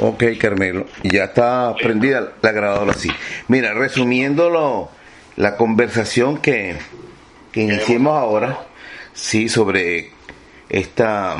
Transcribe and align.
Ok, 0.00 0.24
Carmelo. 0.38 0.86
Ya 1.02 1.24
está 1.24 1.74
prendida 1.74 2.32
la 2.40 2.52
grabadora 2.52 2.92
así. 2.92 3.10
Mira, 3.48 3.74
resumiendo 3.74 4.90
la 5.36 5.56
conversación 5.56 6.38
que, 6.38 6.76
que 7.50 7.62
iniciemos 7.62 8.16
ahora, 8.16 8.60
sí, 9.12 9.48
sobre 9.48 10.10
esta, 10.68 11.36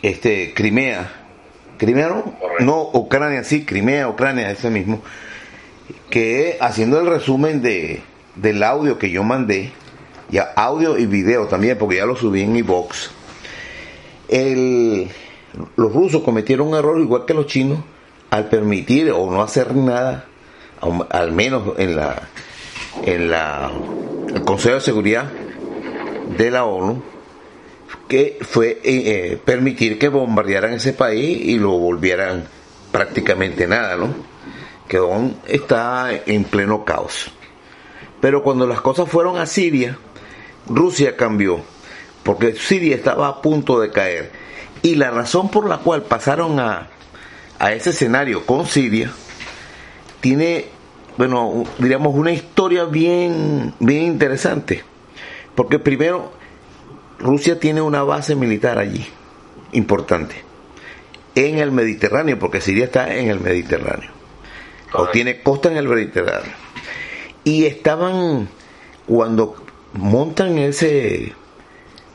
este, 0.00 0.54
Crimea. 0.54 1.12
Crimea 1.76 2.08
no, 2.08 2.36
no, 2.60 2.90
Ucrania, 2.92 3.44
sí, 3.44 3.64
Crimea, 3.64 4.08
Ucrania, 4.08 4.50
ese 4.50 4.70
mismo. 4.70 5.02
Que 6.08 6.56
haciendo 6.60 7.00
el 7.00 7.06
resumen 7.06 7.60
de, 7.60 8.02
del 8.36 8.62
audio 8.62 8.98
que 8.98 9.10
yo 9.10 9.22
mandé, 9.24 9.72
ya 10.30 10.52
audio 10.56 10.98
y 10.98 11.04
video 11.04 11.46
también, 11.46 11.76
porque 11.76 11.96
ya 11.96 12.06
lo 12.06 12.16
subí 12.16 12.42
en 12.42 12.52
mi 12.52 12.62
box. 12.62 13.10
El, 14.28 15.10
los 15.76 15.92
rusos 15.92 16.22
cometieron 16.22 16.68
un 16.68 16.74
error 16.74 17.00
igual 17.00 17.24
que 17.26 17.34
los 17.34 17.46
chinos 17.46 17.80
al 18.30 18.48
permitir 18.48 19.10
o 19.10 19.30
no 19.30 19.42
hacer 19.42 19.74
nada, 19.74 20.26
al 21.10 21.32
menos 21.32 21.78
en 21.78 21.96
la 21.96 22.28
en 23.04 23.30
la 23.30 23.70
el 24.34 24.42
Consejo 24.42 24.76
de 24.76 24.80
Seguridad 24.80 25.24
de 26.36 26.50
la 26.50 26.64
ONU, 26.64 27.02
que 28.08 28.38
fue 28.42 28.70
eh, 28.70 28.80
eh, 28.84 29.40
permitir 29.44 29.98
que 29.98 30.08
bombardearan 30.08 30.74
ese 30.74 30.92
país 30.92 31.40
y 31.44 31.58
lo 31.58 31.70
volvieran 31.70 32.46
prácticamente 32.92 33.66
nada, 33.66 33.96
¿no? 33.96 34.14
Que 34.88 34.98
aún 34.98 35.36
está 35.46 36.10
en 36.26 36.44
pleno 36.44 36.84
caos. 36.84 37.32
Pero 38.20 38.42
cuando 38.42 38.66
las 38.66 38.80
cosas 38.80 39.08
fueron 39.08 39.38
a 39.38 39.46
Siria, 39.46 39.98
Rusia 40.66 41.16
cambió, 41.16 41.60
porque 42.22 42.54
Siria 42.54 42.94
estaba 42.94 43.28
a 43.28 43.42
punto 43.42 43.80
de 43.80 43.90
caer 43.90 44.39
y 44.82 44.94
la 44.94 45.10
razón 45.10 45.50
por 45.50 45.68
la 45.68 45.78
cual 45.78 46.02
pasaron 46.02 46.58
a, 46.58 46.88
a 47.58 47.72
ese 47.72 47.90
escenario 47.90 48.46
con 48.46 48.66
Siria 48.66 49.12
tiene, 50.20 50.66
bueno, 51.16 51.64
diríamos 51.78 52.14
una 52.14 52.32
historia 52.32 52.84
bien, 52.84 53.74
bien 53.78 54.02
interesante. 54.02 54.84
Porque 55.54 55.78
primero, 55.78 56.32
Rusia 57.18 57.58
tiene 57.58 57.82
una 57.82 58.02
base 58.02 58.34
militar 58.34 58.78
allí, 58.78 59.06
importante, 59.72 60.36
en 61.34 61.58
el 61.58 61.70
Mediterráneo, 61.70 62.38
porque 62.38 62.60
Siria 62.60 62.84
está 62.84 63.14
en 63.14 63.28
el 63.28 63.40
Mediterráneo, 63.40 64.10
o 64.94 65.08
tiene 65.08 65.42
costa 65.42 65.70
en 65.70 65.76
el 65.76 65.88
Mediterráneo. 65.88 66.52
Y 67.44 67.66
estaban, 67.66 68.48
cuando 69.06 69.56
montan 69.92 70.58
ese 70.58 71.34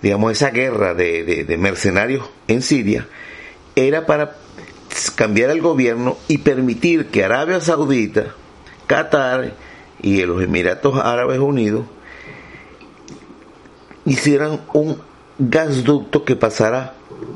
digamos, 0.05 0.33
esa 0.33 0.51
guerra 0.51 0.93
de, 0.93 1.55
mercenarios 1.57 2.29
en 2.47 2.61
Siria 2.61 3.07
era 3.75 4.05
para 4.05 4.35
cambiar 5.15 5.49
el 5.49 5.61
gobierno 5.61 6.15
y 6.27 6.37
permitir 6.37 7.07
que 7.07 7.23
Arabia 7.23 7.59
Saudita, 7.59 8.35
Qatar 8.85 9.55
y 10.03 10.21
los 10.21 10.43
Emiratos 10.43 11.03
Árabes 11.03 11.39
Unidos 11.39 11.87
hicieran 14.05 14.61
un 14.73 15.01
gasducto 15.39 16.23
que 16.23 16.35
pasara 16.35 16.93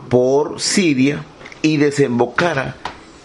por 0.07 0.61
Siria 0.61 1.25
y 1.63 1.77
desembocara 1.77 2.75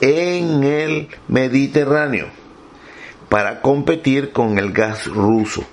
en 0.00 0.64
el 0.64 1.08
Mediterráneo 1.28 2.28
para 3.28 3.60
competir 3.60 4.32
con 4.32 4.56
el 4.56 4.72
gas 4.72 5.04
ruso 5.06 5.64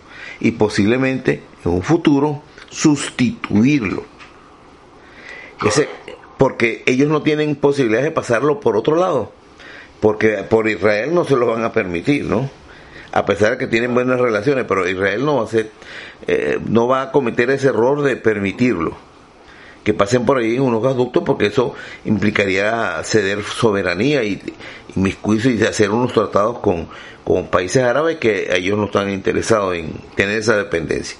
y 0.42 0.52
posiblemente 0.52 1.42
en 1.64 1.72
un 1.72 1.83
futuro 1.83 2.44
sustituirlo. 2.72 4.03
Porque 6.38 6.81
ellos 6.88 7.08
no 7.08 7.22
tienen 7.22 7.55
posibilidad 7.55 8.02
de 8.02 8.09
pasarlo 8.09 8.59
por 8.59 8.75
otro 8.75 8.95
lado, 8.95 9.31
porque 10.00 10.38
por 10.50 10.67
Israel 10.67 11.14
no 11.14 11.23
se 11.23 11.36
lo 11.36 11.45
van 11.45 11.64
a 11.64 11.72
permitir, 11.72 12.25
¿no? 12.25 12.49
A 13.11 13.25
pesar 13.25 13.52
de 13.52 13.58
que 13.59 13.67
tienen 13.67 13.94
buenas 13.94 14.19
relaciones, 14.19 14.66
pero 14.67 14.89
Israel 14.89 15.23
no 15.23 15.36
va 15.36 15.42
a 15.42 15.45
hacer, 15.45 15.69
eh, 16.26 16.58
no 16.65 16.87
va 16.87 17.04
a 17.04 17.11
cometer 17.11 17.52
ese 17.52 17.67
error 17.67 18.02
de 18.02 18.15
permitirlo, 18.15 18.98
que 19.83 19.93
pasen 19.93 20.26
por 20.26 20.38
ahí 20.39 20.58
unos 20.58 20.82
gasoductos, 20.82 21.23
porque 21.23 21.48
eso 21.48 21.76
implicaría 22.05 22.99
ceder 23.03 23.43
soberanía 23.43 24.23
y, 24.23 24.42
y 24.95 24.99
miscuirse 24.99 25.52
y 25.52 25.61
hacer 25.61 25.92
unos 25.92 26.14
tratados 26.14 26.59
con, 26.59 26.88
con 27.23 27.48
países 27.48 27.83
árabes 27.83 28.17
que 28.17 28.55
ellos 28.55 28.77
no 28.77 28.86
están 28.86 29.11
interesados 29.11 29.76
en 29.76 29.93
tener 30.15 30.39
esa 30.39 30.55
dependencia. 30.58 31.17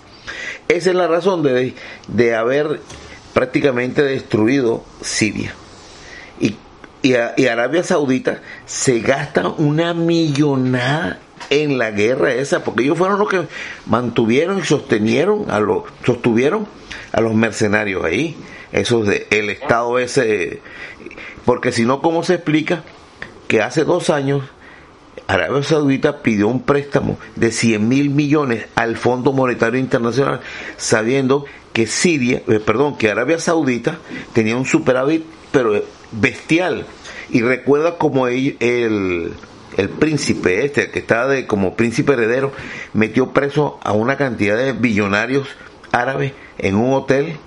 Esa 0.72 0.92
es 0.92 0.96
la 0.96 1.08
razón 1.08 1.44
de, 1.44 1.74
de 2.08 2.36
haber 2.36 2.80
prácticamente 3.34 4.04
destruido 4.04 4.86
Siria. 5.02 5.54
Y, 6.40 6.56
y, 7.02 7.14
Arabia 7.48 7.84
Saudita 7.84 8.42
se 8.66 9.00
gasta 9.00 9.50
una 9.50 9.94
millonada 9.94 11.20
en 11.50 11.78
la 11.78 11.92
guerra 11.92 12.34
esa, 12.34 12.64
porque 12.64 12.84
ellos 12.84 12.98
fueron 12.98 13.20
los 13.20 13.28
que 13.28 13.48
mantuvieron 13.86 14.60
y 14.60 14.64
sostenieron 14.64 15.52
a 15.52 15.60
los, 15.60 15.84
sostuvieron 16.06 16.66
a 17.12 17.20
los 17.20 17.34
mercenarios 17.34 18.06
ahí, 18.06 18.38
esos 18.72 19.08
de 19.08 19.28
el 19.30 19.50
estado 19.50 20.00
ese, 20.00 20.62
porque 21.44 21.74
si 21.74 21.84
no, 21.84 22.02
¿cómo 22.02 22.24
se 22.24 22.36
explica 22.36 22.84
que 23.50 23.62
hace 23.62 23.84
dos 23.84 24.10
años 24.10 24.44
Arabia 25.28 25.64
Saudita 25.64 26.22
pidió 26.22 26.48
un 26.48 26.62
préstamo 26.62 27.18
de 27.36 27.52
100 27.52 27.88
mil 27.88 28.10
millones 28.10 28.66
al 28.76 28.98
Fondo 28.98 29.34
Monetario 29.34 29.80
Internacional, 29.80 30.42
sabiendo 30.78 31.46
que 31.74 31.88
Siria, 31.88 32.44
eh, 32.48 32.60
perdón, 32.60 32.98
que 32.98 33.10
Arabia 33.10 33.40
Saudita 33.40 33.98
tenía 34.34 34.58
un 34.58 34.66
superávit, 34.66 35.24
pero 35.52 35.82
bestial. 36.12 36.86
Y 37.30 37.42
recuerda 37.42 37.98
como 37.98 38.28
el, 38.28 38.58
el, 38.60 39.90
príncipe 40.00 40.66
este, 40.66 40.92
que 40.92 41.00
estaba 41.00 41.28
de, 41.28 41.48
como 41.48 41.76
príncipe 41.76 42.14
heredero, 42.14 42.52
metió 42.94 43.32
preso 43.32 43.80
a 43.84 43.94
una 43.94 44.18
cantidad 44.18 44.58
de 44.58 44.74
billonarios 44.74 45.48
árabes 45.94 46.34
en 46.58 46.76
un 46.76 46.94
hotel 46.94 47.38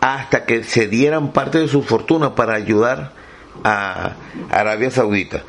hasta 0.00 0.44
que 0.44 0.62
se 0.62 0.86
dieran 0.86 1.32
parte 1.32 1.58
de 1.58 1.68
su 1.68 1.82
fortuna 1.82 2.34
para 2.34 2.54
ayudar 2.54 3.12
a 3.64 4.14
Arabia 4.50 4.90
Saudita. 4.90 5.42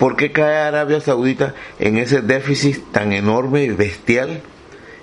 ¿Por 0.00 0.16
qué 0.16 0.32
cae 0.32 0.56
Arabia 0.56 0.98
Saudita 1.02 1.54
en 1.78 1.98
ese 1.98 2.22
déficit 2.22 2.90
tan 2.90 3.12
enorme 3.12 3.64
y 3.64 3.68
bestial 3.68 4.40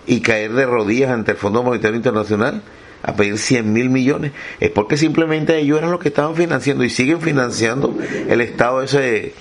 y 0.07 0.21
caer 0.21 0.53
de 0.53 0.65
rodillas 0.65 1.11
ante 1.11 1.33
el 1.33 1.37
Fondo 1.37 1.61
Monetario 1.61 1.97
Internacional 1.97 2.63
a 3.03 3.13
pedir 3.15 3.37
100 3.37 3.71
mil 3.71 3.91
millones? 3.91 4.31
Es 4.59 4.71
porque 4.71 4.97
simplemente 4.97 5.55
ellos 5.59 5.77
eran 5.77 5.91
los 5.91 5.99
que 5.99 6.07
estaban 6.07 6.35
financiando 6.35 6.83
y 6.83 6.89
siguen 6.89 7.21
financiando 7.21 7.95
el 8.27 8.41
Estado 8.41 8.81
ese 8.81 9.35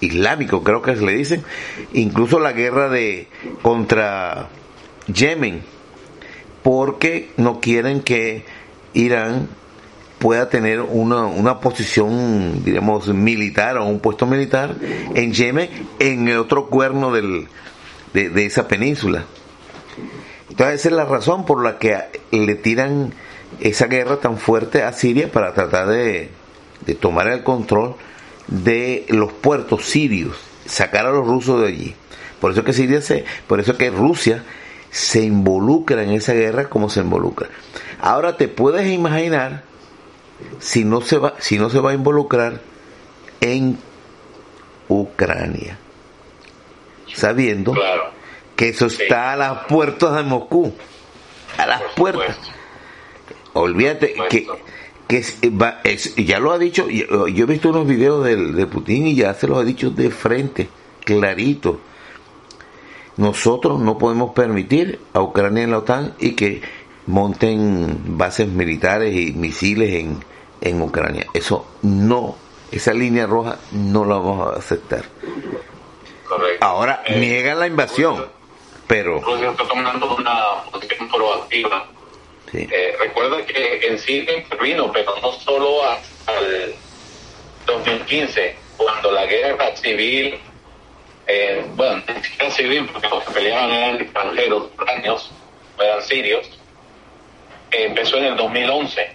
islámico, 0.00 0.64
creo 0.64 0.82
que 0.82 0.96
se 0.96 1.06
le 1.06 1.12
dicen, 1.12 1.44
incluso 1.92 2.40
la 2.40 2.50
guerra 2.50 2.88
de 2.88 3.28
contra 3.62 4.48
Yemen, 5.06 5.62
porque 6.64 7.30
no 7.36 7.60
quieren 7.60 8.00
que 8.00 8.44
Irán 8.92 9.50
pueda 10.18 10.48
tener 10.48 10.80
una, 10.80 11.26
una 11.26 11.60
posición, 11.60 12.64
digamos, 12.64 13.08
militar 13.08 13.76
o 13.76 13.84
un 13.84 14.00
puesto 14.00 14.26
militar 14.26 14.74
en 15.14 15.32
Yemen, 15.32 15.68
en 15.98 16.28
el 16.28 16.38
otro 16.38 16.66
cuerno 16.68 17.12
del, 17.12 17.48
de, 18.12 18.46
esa 18.46 18.66
península. 18.66 19.24
Entonces 20.48 20.80
esa 20.80 20.88
es 20.88 20.94
la 20.94 21.04
razón 21.04 21.44
por 21.44 21.62
la 21.62 21.78
que 21.78 21.98
le 22.30 22.54
tiran 22.54 23.12
esa 23.60 23.86
guerra 23.86 24.18
tan 24.18 24.38
fuerte 24.38 24.82
a 24.82 24.92
Siria 24.92 25.30
para 25.30 25.52
tratar 25.52 25.88
de, 25.88 26.30
de 26.86 26.94
tomar 26.94 27.28
el 27.28 27.42
control 27.42 27.96
de 28.46 29.04
los 29.08 29.32
puertos 29.32 29.86
sirios, 29.86 30.36
sacar 30.64 31.06
a 31.06 31.10
los 31.10 31.26
rusos 31.26 31.60
de 31.60 31.68
allí. 31.68 31.94
Por 32.40 32.52
eso 32.52 32.64
que 32.64 32.72
Siria 32.72 33.00
se, 33.02 33.24
por 33.46 33.60
eso 33.60 33.76
que 33.76 33.90
Rusia 33.90 34.44
se 34.90 35.22
involucra 35.22 36.02
en 36.02 36.10
esa 36.10 36.32
guerra 36.32 36.70
como 36.70 36.88
se 36.88 37.00
involucra. 37.00 37.48
Ahora 38.00 38.36
te 38.36 38.48
puedes 38.48 38.90
imaginar 38.90 39.64
si 40.58 40.84
no 40.84 41.00
se 41.00 41.18
va, 41.18 41.34
si 41.38 41.58
no 41.58 41.70
se 41.70 41.80
va 41.80 41.90
a 41.90 41.94
involucrar 41.94 42.60
en 43.40 43.78
Ucrania, 44.88 45.78
sabiendo 47.14 47.74
que 48.54 48.68
eso 48.68 48.86
está 48.86 49.32
a 49.32 49.36
las 49.36 49.64
puertas 49.66 50.16
de 50.16 50.22
Moscú, 50.22 50.74
a 51.58 51.66
las 51.66 51.82
puertas. 51.94 52.36
Olvídate 53.52 54.14
que, 54.28 54.46
que 55.08 56.24
ya 56.24 56.38
lo 56.38 56.52
ha 56.52 56.58
dicho, 56.58 56.88
yo, 56.88 57.26
he 57.26 57.46
visto 57.46 57.70
unos 57.70 57.86
videos 57.86 58.24
de, 58.24 58.36
de 58.36 58.66
Putin 58.66 59.06
y 59.06 59.14
ya 59.14 59.32
se 59.34 59.46
lo 59.46 59.56
ha 59.58 59.64
dicho 59.64 59.90
de 59.90 60.10
frente, 60.10 60.68
clarito. 61.04 61.80
Nosotros 63.16 63.80
no 63.80 63.96
podemos 63.96 64.32
permitir 64.34 65.00
a 65.14 65.22
Ucrania 65.22 65.64
en 65.64 65.70
la 65.70 65.78
OTAN 65.78 66.14
y 66.18 66.32
que 66.32 66.60
monten 67.06 68.18
bases 68.18 68.48
militares 68.48 69.14
y 69.14 69.32
misiles 69.32 69.94
en, 69.94 70.24
en 70.60 70.82
Ucrania. 70.82 71.26
Eso 71.32 71.66
no, 71.82 72.36
esa 72.70 72.92
línea 72.92 73.26
roja 73.26 73.58
no 73.72 74.04
la 74.04 74.16
vamos 74.16 74.54
a 74.54 74.58
aceptar. 74.58 75.04
Ahora 76.60 77.02
eh, 77.06 77.18
niegan 77.18 77.58
la 77.58 77.66
invasión, 77.66 78.26
pero... 78.86 79.20
Rusia 79.20 79.50
está 79.50 79.66
tomando 79.68 80.16
una 80.16 80.62
posición 80.70 81.08
proactiva. 81.08 81.86
Eh, 82.52 82.96
recuerda 82.98 83.44
que 83.44 83.86
en 83.86 83.98
Siria 83.98 84.38
intervino, 84.38 84.90
pero 84.92 85.14
no 85.20 85.32
solo 85.32 85.82
al 85.84 86.74
2015, 87.66 88.56
cuando 88.76 89.10
la 89.12 89.26
guerra 89.26 89.76
civil, 89.76 90.38
eh, 91.26 91.64
bueno, 91.74 92.02
ni 92.08 92.22
siquiera 92.22 92.50
civil, 92.50 92.88
porque 92.92 93.08
los 93.08 93.24
que 93.24 93.32
peleaban 93.32 93.70
eran 93.70 94.00
extranjeros, 94.00 94.70
ucranianos, 94.74 95.30
eran 95.78 96.02
sirios, 96.02 96.48
empezó 97.70 98.18
en 98.18 98.24
el 98.24 98.36
2011 98.36 99.10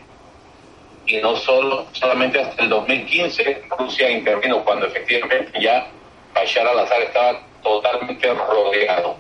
y 1.08 1.18
no 1.18 1.36
solo 1.36 1.88
solamente 1.94 2.40
hasta 2.40 2.64
el 2.64 2.70
2015 2.70 3.64
Rusia 3.78 4.10
intervino 4.12 4.64
cuando 4.64 4.86
efectivamente 4.86 5.60
ya 5.60 5.88
Bashar 6.34 6.68
al-Assad 6.68 7.02
estaba 7.02 7.42
totalmente 7.62 8.34
rodeado. 8.34 9.18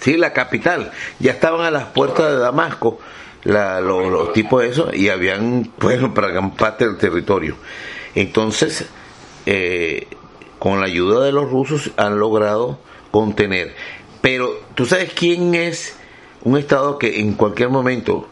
Sí, 0.00 0.16
la 0.16 0.32
capital. 0.32 0.92
Ya 1.18 1.32
estaban 1.32 1.62
a 1.62 1.70
las 1.70 1.86
puertas 1.86 2.30
de 2.30 2.38
Damasco 2.38 3.00
la, 3.42 3.80
los, 3.80 4.32
tipos 4.32 4.62
de 4.62 4.68
eso 4.68 4.90
y 4.92 5.08
habían, 5.08 5.72
bueno, 5.78 6.14
para 6.14 6.28
gran 6.28 6.52
parte 6.52 6.86
del 6.86 6.98
territorio. 6.98 7.56
Entonces, 8.14 8.88
eh, 9.46 10.06
con 10.58 10.80
la 10.80 10.86
ayuda 10.86 11.24
de 11.24 11.32
los 11.32 11.50
rusos 11.50 11.90
han 11.96 12.18
logrado 12.18 12.78
contener. 13.10 13.74
Pero, 14.20 14.60
¿tú 14.74 14.86
sabes 14.86 15.12
quién 15.12 15.54
es 15.54 15.98
un 16.44 16.58
Estado 16.58 16.98
que 16.98 17.20
en 17.20 17.32
cualquier 17.34 17.70
momento, 17.70 18.28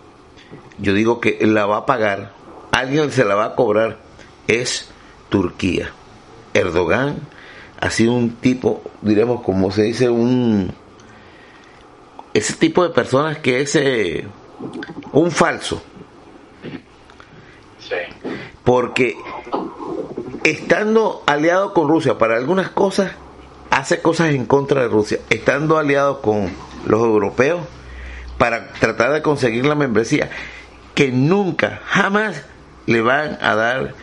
yo 0.78 0.94
digo 0.94 1.20
que 1.20 1.38
la 1.46 1.66
va 1.66 1.78
a 1.78 1.86
pagar, 1.86 2.32
alguien 2.70 3.10
se 3.10 3.24
la 3.24 3.34
va 3.34 3.46
a 3.46 3.54
cobrar? 3.54 3.98
Es 4.46 4.90
Turquía. 5.28 5.92
Erdogan 6.54 7.16
ha 7.80 7.90
sido 7.90 8.12
un 8.12 8.36
tipo, 8.36 8.82
diremos, 9.00 9.42
como 9.42 9.70
se 9.70 9.82
dice, 9.82 10.08
un... 10.08 10.72
Ese 12.34 12.54
tipo 12.54 12.82
de 12.82 12.90
personas 12.90 13.38
que 13.38 13.60
es... 13.60 13.74
Eh, 13.76 14.26
un 15.12 15.30
falso. 15.30 15.82
Porque 18.64 19.16
estando 20.44 21.22
aliado 21.26 21.74
con 21.74 21.88
Rusia 21.88 22.18
para 22.18 22.36
algunas 22.36 22.70
cosas, 22.70 23.12
hace 23.70 24.00
cosas 24.00 24.30
en 24.30 24.46
contra 24.46 24.82
de 24.82 24.88
Rusia. 24.88 25.18
Estando 25.30 25.78
aliado 25.78 26.22
con 26.22 26.50
los 26.86 27.00
europeos 27.00 27.60
para 28.42 28.72
tratar 28.72 29.12
de 29.12 29.22
conseguir 29.22 29.66
la 29.66 29.76
membresía, 29.76 30.28
que 30.96 31.12
nunca, 31.12 31.80
jamás 31.84 32.44
le 32.86 33.00
van 33.00 33.38
a 33.40 33.54
dar 33.54 33.94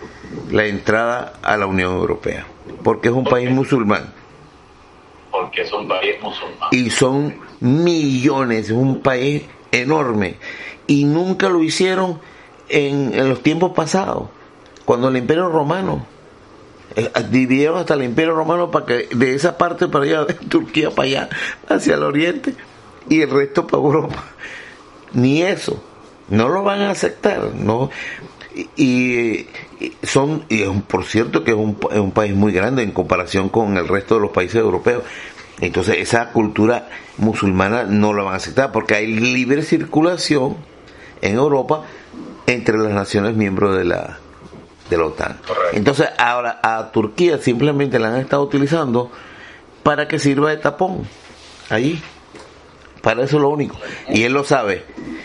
la 0.50 0.66
entrada 0.66 1.34
a 1.42 1.58
la 1.58 1.66
Unión 1.66 1.92
Europea, 1.92 2.48
porque 2.82 3.10
es 3.10 3.14
un 3.14 3.26
país 3.26 3.52
musulmán. 3.52 4.14
Porque 5.30 5.64
es 5.64 5.74
un 5.74 5.90
país 5.90 6.16
musulmán. 6.22 6.70
Y 6.72 6.90
son 6.90 7.36
millones, 7.60 8.68
es 8.68 8.72
un 8.72 9.02
país 9.02 9.44
enorme 9.74 10.38
y 10.88 11.04
nunca 11.04 11.50
lo 11.50 11.62
hicieron 11.62 12.22
en, 12.70 13.28
los 13.28 13.44
tiempos 13.44 13.74
pasados, 13.74 14.30
cuando 14.86 15.10
el 15.10 15.18
imperio 15.18 15.50
romano 15.50 16.06
eh, 16.96 17.12
dividieron 17.30 17.80
hasta 17.80 17.96
el 17.96 18.04
imperio 18.04 18.36
romano 18.36 18.72
para 18.72 18.86
que 18.86 19.10
de 19.14 19.36
esa 19.36 19.58
parte 19.58 19.90
para 19.90 20.06
allá, 20.06 20.24
de 20.24 20.34
Turquía 20.36 20.92
para 20.92 21.10
allá, 21.10 21.30
hacia 21.68 21.96
el 21.96 22.04
oriente 22.04 22.56
y 23.10 23.22
el 23.22 23.30
resto 23.30 23.68
para 23.68 23.84
Europa. 23.84 24.24
Ni 25.14 25.42
eso, 25.42 25.84
no 26.30 26.48
lo 26.50 26.64
van 26.64 26.82
a 26.82 26.92
aceptar, 26.92 27.54
no 27.56 27.90
y, 28.76 29.48
son 30.04 30.46
y 30.50 30.64
por 30.64 31.06
cierto 31.06 31.44
que 31.44 31.52
es 31.52 31.58
un, 31.58 31.78
es 31.92 32.00
un 32.00 32.12
país 32.12 32.34
muy 32.36 32.52
grande 32.52 32.84
en 32.84 32.92
comparación 32.92 33.50
con 33.50 33.78
el 33.78 33.88
resto 33.88 34.16
de 34.16 34.22
los 34.22 34.32
países 34.32 34.56
europeos 34.58 35.04
entonces 35.62 35.98
esa 35.98 36.32
cultura 36.32 36.90
musulmana 37.18 37.84
no 37.84 38.14
la 38.14 38.24
van 38.24 38.34
a 38.34 38.38
aceptar 38.38 38.72
porque 38.72 38.96
hay 38.96 39.08
libre 39.08 39.62
circulación 39.62 40.58
en 41.22 41.36
Europa 41.36 41.84
entre 42.48 42.78
las 42.78 42.94
naciones 42.94 43.36
miembros 43.36 43.78
de 43.78 43.84
la, 43.84 44.18
de 44.90 44.98
la 44.98 45.06
OTAN. 45.06 45.38
Entonces 45.74 46.10
ahora 46.18 46.60
a 46.64 46.92
Turquía 46.92 47.38
simplemente 47.38 48.00
la 48.00 48.08
han 48.08 48.22
estado 48.22 48.42
utilizando 48.44 49.12
para 49.84 50.08
que 50.08 50.18
sirva 50.18 50.50
de 50.50 50.58
tapón 50.58 51.08
allí. 51.70 52.02
Para 53.02 53.24
eso 53.24 53.38
es 53.38 53.42
lo 53.42 53.50
único. 53.50 53.78
Y 54.10 54.24
él 54.24 54.34
lo 54.34 54.44
sabe. 54.44 54.84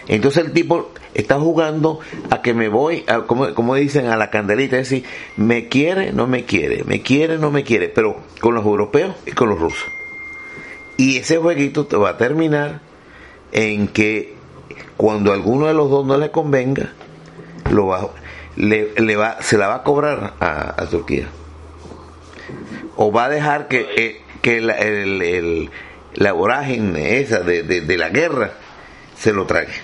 Entonces 0.08 0.44
el 0.44 0.52
tipo 0.52 0.90
está 1.14 1.38
jugando 1.38 2.00
a 2.30 2.42
que 2.42 2.54
me 2.54 2.68
voy, 2.68 3.04
a, 3.06 3.22
como, 3.22 3.54
como 3.54 3.74
dicen, 3.74 4.06
a 4.06 4.16
la 4.16 4.30
candelita, 4.30 4.78
es 4.78 4.90
decir, 4.90 5.04
me 5.36 5.68
quiere, 5.68 6.12
no 6.12 6.26
me 6.26 6.44
quiere, 6.44 6.84
me 6.84 7.00
quiere, 7.02 7.38
no 7.38 7.50
me 7.50 7.62
quiere, 7.62 7.88
pero 7.88 8.16
con 8.40 8.54
los 8.54 8.64
europeos 8.64 9.14
y 9.26 9.32
con 9.32 9.48
los 9.48 9.58
rusos. 9.58 9.86
Y 10.96 11.18
ese 11.18 11.38
jueguito 11.38 11.86
te 11.86 11.96
va 11.96 12.10
a 12.10 12.16
terminar 12.16 12.80
en 13.52 13.88
que 13.88 14.34
cuando 14.96 15.32
a 15.32 15.34
alguno 15.34 15.66
de 15.66 15.74
los 15.74 15.90
dos 15.90 16.04
no 16.06 16.18
le 16.18 16.30
convenga, 16.30 16.92
lo 17.70 17.86
va, 17.86 18.10
le, 18.56 19.16
va, 19.16 19.40
se 19.40 19.58
la 19.58 19.68
va 19.68 19.76
a 19.76 19.82
cobrar 19.82 20.34
a, 20.40 20.86
Turquía. 20.90 21.28
O 22.96 23.10
va 23.10 23.24
a 23.24 23.28
dejar 23.28 23.68
que, 23.68 23.86
eh, 23.96 24.20
que 24.42 24.58
el, 24.58 25.70
la 26.14 26.32
vorágine 26.32 27.18
esa 27.18 27.40
de, 27.40 27.62
de, 27.62 27.96
la 27.96 28.08
guerra 28.08 28.52
se 29.16 29.32
lo 29.32 29.46
trague. 29.46 29.74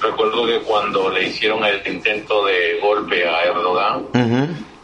Recuerdo 0.00 0.46
que 0.46 0.60
cuando 0.60 1.10
le 1.10 1.24
hicieron 1.28 1.64
el 1.64 1.86
intento 1.86 2.44
de 2.46 2.78
golpe 2.80 3.26
a 3.28 3.44
Erdogan, 3.44 4.06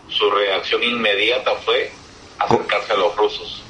su 0.09 0.31
reacción 0.31 0.83
inmediata 0.83 1.53
fue 1.65 1.91
acercarse 2.39 2.93
a 2.93 2.97
los 2.97 3.17
rusos 3.17 3.65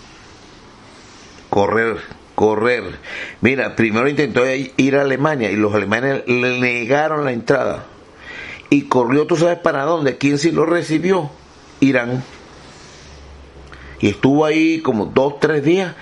correr, 1.54 1.98
correr. 2.34 2.98
Mira, 3.40 3.76
primero 3.76 4.08
intentó 4.08 4.42
ir 4.44 4.96
a 4.96 5.02
Alemania 5.02 5.52
y 5.52 5.56
los 5.56 5.72
alemanes 5.72 6.24
le 6.26 6.58
negaron 6.58 7.24
la 7.24 7.30
entrada. 7.30 7.84
Y 8.70 8.88
corrió, 8.88 9.28
tú 9.28 9.36
sabes 9.36 9.58
para 9.58 9.84
dónde, 9.84 10.18
quién 10.18 10.38
sí 10.38 10.50
lo 10.50 10.66
recibió, 10.66 11.30
Irán. 11.78 12.24
Y 14.00 14.08
estuvo 14.08 14.44
ahí 14.44 14.80
como 14.80 15.06
dos, 15.06 15.40
tres 15.40 15.64
días. 15.64 15.94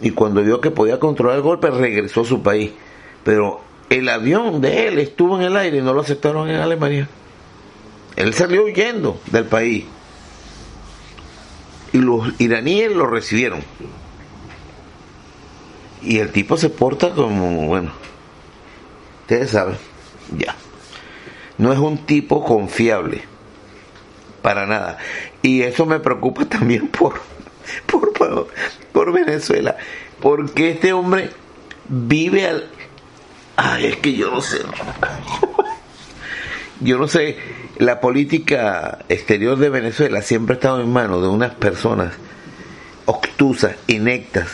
Y 0.00 0.10
cuando 0.10 0.42
vio 0.42 0.60
que 0.60 0.70
podía 0.70 1.00
controlar 1.00 1.36
el 1.36 1.42
golpe, 1.42 1.70
regresó 1.70 2.22
a 2.22 2.24
su 2.24 2.42
país. 2.42 2.72
Pero 3.24 3.60
el 3.90 4.08
avión 4.08 4.60
de 4.60 4.88
él 4.88 4.98
estuvo 4.98 5.36
en 5.36 5.42
el 5.42 5.56
aire 5.56 5.78
y 5.78 5.82
no 5.82 5.92
lo 5.92 6.00
aceptaron 6.00 6.48
en 6.48 6.56
Alemania. 6.56 7.08
Él 8.16 8.32
salió 8.34 8.64
huyendo 8.64 9.20
del 9.30 9.44
país. 9.44 9.84
Y 11.92 11.98
los 11.98 12.40
iraníes 12.40 12.92
lo 12.92 13.06
recibieron. 13.06 13.62
Y 16.02 16.18
el 16.18 16.30
tipo 16.30 16.56
se 16.56 16.70
porta 16.70 17.10
como, 17.10 17.66
bueno, 17.66 17.92
ustedes 19.22 19.50
saben, 19.50 19.76
ya. 20.36 20.54
No 21.58 21.72
es 21.72 21.78
un 21.78 21.98
tipo 21.98 22.44
confiable, 22.44 23.22
para 24.42 24.66
nada. 24.66 24.98
Y 25.42 25.62
eso 25.62 25.86
me 25.86 26.00
preocupa 26.00 26.44
también 26.48 26.88
por, 26.88 27.20
por, 27.86 28.12
por, 28.92 29.12
Venezuela, 29.12 29.76
porque 30.20 30.70
este 30.70 30.92
hombre 30.92 31.30
vive 31.88 32.46
al... 32.46 32.70
Ay, 33.56 33.86
es 33.86 33.96
que 33.96 34.14
yo 34.14 34.30
no 34.30 34.40
sé. 34.40 34.58
yo 36.80 36.98
no 36.98 37.08
sé, 37.08 37.36
la 37.78 38.00
política 38.00 38.98
exterior 39.08 39.56
de 39.56 39.70
Venezuela 39.70 40.20
siempre 40.22 40.54
ha 40.54 40.58
estado 40.58 40.80
en 40.80 40.92
manos 40.92 41.22
de 41.22 41.28
unas 41.28 41.54
personas 41.54 42.14
obtusas, 43.06 43.76
inectas, 43.86 44.48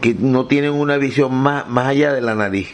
que 0.00 0.14
no 0.14 0.46
tienen 0.46 0.72
una 0.72 0.96
visión 0.96 1.34
más, 1.34 1.68
más 1.68 1.88
allá 1.88 2.12
de 2.12 2.20
la 2.20 2.34
nariz. 2.34 2.68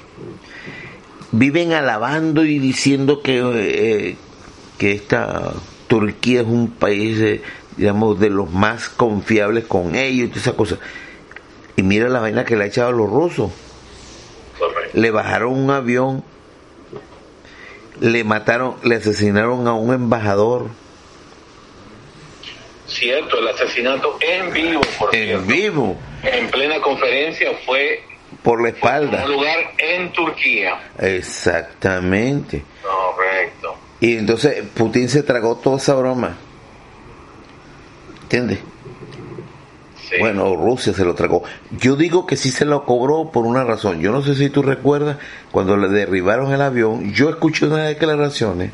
Viven 1.32 1.72
alabando 1.72 2.44
y 2.44 2.58
diciendo 2.58 3.22
que, 3.22 3.40
eh, 3.40 4.16
que 4.78 4.92
esta 4.92 5.52
Turquía 5.92 6.40
es 6.40 6.46
un 6.46 6.70
país, 6.70 7.20
eh, 7.20 7.42
digamos, 7.76 8.18
de 8.18 8.30
los 8.30 8.50
más 8.50 8.88
confiables 8.88 9.64
con 9.64 9.94
ellos 9.94 10.24
y 10.24 10.28
todas 10.28 10.42
esas 10.44 10.54
cosas. 10.54 10.78
Y 11.76 11.82
mira 11.82 12.08
la 12.08 12.18
vaina 12.18 12.46
que 12.46 12.56
le 12.56 12.64
ha 12.64 12.66
echado 12.66 12.88
a 12.88 12.92
los 12.92 13.10
rusos. 13.10 13.52
Le 14.94 15.10
bajaron 15.10 15.52
un 15.52 15.70
avión, 15.70 16.24
le 18.00 18.24
mataron, 18.24 18.76
le 18.82 18.94
asesinaron 18.96 19.68
a 19.68 19.74
un 19.74 19.92
embajador 19.92 20.70
Cierto, 22.86 23.38
el 23.38 23.48
asesinato 23.48 24.16
en 24.20 24.50
vivo, 24.50 24.80
por 24.98 25.14
En 25.14 25.46
vivo. 25.46 25.98
En 26.22 26.50
plena 26.50 26.80
conferencia 26.80 27.50
fue 27.66 28.02
por 28.42 28.62
la 28.62 28.70
espalda. 28.70 29.18
En 29.18 29.24
un 29.24 29.32
lugar 29.36 29.58
en 29.76 30.10
Turquía. 30.12 30.80
Exactamente. 30.98 32.62
Correcto. 32.82 33.61
Y 34.02 34.16
entonces 34.16 34.64
Putin 34.74 35.08
se 35.08 35.22
tragó 35.22 35.54
toda 35.54 35.76
esa 35.76 35.94
broma. 35.94 36.36
¿Entiendes? 38.24 38.58
Sí. 40.10 40.16
Bueno, 40.18 40.56
Rusia 40.56 40.92
se 40.92 41.04
lo 41.04 41.14
tragó. 41.14 41.44
Yo 41.70 41.94
digo 41.94 42.26
que 42.26 42.36
sí 42.36 42.50
se 42.50 42.64
lo 42.64 42.84
cobró 42.84 43.30
por 43.30 43.46
una 43.46 43.62
razón. 43.62 44.00
Yo 44.00 44.10
no 44.10 44.20
sé 44.20 44.34
si 44.34 44.50
tú 44.50 44.60
recuerdas 44.60 45.18
cuando 45.52 45.76
le 45.76 45.88
derribaron 45.88 46.52
el 46.52 46.62
avión. 46.62 47.12
Yo 47.12 47.30
escuché 47.30 47.66
unas 47.66 47.86
declaraciones 47.86 48.72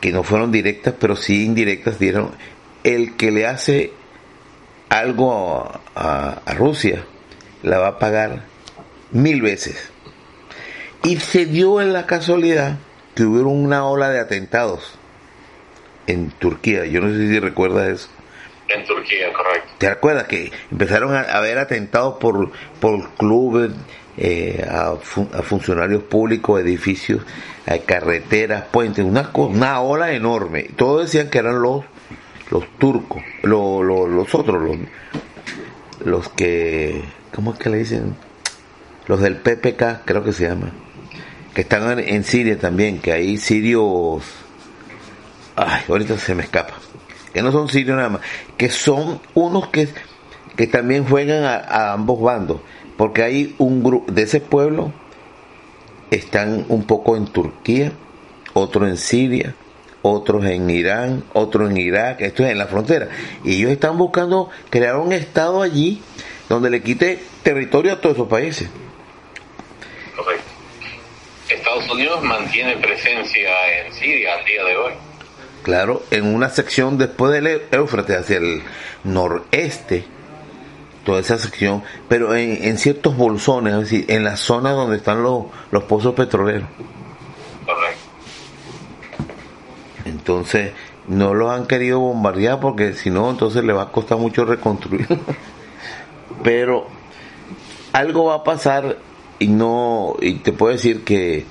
que 0.00 0.12
no 0.12 0.22
fueron 0.22 0.50
directas, 0.50 0.94
pero 0.98 1.14
sí 1.14 1.44
indirectas. 1.44 1.98
Dieron 1.98 2.30
el 2.84 3.16
que 3.16 3.30
le 3.30 3.46
hace 3.46 3.92
algo 4.88 5.78
a, 5.94 6.40
Rusia 6.56 7.04
la 7.62 7.80
va 7.80 7.88
a 7.88 7.98
pagar 7.98 8.46
mil 9.10 9.42
veces. 9.42 9.90
Y 11.04 11.16
se 11.16 11.44
dio 11.44 11.82
en 11.82 11.92
la 11.92 12.06
casualidad 12.06 12.78
que 13.20 13.26
hubo 13.26 13.50
una 13.50 13.84
ola 13.84 14.08
de 14.08 14.18
atentados 14.18 14.94
en 16.06 16.30
Turquía. 16.30 16.86
Yo 16.86 17.02
no 17.02 17.12
sé 17.14 17.28
si 17.28 17.38
recuerdas 17.38 17.88
eso. 17.88 18.08
En 18.68 18.82
Turquía, 18.86 19.30
correcto. 19.30 19.68
¿Te 19.76 19.88
acuerdas 19.88 20.24
que 20.24 20.50
empezaron 20.70 21.14
a 21.14 21.20
haber 21.20 21.58
atentados 21.58 22.16
por, 22.18 22.50
por 22.80 23.10
clubes, 23.16 23.72
eh, 24.16 24.66
a, 24.66 24.96
funcionarios 25.42 26.04
públicos, 26.04 26.62
edificios, 26.62 27.20
a 27.66 27.76
carreteras, 27.80 28.64
puentes, 28.70 29.04
una, 29.04 29.30
una 29.34 29.82
ola 29.82 30.12
enorme. 30.12 30.70
Todos 30.76 31.02
decían 31.02 31.28
que 31.28 31.40
eran 31.40 31.60
los, 31.60 31.84
los 32.50 32.66
turcos, 32.78 33.22
los 33.42 34.34
otros, 34.34 34.62
los, 34.62 34.78
los 36.06 36.28
que, 36.30 37.02
¿cómo 37.34 37.52
es 37.52 37.58
que 37.58 37.68
le 37.68 37.76
dicen? 37.76 38.16
Los 39.08 39.20
del 39.20 39.36
PPK, 39.36 40.06
creo 40.06 40.24
que 40.24 40.32
se 40.32 40.48
llama, 40.48 40.70
están 41.60 41.98
en 41.98 42.24
Siria 42.24 42.58
también, 42.58 43.00
que 43.00 43.12
hay 43.12 43.36
sirios, 43.36 44.22
ay, 45.56 45.82
ahorita 45.88 46.18
se 46.18 46.34
me 46.34 46.42
escapa, 46.42 46.74
que 47.32 47.42
no 47.42 47.52
son 47.52 47.68
sirios 47.68 47.96
nada 47.96 48.08
más, 48.08 48.20
que 48.56 48.70
son 48.70 49.20
unos 49.34 49.68
que, 49.68 49.88
que 50.56 50.66
también 50.66 51.04
juegan 51.04 51.44
a, 51.44 51.92
ambos 51.92 52.20
bandos, 52.20 52.60
porque 52.96 53.22
hay 53.22 53.54
un 53.58 53.82
grupo 53.82 54.10
de 54.12 54.22
ese 54.22 54.40
pueblo, 54.40 54.92
están 56.10 56.66
un 56.68 56.84
poco 56.84 57.16
en 57.16 57.26
Turquía, 57.26 57.92
otro 58.52 58.86
en 58.86 58.96
Siria, 58.96 59.54
otros 60.02 60.44
en 60.44 60.68
Irán, 60.70 61.24
otros 61.32 61.70
en 61.70 61.76
Irak, 61.76 62.20
esto 62.20 62.44
es 62.44 62.50
en 62.50 62.58
la 62.58 62.66
frontera. 62.66 63.08
Y 63.44 63.56
ellos 63.56 63.70
están 63.70 63.98
buscando 63.98 64.48
crear 64.70 64.96
un 64.96 65.12
estado 65.12 65.62
allí 65.62 66.02
donde 66.48 66.70
le 66.70 66.82
quite 66.82 67.22
territorio 67.42 67.92
a 67.92 68.00
todos 68.00 68.16
esos 68.16 68.28
países. 68.28 68.68
Estados 71.54 71.88
Unidos 71.90 72.22
mantiene 72.22 72.76
presencia 72.76 73.50
en 73.78 73.92
Siria 73.92 74.34
al 74.34 74.44
día 74.44 74.64
de 74.64 74.76
hoy. 74.76 74.92
Claro, 75.62 76.02
en 76.10 76.34
una 76.34 76.48
sección 76.48 76.96
después 76.96 77.32
del 77.32 77.62
Éufrates, 77.70 78.16
hacia 78.16 78.38
el 78.38 78.62
noreste, 79.04 80.04
toda 81.04 81.20
esa 81.20 81.38
sección, 81.38 81.82
pero 82.08 82.34
en, 82.34 82.78
ciertos 82.78 83.16
bolsones, 83.16 83.74
es 83.74 83.80
decir, 83.80 84.04
en 84.08 84.24
la 84.24 84.36
zona 84.36 84.72
donde 84.72 84.96
están 84.96 85.22
los, 85.22 85.46
los 85.70 85.84
pozos 85.84 86.14
petroleros. 86.14 86.68
Correcto. 87.66 88.00
Entonces, 90.06 90.72
no 91.08 91.34
los 91.34 91.50
han 91.50 91.66
querido 91.66 92.00
bombardear 92.00 92.60
porque 92.60 92.94
si 92.94 93.10
no, 93.10 93.30
entonces 93.30 93.64
le 93.64 93.72
va 93.72 93.82
a 93.82 93.92
costar 93.92 94.18
mucho 94.18 94.44
reconstruir. 94.44 95.06
Pero 96.42 96.86
algo 97.92 98.26
va 98.26 98.36
a 98.36 98.44
pasar 98.44 98.96
y 99.40 99.48
no, 99.48 100.16
y 100.20 100.34
te 100.34 100.52
puedo 100.52 100.72
decir 100.72 101.02
que, 101.02 101.44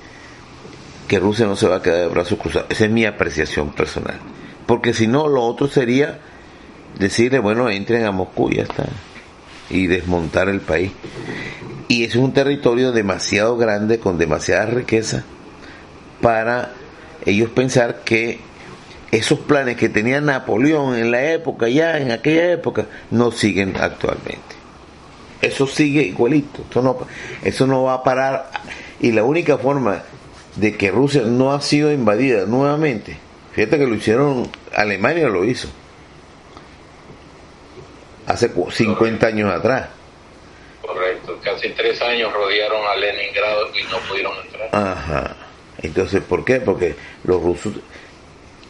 que 1.08 1.18
Rusia 1.18 1.46
no 1.46 1.56
se 1.56 1.68
va 1.68 1.76
a 1.76 1.82
quedar 1.82 1.98
de 1.98 2.06
brazos 2.06 2.38
cruzados. 2.38 2.70
Esa 2.70 2.84
es 2.86 2.90
mi 2.90 3.04
apreciación 3.04 3.72
personal. 3.72 4.18
Porque 4.64 4.94
si 4.94 5.08
no, 5.08 5.26
lo 5.26 5.42
otro 5.42 5.66
sería 5.66 6.20
decirle, 6.98 7.40
bueno, 7.40 7.68
entren 7.68 8.04
a 8.04 8.12
Moscú 8.12 8.48
y 8.50 8.56
ya 8.56 8.62
está. 8.62 8.86
Y 9.68 9.88
desmontar 9.88 10.48
el 10.48 10.60
país. 10.60 10.92
Y 11.88 12.04
es 12.04 12.14
un 12.14 12.32
territorio 12.32 12.92
demasiado 12.92 13.56
grande, 13.56 13.98
con 13.98 14.16
demasiada 14.18 14.66
riqueza, 14.66 15.24
para 16.20 16.72
ellos 17.26 17.50
pensar 17.50 18.02
que 18.04 18.38
esos 19.10 19.40
planes 19.40 19.76
que 19.76 19.88
tenía 19.88 20.20
Napoleón 20.20 20.94
en 20.94 21.10
la 21.10 21.32
época, 21.32 21.68
ya 21.68 21.98
en 21.98 22.12
aquella 22.12 22.52
época, 22.52 22.86
no 23.10 23.32
siguen 23.32 23.74
actualmente. 23.76 24.59
Eso 25.40 25.66
sigue 25.66 26.02
igualito, 26.02 26.64
eso 26.70 26.82
no, 26.82 26.98
eso 27.42 27.66
no 27.66 27.84
va 27.84 27.94
a 27.94 28.02
parar. 28.02 28.50
Y 29.00 29.12
la 29.12 29.24
única 29.24 29.58
forma 29.58 30.02
de 30.56 30.76
que 30.76 30.90
Rusia 30.90 31.22
no 31.22 31.52
ha 31.52 31.60
sido 31.60 31.92
invadida 31.92 32.44
nuevamente, 32.46 33.16
fíjate 33.52 33.78
que 33.78 33.86
lo 33.86 33.94
hicieron, 33.94 34.50
Alemania 34.74 35.28
lo 35.28 35.44
hizo, 35.44 35.68
hace 38.26 38.50
50 38.70 39.26
años 39.26 39.52
atrás. 39.52 39.88
Correcto, 40.82 41.38
casi 41.42 41.70
tres 41.70 42.00
años 42.02 42.32
rodearon 42.32 42.82
a 42.86 42.96
Leningrado 42.96 43.68
y 43.74 43.82
no 43.84 43.98
pudieron 44.08 44.32
entrar. 44.44 44.68
Ajá. 44.72 45.36
Entonces, 45.82 46.22
¿por 46.22 46.44
qué? 46.44 46.60
Porque 46.60 46.94
los 47.24 47.42
rusos 47.42 47.74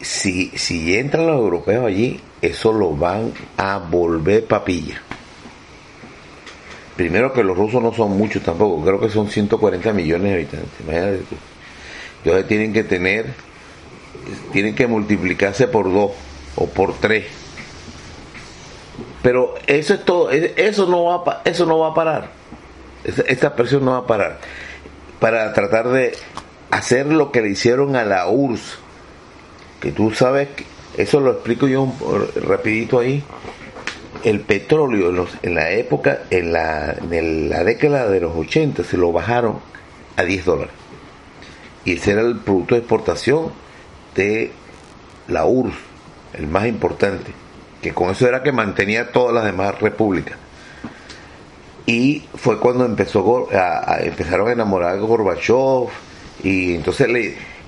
si, 0.00 0.48
si 0.56 0.96
entran 0.96 1.26
los 1.26 1.36
europeos 1.36 1.86
allí, 1.86 2.20
eso 2.40 2.72
lo 2.72 2.90
van 2.92 3.32
a 3.56 3.78
volver 3.78 4.44
papilla. 4.46 5.02
Primero 7.00 7.32
que 7.32 7.42
los 7.42 7.56
rusos 7.56 7.82
no 7.82 7.94
son 7.94 8.10
muchos 8.10 8.42
tampoco, 8.42 8.84
creo 8.84 9.00
que 9.00 9.08
son 9.08 9.30
140 9.30 9.90
millones 9.94 10.22
de 10.22 10.34
habitantes, 10.34 10.80
imagínate 10.80 11.22
Entonces 12.18 12.46
tienen 12.46 12.74
que 12.74 12.84
tener, 12.84 13.32
tienen 14.52 14.74
que 14.74 14.86
multiplicarse 14.86 15.66
por 15.66 15.90
dos 15.90 16.10
o 16.56 16.66
por 16.66 16.92
tres. 16.98 17.24
Pero 19.22 19.54
eso 19.66 19.94
es 19.94 20.04
todo, 20.04 20.30
eso 20.30 20.86
no 20.88 21.04
va, 21.04 21.40
eso 21.46 21.64
no 21.64 21.78
va 21.78 21.88
a 21.88 21.94
parar. 21.94 22.32
Esta 23.04 23.56
presión 23.56 23.82
no 23.82 23.92
va 23.92 23.98
a 24.00 24.06
parar. 24.06 24.38
Para 25.20 25.54
tratar 25.54 25.88
de 25.88 26.12
hacer 26.70 27.06
lo 27.06 27.32
que 27.32 27.40
le 27.40 27.48
hicieron 27.48 27.96
a 27.96 28.04
la 28.04 28.28
URSS 28.28 28.78
que 29.80 29.90
tú 29.90 30.10
sabes, 30.10 30.48
eso 30.98 31.18
lo 31.18 31.30
explico 31.30 31.66
yo 31.66 31.94
rapidito 32.42 32.98
ahí, 32.98 33.24
el 34.24 34.40
petróleo 34.40 35.26
en, 35.42 35.54
la 35.54 35.70
época, 35.70 36.20
en 36.30 36.52
la, 36.52 36.94
década 37.64 38.08
de 38.08 38.20
los 38.20 38.36
80, 38.36 38.84
se 38.84 38.96
lo 38.96 39.12
bajaron 39.12 39.58
a 40.16 40.22
10 40.22 40.44
dólares. 40.44 40.74
Y 41.84 41.94
ese 41.94 42.12
era 42.12 42.22
el 42.22 42.38
producto 42.38 42.74
de 42.74 42.80
exportación 42.80 43.52
de 44.14 44.52
la 45.28 45.46
URSS, 45.46 45.76
el 46.34 46.46
más 46.46 46.66
importante, 46.66 47.32
que 47.80 47.92
con 47.92 48.10
eso 48.10 48.28
era 48.28 48.42
que 48.42 48.52
mantenía 48.52 49.12
todas 49.12 49.34
las 49.34 49.44
demás 49.44 49.80
repúblicas. 49.80 50.36
Y 51.86 52.24
fue 52.34 52.60
cuando 52.60 52.84
empezó 52.84 53.48
empezaron 54.00 54.48
a 54.48 54.52
enamorar 54.52 54.94
a 54.94 54.98
Gorbachev, 54.98 55.88
y 56.42 56.74
entonces 56.74 57.08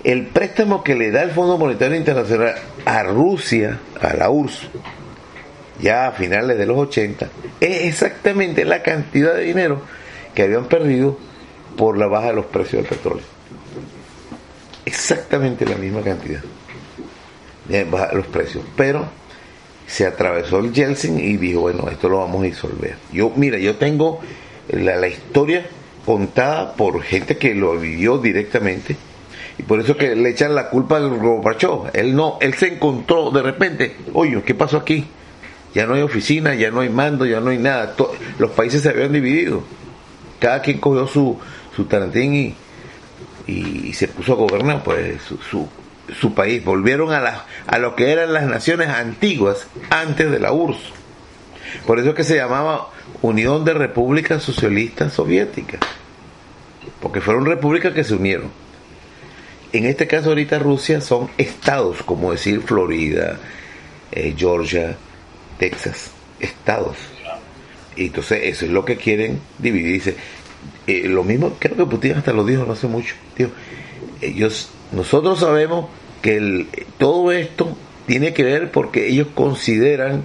el 0.05 0.27
préstamo 0.27 0.83
que 0.83 0.95
le 0.95 1.11
da 1.11 1.23
el 1.23 1.31
Fondo 1.31 1.59
Monetario 1.59 1.97
Internacional 1.97 2.55
a 2.85 3.03
Rusia, 3.03 3.79
a 4.01 4.15
la 4.15 4.31
URSS, 4.31 4.69
ya 5.81 6.09
a 6.09 6.13
finales 6.13 6.59
de 6.59 6.67
los 6.67 6.79
80, 6.79 7.29
es 7.61 7.85
exactamente 7.85 8.65
la 8.65 8.83
cantidad 8.83 9.35
de 9.35 9.45
dinero 9.45 9.83
que 10.35 10.43
habían 10.43 10.67
perdido 10.67 11.19
por 11.77 11.97
la 11.97 12.07
baja 12.07 12.29
de 12.29 12.35
los 12.35 12.47
precios 12.47 12.83
del 12.83 12.87
petróleo. 12.87 13.25
Exactamente 14.85 15.65
la 15.65 15.77
misma 15.77 16.03
cantidad 16.03 16.43
de 17.69 17.85
baja 17.85 18.13
los 18.13 18.27
precios. 18.27 18.65
Pero 18.77 19.07
se 19.87 20.07
atravesó 20.07 20.59
el 20.59 20.73
Yeltsin 20.73 21.19
y 21.19 21.37
dijo, 21.37 21.61
bueno, 21.61 21.89
esto 21.91 22.09
lo 22.09 22.19
vamos 22.19 22.43
a 22.43 22.45
disolver. 22.45 22.97
Yo, 23.13 23.33
mira, 23.37 23.59
yo 23.59 23.77
tengo 23.77 24.21
la, 24.69 24.97
la 24.97 25.09
historia 25.09 25.67
contada 26.05 26.75
por 26.75 27.03
gente 27.03 27.37
que 27.37 27.55
lo 27.55 27.79
vivió 27.79 28.19
directamente 28.19 28.97
y 29.59 29.63
por 29.63 29.81
eso 29.81 29.97
que 29.97 30.17
le 30.17 30.31
echan 30.31 30.55
la 30.55 30.71
culpa 30.71 30.97
al 30.97 31.11
Gorbachev. 31.11 31.91
Él 31.93 32.15
no, 32.17 32.39
él 32.41 32.55
se 32.55 32.75
encontró 32.75 33.31
de 33.31 33.43
repente, 33.43 33.97
oye, 34.13 34.43
¿qué 34.45 34.55
pasó 34.55 34.79
aquí? 34.79 35.07
Ya 35.75 35.87
no 35.87 35.95
hay 35.95 36.03
oficina, 36.03 36.55
ya 36.55 36.71
no 36.71 36.81
hay 36.81 36.89
mando, 36.89 37.25
ya 37.25 37.41
no 37.41 37.51
hay 37.51 37.59
nada. 37.59 37.95
los 38.39 38.51
países 38.51 38.83
se 38.83 38.91
habían 38.91 39.13
dividido. 39.13 39.63
Cada 40.39 40.61
quien 40.61 40.79
cogió 40.79 41.07
su, 41.07 41.39
su 41.75 41.85
tarantín 41.85 42.35
y, 42.35 42.57
y, 43.47 43.93
se 43.95 44.09
puso 44.09 44.33
a 44.33 44.37
gobernar 44.37 44.83
pues 44.83 45.23
su, 45.23 45.69
su, 46.21 46.35
país. 46.35 46.65
Volvieron 46.65 47.13
a, 47.13 47.21
la, 47.21 47.47
a 47.67 47.79
lo 47.79 47.97
que 47.97 48.11
eran 48.11 48.33
las 48.33 48.45
naciones 48.45 48.89
antiguas 48.89 49.67
antes 49.91 50.31
de 50.31 50.41
la 50.41 50.53
URSS. 50.53 50.93
Por 51.87 51.99
eso 51.99 52.11
es 52.11 52.15
que 52.15 52.25
se 52.25 52.37
llamaba 52.37 52.89
Unión 53.23 53.65
de 53.65 53.73
Repúblicas 53.73 54.43
Socialistas 54.43 55.15
Soviéticas. 55.15 55.81
Porque 57.01 57.21
fueron 57.21 57.47
repúblicas 57.47 57.95
que 57.95 58.05
se 58.05 58.15
unieron 58.15 58.51
en 59.73 59.87
este 59.87 60.07
caso 60.07 60.31
ahorita 60.31 60.59
Rusia 60.59 61.01
son 61.01 61.31
estados, 61.39 62.03
como 62.03 62.33
decir 62.33 62.61
Florida, 62.61 63.39
eh, 64.13 64.35
Georgia, 64.37 64.97
Texas, 65.63 66.11
estados. 66.41 66.97
Y 67.95 68.07
entonces 68.07 68.41
eso 68.43 68.65
es 68.65 68.73
lo 68.73 68.85
que 68.85 68.97
quieren 68.97 69.39
dividir. 69.59 69.93
Dice, 69.93 70.17
eh, 70.89 71.05
lo 71.07 71.23
mismo, 71.23 71.55
creo 71.61 71.77
que 71.77 71.87
Putin 71.87 72.15
hasta 72.15 72.33
lo 72.33 72.45
dijo 72.45 72.65
no 72.65 72.73
hace 72.73 72.89
mucho. 72.89 73.15
ellos, 74.21 74.71
nosotros 74.91 75.39
sabemos 75.39 75.89
que 76.21 76.67
todo 76.99 77.31
esto 77.31 77.77
tiene 78.09 78.35
que 78.35 78.43
ver 78.43 78.73
porque 78.73 79.07
ellos 79.07 79.29
consideran 79.37 80.25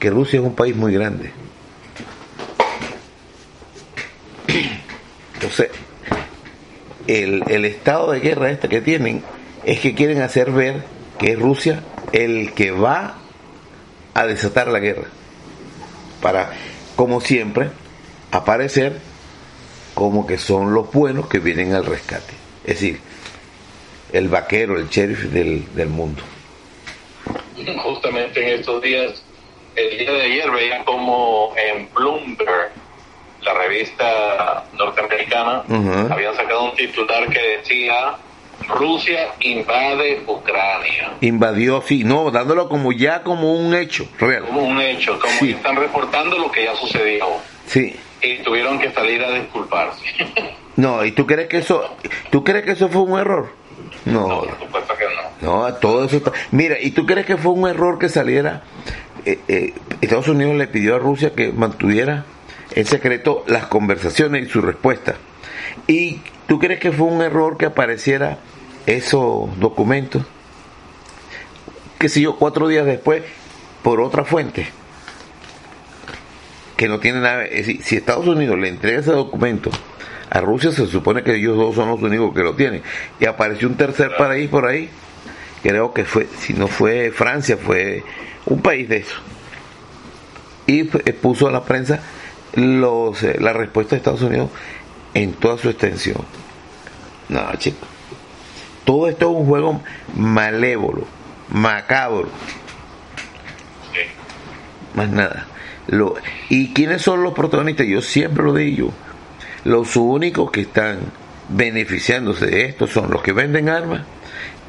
que 0.00 0.10
Rusia 0.10 0.40
es 0.40 0.44
un 0.44 0.56
país 0.56 0.74
muy 0.74 0.92
grande. 0.94 1.30
Entonces, 5.34 5.68
el, 7.06 7.64
estado 7.66 8.10
de 8.10 8.18
guerra 8.18 8.50
este 8.50 8.68
que 8.68 8.80
tienen 8.80 9.22
es 9.64 9.78
que 9.78 9.94
quieren 9.94 10.22
hacer 10.22 10.50
ver 10.50 10.82
que 11.20 11.34
es 11.34 11.38
Rusia 11.38 11.84
el 12.12 12.52
que 12.52 12.72
va 12.72 13.19
a 14.20 14.26
desatar 14.26 14.68
la 14.68 14.78
guerra. 14.78 15.08
Para, 16.20 16.50
como 16.96 17.20
siempre, 17.20 17.70
aparecer 18.30 18.98
como 19.94 20.26
que 20.26 20.38
son 20.38 20.74
los 20.74 20.92
buenos 20.92 21.28
que 21.28 21.38
vienen 21.38 21.72
al 21.74 21.84
rescate. 21.86 22.34
Es 22.64 22.80
decir, 22.80 23.00
el 24.12 24.28
vaquero, 24.28 24.76
el 24.78 24.88
sheriff 24.88 25.24
del, 25.24 25.74
del 25.74 25.88
mundo. 25.88 26.22
Justamente 27.82 28.42
en 28.42 28.60
estos 28.60 28.82
días, 28.82 29.22
el 29.76 29.98
día 29.98 30.10
de 30.12 30.22
ayer 30.22 30.50
veía 30.50 30.84
como 30.84 31.54
en 31.56 31.88
Bloomberg, 31.94 32.72
la 33.42 33.54
revista 33.54 34.64
norteamericana, 34.74 35.62
Ujú. 35.68 36.12
habían 36.12 36.34
sacado 36.36 36.70
un 36.70 36.76
titular 36.76 37.26
que 37.30 37.40
decía 37.58 38.16
Rusia 38.68 39.28
invade 39.40 40.22
Ucrania. 40.26 41.12
Invadió, 41.20 41.82
sí, 41.82 42.04
no, 42.04 42.30
dándolo 42.30 42.68
como 42.68 42.92
ya 42.92 43.22
como 43.22 43.54
un 43.54 43.74
hecho 43.74 44.06
real. 44.18 44.44
Como 44.46 44.62
un 44.62 44.80
hecho, 44.80 45.18
como 45.18 45.32
Sí. 45.38 45.50
están 45.52 45.76
reportando 45.76 46.38
lo 46.38 46.50
que 46.50 46.64
ya 46.64 46.74
sucedió. 46.76 47.26
Sí. 47.66 47.96
Y 48.22 48.36
tuvieron 48.38 48.78
que 48.78 48.90
salir 48.92 49.22
a 49.24 49.30
disculparse. 49.32 50.02
No, 50.76 51.04
¿y 51.04 51.12
tú 51.12 51.26
crees 51.26 51.48
que 51.48 51.58
eso, 51.58 51.82
tú 52.30 52.44
crees 52.44 52.64
que 52.64 52.72
eso 52.72 52.88
fue 52.88 53.02
un 53.02 53.18
error? 53.18 53.52
No, 54.04 54.28
No, 54.28 54.40
por 54.42 54.58
supuesto 54.58 54.94
que 54.96 55.04
no. 55.42 55.66
no, 55.68 55.74
todo 55.74 56.04
eso 56.04 56.18
está. 56.18 56.32
Mira, 56.52 56.76
¿y 56.80 56.90
tú 56.92 57.06
crees 57.06 57.26
que 57.26 57.36
fue 57.36 57.52
un 57.52 57.68
error 57.68 57.98
que 57.98 58.08
saliera? 58.08 58.62
eh, 59.26 59.38
eh, 59.48 59.74
Estados 60.00 60.28
Unidos 60.28 60.54
le 60.56 60.66
pidió 60.66 60.96
a 60.96 60.98
Rusia 60.98 61.34
que 61.34 61.52
mantuviera 61.52 62.24
en 62.74 62.86
secreto 62.86 63.44
las 63.46 63.66
conversaciones 63.66 64.46
y 64.46 64.48
su 64.48 64.62
respuesta. 64.62 65.16
¿Y 65.86 66.20
tú 66.46 66.58
crees 66.58 66.80
que 66.80 66.90
fue 66.92 67.06
un 67.08 67.20
error 67.20 67.58
que 67.58 67.66
apareciera 67.66 68.38
esos 68.86 69.58
documentos? 69.58 70.22
Que 71.98 72.08
sé 72.08 72.20
yo, 72.20 72.36
cuatro 72.36 72.68
días 72.68 72.86
después, 72.86 73.22
por 73.82 74.00
otra 74.00 74.24
fuente. 74.24 74.68
Que 76.76 76.88
no 76.88 76.98
tiene 76.98 77.20
nada. 77.20 77.44
Es 77.44 77.66
decir, 77.66 77.82
si 77.82 77.96
Estados 77.96 78.26
Unidos 78.26 78.58
le 78.58 78.68
entrega 78.68 79.00
ese 79.00 79.12
documento 79.12 79.70
a 80.30 80.40
Rusia, 80.40 80.72
se 80.72 80.86
supone 80.86 81.22
que 81.22 81.34
ellos 81.34 81.56
dos 81.56 81.74
son 81.74 81.88
los 81.88 82.00
únicos 82.02 82.34
que 82.34 82.42
lo 82.42 82.54
tienen. 82.54 82.82
Y 83.18 83.26
apareció 83.26 83.68
un 83.68 83.76
tercer 83.76 84.16
país 84.16 84.48
por 84.48 84.66
ahí. 84.66 84.88
Creo 85.62 85.92
que 85.92 86.04
fue, 86.04 86.26
si 86.38 86.54
no 86.54 86.68
fue 86.68 87.10
Francia, 87.10 87.58
fue 87.58 88.02
un 88.46 88.62
país 88.62 88.88
de 88.88 88.98
eso. 88.98 89.16
Y 90.66 90.84
puso 90.84 91.48
a 91.48 91.50
la 91.50 91.64
prensa 91.64 92.00
los, 92.54 93.22
eh, 93.22 93.36
la 93.40 93.52
respuesta 93.52 93.90
de 93.90 93.98
Estados 93.98 94.22
Unidos 94.22 94.50
en 95.14 95.32
toda 95.34 95.58
su 95.58 95.68
extensión. 95.68 96.24
No, 97.28 97.40
chicos. 97.58 97.88
Todo 98.90 99.06
esto 99.08 99.30
es 99.30 99.36
un 99.36 99.46
juego 99.46 99.80
malévolo, 100.16 101.04
macabro, 101.48 102.28
Sí. 103.92 104.00
más 104.94 105.08
nada. 105.08 105.46
Lo, 105.86 106.16
¿Y 106.48 106.72
quiénes 106.72 107.00
son 107.00 107.22
los 107.22 107.32
protagonistas? 107.32 107.86
Yo 107.86 108.02
siempre 108.02 108.42
lo 108.42 108.52
digo. 108.52 108.92
Los 109.62 109.94
únicos 109.94 110.50
que 110.50 110.62
están 110.62 110.98
beneficiándose 111.50 112.46
de 112.46 112.64
esto 112.64 112.88
son 112.88 113.12
los 113.12 113.22
que 113.22 113.32
venden 113.32 113.68
armas 113.68 114.00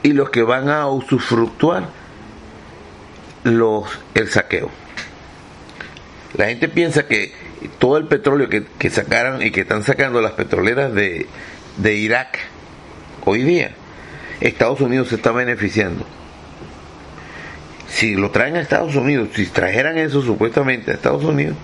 y 0.04 0.14
los 0.14 0.30
que 0.30 0.44
van 0.44 0.70
a 0.70 0.86
usufructuar 0.86 1.90
los, 3.44 3.86
el 4.14 4.28
saqueo. 4.30 4.70
La 6.38 6.46
gente 6.46 6.70
piensa 6.70 7.08
que 7.08 7.34
todo 7.80 7.98
el 7.98 8.06
petróleo 8.06 8.50
que, 8.50 8.66
que 8.78 8.92
sacaron 8.92 9.42
y 9.42 9.50
que 9.50 9.62
están 9.62 9.82
sacando 9.82 10.22
las 10.22 10.34
petroleras 10.34 10.94
de, 10.94 11.26
de 11.78 11.96
Irak 11.96 12.38
hoy 13.26 13.42
día, 13.42 13.72
Estados 14.42 14.82
Unidos 14.82 15.10
se 15.10 15.16
está 15.16 15.32
beneficiando. 15.32 16.06
Si 17.88 18.16
lo 18.16 18.32
traen 18.32 18.56
a 18.56 18.62
Estados 18.62 18.96
Unidos, 18.96 19.30
si 19.36 19.46
trajeran 19.46 19.98
eso 19.98 20.22
supuestamente 20.22 20.92
a 20.92 20.94
Estados 20.96 21.24
Unidos, 21.24 21.56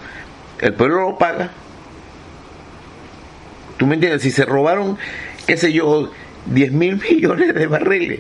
el 0.60 0.74
pueblo 0.74 1.10
lo 1.10 1.18
paga. 1.18 1.52
¿Tú 3.78 3.88
me 3.88 3.96
entiendes? 3.96 4.22
Si 4.22 4.32
se 4.32 4.46
robaron, 4.46 4.98
qué 5.46 5.58
sé 5.58 5.74
yo, 5.74 6.12
10 6.46 6.72
mil 6.72 7.02
millones 7.10 7.54
de 7.54 7.68
barriles, 7.68 8.20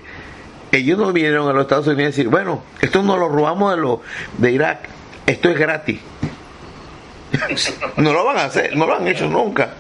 ellos 0.71 0.97
no 0.97 1.13
vinieron 1.13 1.47
a 1.47 1.53
los 1.53 1.63
Estados 1.63 1.87
Unidos 1.87 2.03
a 2.03 2.07
decir, 2.07 2.27
bueno, 2.27 2.63
esto 2.81 3.03
no 3.03 3.17
lo 3.17 3.29
robamos 3.29 3.75
de, 3.75 3.81
lo, 3.81 4.01
de 4.37 4.51
Irak, 4.51 4.89
esto 5.25 5.49
es 5.49 5.58
gratis. 5.58 5.99
no 7.97 8.13
lo 8.13 8.25
van 8.25 8.38
a 8.38 8.45
hacer, 8.45 8.75
no 8.75 8.86
lo 8.86 8.95
han 8.95 9.08
hecho 9.08 9.27
nunca, 9.27 9.73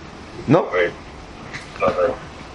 ¿no? 0.47 0.67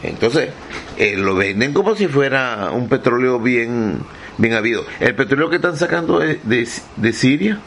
Entonces, 0.02 0.50
eh, 0.96 1.16
lo 1.16 1.34
venden 1.36 1.72
como 1.72 1.94
si 1.94 2.08
fuera 2.08 2.70
un 2.72 2.88
petróleo 2.88 3.38
bien, 3.38 3.98
bien 4.38 4.54
habido. 4.54 4.84
El 5.00 5.14
petróleo 5.14 5.48
que 5.48 5.56
están 5.56 5.76
sacando 5.76 6.18
de, 6.18 6.40
de- 6.42 6.68
de 6.96 7.12
Siria, 7.12 7.58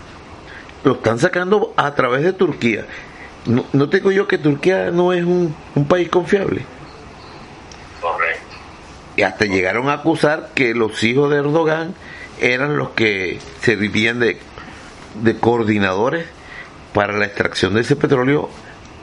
lo 0.84 0.93
están 0.93 1.17
sacando 1.19 1.74
a 1.78 1.95
través 1.95 2.24
de 2.24 2.34
Turquía. 2.34 2.86
No, 3.45 3.65
no 3.74 3.89
te 3.89 3.98
digo 3.98 4.12
yo 4.12 4.28
que 4.28 4.38
Turquía 4.38 4.91
no 4.91 5.13
es 5.13 5.24
un, 5.24 5.56
un 5.76 5.88
país 5.88 6.10
confiable. 6.10 6.65
Correcto. 8.02 8.41
Y 9.15 9.21
hasta 9.21 9.45
llegaron 9.45 9.88
a 9.89 9.93
acusar 9.93 10.50
que 10.54 10.74
los 10.74 11.02
hijos 11.04 11.30
de 11.32 11.38
Erdogan 11.38 11.93
eran 12.41 12.76
los 12.78 12.89
que 12.89 13.39
servían 13.62 14.19
de, 14.19 14.38
de 15.24 15.38
coordinadores 15.38 16.26
para 16.93 17.13
la 17.13 17.26
extracción 17.26 17.74
de 17.76 17.82
ese 17.82 17.95
petróleo 17.95 18.50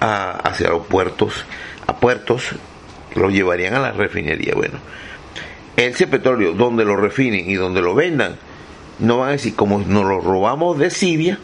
a- 0.01 0.33
hacia 0.33 0.69
los 0.71 0.87
puertos, 0.87 1.45
a 1.87 1.97
puertos 1.97 2.51
lo 3.15 3.31
llevarían 3.31 3.75
a 3.75 3.81
la 3.81 3.93
refinería. 3.93 4.55
Bueno, 4.55 4.79
ese 5.77 6.07
petróleo, 6.07 6.53
donde 6.53 6.85
lo 6.85 6.97
refinen 6.97 7.49
y 7.49 7.55
donde 7.55 7.83
lo 7.83 7.95
vendan, 7.95 8.37
no 8.99 9.19
van 9.19 9.31
a 9.31 9.33
decir, 9.33 9.55
como 9.55 9.79
nos 9.79 10.05
lo 10.05 10.21
robamos 10.21 10.79
de 10.79 10.91
Siria, 10.91 11.39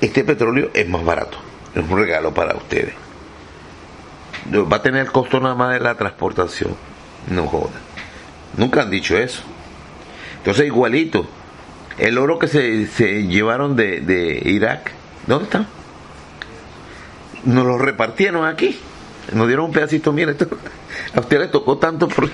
este 0.00 0.24
petróleo 0.24 0.70
es 0.74 0.88
más 0.88 1.04
barato. 1.04 1.38
Es 1.74 1.82
un 1.82 1.98
regalo 1.98 2.32
para 2.32 2.54
ustedes. 2.54 2.94
Va 4.52 4.76
a 4.76 4.82
tener 4.82 5.06
costo 5.10 5.40
nada 5.40 5.54
más 5.54 5.72
de 5.72 5.80
la 5.80 5.94
transportación. 5.96 6.76
No 7.30 7.46
joda. 7.46 7.80
Nunca 8.56 8.82
han 8.82 8.90
dicho 8.90 9.16
eso. 9.16 9.42
Entonces, 10.38 10.66
igualito. 10.66 11.26
El 11.98 12.18
oro 12.18 12.38
que 12.38 12.46
se, 12.46 12.86
se 12.86 13.26
llevaron 13.26 13.74
de, 13.74 14.00
de 14.00 14.42
Irak, 14.44 14.92
¿dónde 15.26 15.44
está? 15.44 15.66
Nos 17.44 17.64
lo 17.64 17.78
repartieron 17.78 18.44
aquí. 18.44 18.78
Nos 19.32 19.46
dieron 19.46 19.66
un 19.66 19.72
pedacito, 19.72 20.12
mira, 20.12 20.30
esto, 20.32 20.48
a 21.14 21.20
usted 21.20 21.40
le 21.40 21.48
tocó 21.48 21.78
tanto. 21.78 22.08
Por... 22.08 22.30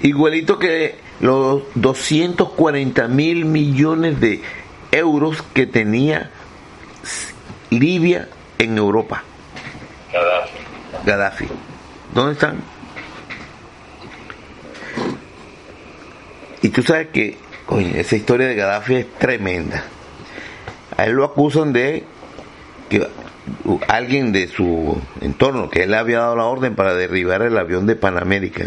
Igualito 0.00 0.58
que 0.58 0.98
los 1.20 1.62
240 1.74 3.08
mil 3.08 3.44
millones 3.44 4.20
de 4.20 4.42
euros 4.92 5.42
que 5.54 5.66
tenía 5.66 6.30
Libia 7.70 8.28
en 8.58 8.78
Europa. 8.78 9.22
Gaddafi. 10.12 10.58
Gaddafi. 11.04 11.46
¿Dónde 12.14 12.32
están? 12.32 12.60
Y 16.62 16.70
tú 16.70 16.82
sabes 16.82 17.08
que, 17.08 17.36
coño, 17.66 17.94
esa 17.94 18.16
historia 18.16 18.46
de 18.46 18.54
Gaddafi 18.54 18.94
es 18.96 19.14
tremenda. 19.18 19.84
A 20.96 21.04
él 21.04 21.12
lo 21.12 21.24
acusan 21.24 21.72
de 21.72 22.04
que 22.88 23.06
alguien 23.88 24.32
de 24.32 24.48
su 24.48 25.00
entorno, 25.20 25.70
que 25.70 25.84
él 25.84 25.94
había 25.94 26.20
dado 26.20 26.36
la 26.36 26.44
orden 26.44 26.74
para 26.74 26.94
derribar 26.94 27.42
el 27.42 27.56
avión 27.58 27.86
de 27.86 27.96
Panamérica. 27.96 28.66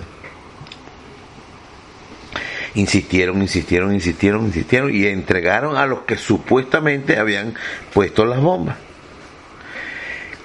Insistieron, 2.75 3.41
insistieron, 3.41 3.93
insistieron, 3.93 4.45
insistieron 4.45 4.93
y 4.93 5.05
entregaron 5.07 5.75
a 5.75 5.85
los 5.85 6.01
que 6.01 6.17
supuestamente 6.17 7.17
habían 7.17 7.55
puesto 7.93 8.25
las 8.25 8.39
bombas. 8.39 8.77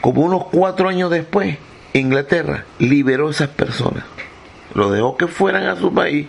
Como 0.00 0.22
unos 0.22 0.46
cuatro 0.46 0.88
años 0.88 1.10
después, 1.10 1.56
Inglaterra 1.92 2.64
liberó 2.78 3.28
a 3.28 3.30
esas 3.30 3.48
personas, 3.50 4.04
los 4.74 4.92
dejó 4.92 5.16
que 5.16 5.28
fueran 5.28 5.66
a 5.66 5.76
su 5.76 5.92
país. 5.92 6.26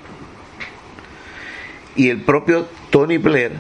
Y 1.95 2.09
el 2.09 2.21
propio 2.21 2.67
Tony 2.89 3.17
Blair, 3.17 3.53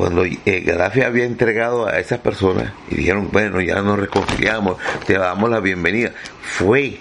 cuando 0.00 0.24
eh, 0.24 0.38
Gaddafi 0.64 1.02
había 1.02 1.26
entregado 1.26 1.86
a 1.86 1.98
esas 1.98 2.20
personas 2.20 2.72
y 2.90 2.94
dijeron, 2.94 3.28
bueno, 3.30 3.60
ya 3.60 3.82
nos 3.82 3.98
reconciliamos, 3.98 4.78
te 5.06 5.18
damos 5.18 5.50
la 5.50 5.60
bienvenida, 5.60 6.12
fue 6.40 7.00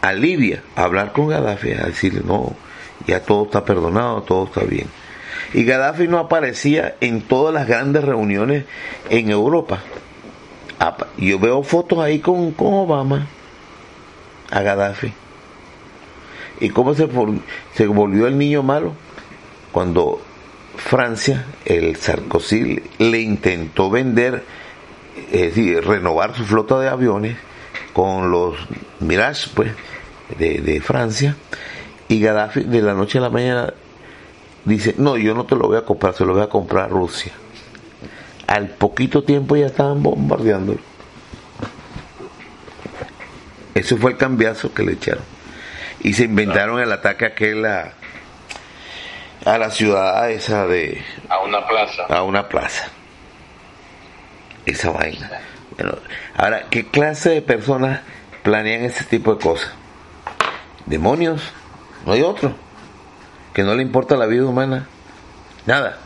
a 0.00 0.14
Libia 0.14 0.62
a 0.76 0.84
hablar 0.84 1.12
con 1.12 1.28
Gaddafi, 1.28 1.72
a 1.72 1.84
decirle, 1.84 2.22
no, 2.24 2.56
ya 3.06 3.20
todo 3.20 3.44
está 3.44 3.66
perdonado, 3.66 4.22
todo 4.22 4.46
está 4.46 4.62
bien. 4.62 4.86
Y 5.52 5.64
Gaddafi 5.64 6.08
no 6.08 6.18
aparecía 6.18 6.96
en 7.02 7.20
todas 7.20 7.52
las 7.52 7.68
grandes 7.68 8.02
reuniones 8.02 8.64
en 9.10 9.30
Europa. 9.30 9.82
Yo 11.18 11.38
veo 11.38 11.62
fotos 11.62 11.98
ahí 11.98 12.20
con, 12.20 12.52
con 12.52 12.72
Obama, 12.72 13.26
a 14.50 14.62
Gaddafi. 14.62 15.12
¿Y 16.60 16.70
cómo 16.70 16.94
se, 16.94 17.06
se 17.74 17.86
volvió 17.86 18.26
el 18.26 18.38
niño 18.38 18.62
malo? 18.62 18.94
Cuando 19.70 20.22
Francia, 20.80 21.44
el 21.64 21.96
Sarkozy, 21.96 22.82
le 22.98 23.20
intentó 23.20 23.90
vender, 23.90 24.42
es 25.30 25.54
decir, 25.54 25.84
renovar 25.84 26.34
su 26.34 26.44
flota 26.44 26.80
de 26.80 26.88
aviones 26.88 27.36
con 27.92 28.30
los 28.30 28.56
Mirage, 28.98 29.50
pues, 29.54 29.72
de, 30.38 30.60
de 30.60 30.80
Francia. 30.80 31.36
Y 32.08 32.20
Gaddafi, 32.20 32.64
de 32.64 32.82
la 32.82 32.94
noche 32.94 33.18
a 33.18 33.20
la 33.20 33.30
mañana, 33.30 33.72
dice, 34.64 34.94
no, 34.98 35.16
yo 35.16 35.34
no 35.34 35.44
te 35.44 35.54
lo 35.54 35.68
voy 35.68 35.76
a 35.76 35.84
comprar, 35.84 36.14
se 36.14 36.24
lo 36.24 36.32
voy 36.32 36.42
a 36.42 36.48
comprar 36.48 36.86
a 36.86 36.88
Rusia. 36.88 37.32
Al 38.46 38.70
poquito 38.70 39.22
tiempo 39.22 39.54
ya 39.56 39.66
estaban 39.66 40.02
bombardeando. 40.02 40.76
Eso 43.74 43.96
fue 43.96 44.12
el 44.12 44.16
cambiazo 44.16 44.74
que 44.74 44.82
le 44.82 44.92
echaron. 44.92 45.22
Y 46.00 46.14
se 46.14 46.24
inventaron 46.24 46.80
el 46.80 46.90
ataque 46.90 47.26
aquel 47.26 47.64
a, 47.66 47.92
a 49.44 49.58
la 49.58 49.70
ciudad 49.70 50.30
esa 50.30 50.66
de... 50.66 51.02
A 51.28 51.38
una 51.40 51.66
plaza. 51.66 52.02
A 52.08 52.22
una 52.22 52.48
plaza. 52.48 52.88
Esa 54.66 54.90
vaina. 54.90 55.30
Bueno, 55.76 55.96
ahora, 56.36 56.66
¿qué 56.70 56.86
clase 56.86 57.30
de 57.30 57.42
personas 57.42 58.00
planean 58.42 58.84
ese 58.84 59.04
tipo 59.04 59.34
de 59.34 59.42
cosas? 59.42 59.72
Demonios. 60.86 61.42
No 62.04 62.12
hay 62.12 62.22
otro. 62.22 62.54
Que 63.54 63.62
no 63.62 63.74
le 63.74 63.82
importa 63.82 64.16
la 64.16 64.26
vida 64.26 64.44
humana. 64.44 64.86
Nada. 65.66 65.98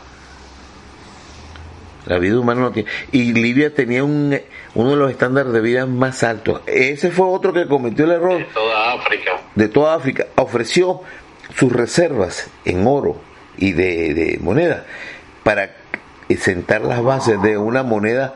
La 2.05 2.19
vida 2.19 2.39
humana 2.39 2.61
no 2.61 2.71
tiene. 2.71 2.89
Y 3.11 3.33
Libia 3.33 3.73
tenía 3.73 4.03
un, 4.03 4.39
uno 4.75 4.89
de 4.91 4.95
los 4.95 5.11
estándares 5.11 5.51
de 5.51 5.61
vida 5.61 5.85
más 5.85 6.23
altos. 6.23 6.61
Ese 6.67 7.11
fue 7.11 7.25
otro 7.27 7.51
que 7.51 7.67
cometió 7.67 8.05
el 8.05 8.11
error. 8.11 8.37
De 8.37 8.45
toda 8.45 8.93
África. 8.93 9.31
De 9.55 9.67
toda 9.67 9.95
África. 9.95 10.27
Ofreció 10.35 11.01
sus 11.53 11.71
reservas 11.71 12.47
en 12.65 12.85
oro 12.87 13.17
y 13.57 13.73
de, 13.73 14.37
moneda 14.41 14.85
para 15.43 15.71
sentar 16.37 16.81
las 16.81 17.03
bases 17.03 17.41
de 17.41 17.57
una 17.57 17.83
moneda 17.83 18.35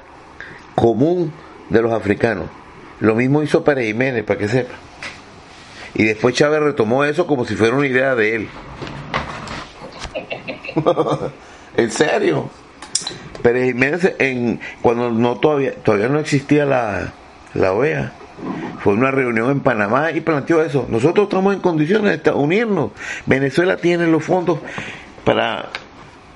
común 0.75 1.33
de 1.69 1.81
los 1.81 1.91
africanos. 1.91 2.45
Lo 2.99 3.15
mismo 3.15 3.41
hizo 3.43 3.63
Pérez 3.63 3.87
Jiménez, 3.87 4.23
para 4.23 4.39
que 4.39 4.47
sepa. 4.47 4.75
Y 5.95 6.03
después 6.03 6.35
Chávez 6.35 6.61
retomó 6.61 7.03
eso 7.03 7.25
como 7.25 7.45
si 7.45 7.55
fuera 7.55 7.75
una 7.75 7.87
idea 7.87 8.15
de 8.15 8.35
él. 8.35 8.49
en 11.77 11.91
serio. 11.91 12.49
Pérez 13.41 13.67
Jiménez, 13.67 14.13
en, 14.19 14.59
cuando 14.81 15.09
no 15.09 15.37
todavía, 15.37 15.73
todavía 15.75 16.09
no 16.09 16.19
existía 16.19 16.65
la, 16.65 17.13
la 17.53 17.73
OEA, 17.73 18.11
fue 18.79 18.93
una 18.93 19.11
reunión 19.11 19.51
en 19.51 19.59
Panamá 19.59 20.11
y 20.11 20.21
planteó 20.21 20.61
eso. 20.61 20.85
Nosotros 20.89 21.27
estamos 21.27 21.53
en 21.53 21.59
condiciones 21.59 22.23
de 22.23 22.31
unirnos. 22.31 22.91
Venezuela 23.25 23.77
tiene 23.77 24.07
los 24.07 24.23
fondos 24.23 24.59
para 25.23 25.69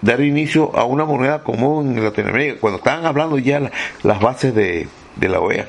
dar 0.02 0.22
inicio 0.22 0.76
a 0.78 0.84
una 0.84 1.06
moneda 1.06 1.44
común 1.44 1.98
en 1.98 2.04
Latinoamérica. 2.04 2.60
Cuando 2.60 2.78
estaban 2.78 3.06
hablando 3.06 3.38
ya 3.38 3.72
las 4.04 4.20
bases 4.20 4.54
de, 4.54 4.88
de 5.16 5.30
la 5.30 5.40
OEA 5.40 5.68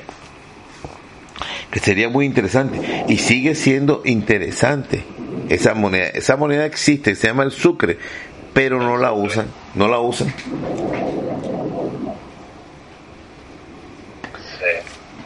que 1.71 1.79
sería 1.79 2.07
muy 2.07 2.25
interesante 2.25 3.05
y 3.09 3.17
sigue 3.17 3.53
siendo 3.53 4.01
interesante 4.05 5.03
esa 5.49 5.73
moneda 5.73 6.07
esa 6.07 6.37
moneda 6.37 6.65
existe 6.65 7.15
se 7.15 7.27
llama 7.27 7.43
el 7.43 7.51
sucre 7.51 7.97
pero 8.53 8.79
no 8.79 8.95
la 8.95 9.11
usan 9.11 9.47
no 9.73 9.89
la 9.89 9.99
usan 9.99 10.33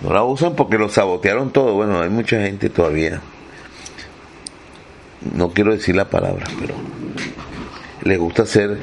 no 0.01 0.13
la 0.13 0.23
usan 0.23 0.55
porque 0.55 0.77
lo 0.77 0.89
sabotearon 0.89 1.51
todo 1.51 1.73
bueno 1.73 2.01
hay 2.01 2.09
mucha 2.09 2.41
gente 2.41 2.69
todavía 2.69 3.21
no 5.35 5.49
quiero 5.51 5.73
decir 5.73 5.95
la 5.95 6.09
palabra 6.09 6.45
pero 6.59 6.75
le 8.03 8.17
gusta 8.17 8.43
hacer 8.43 8.77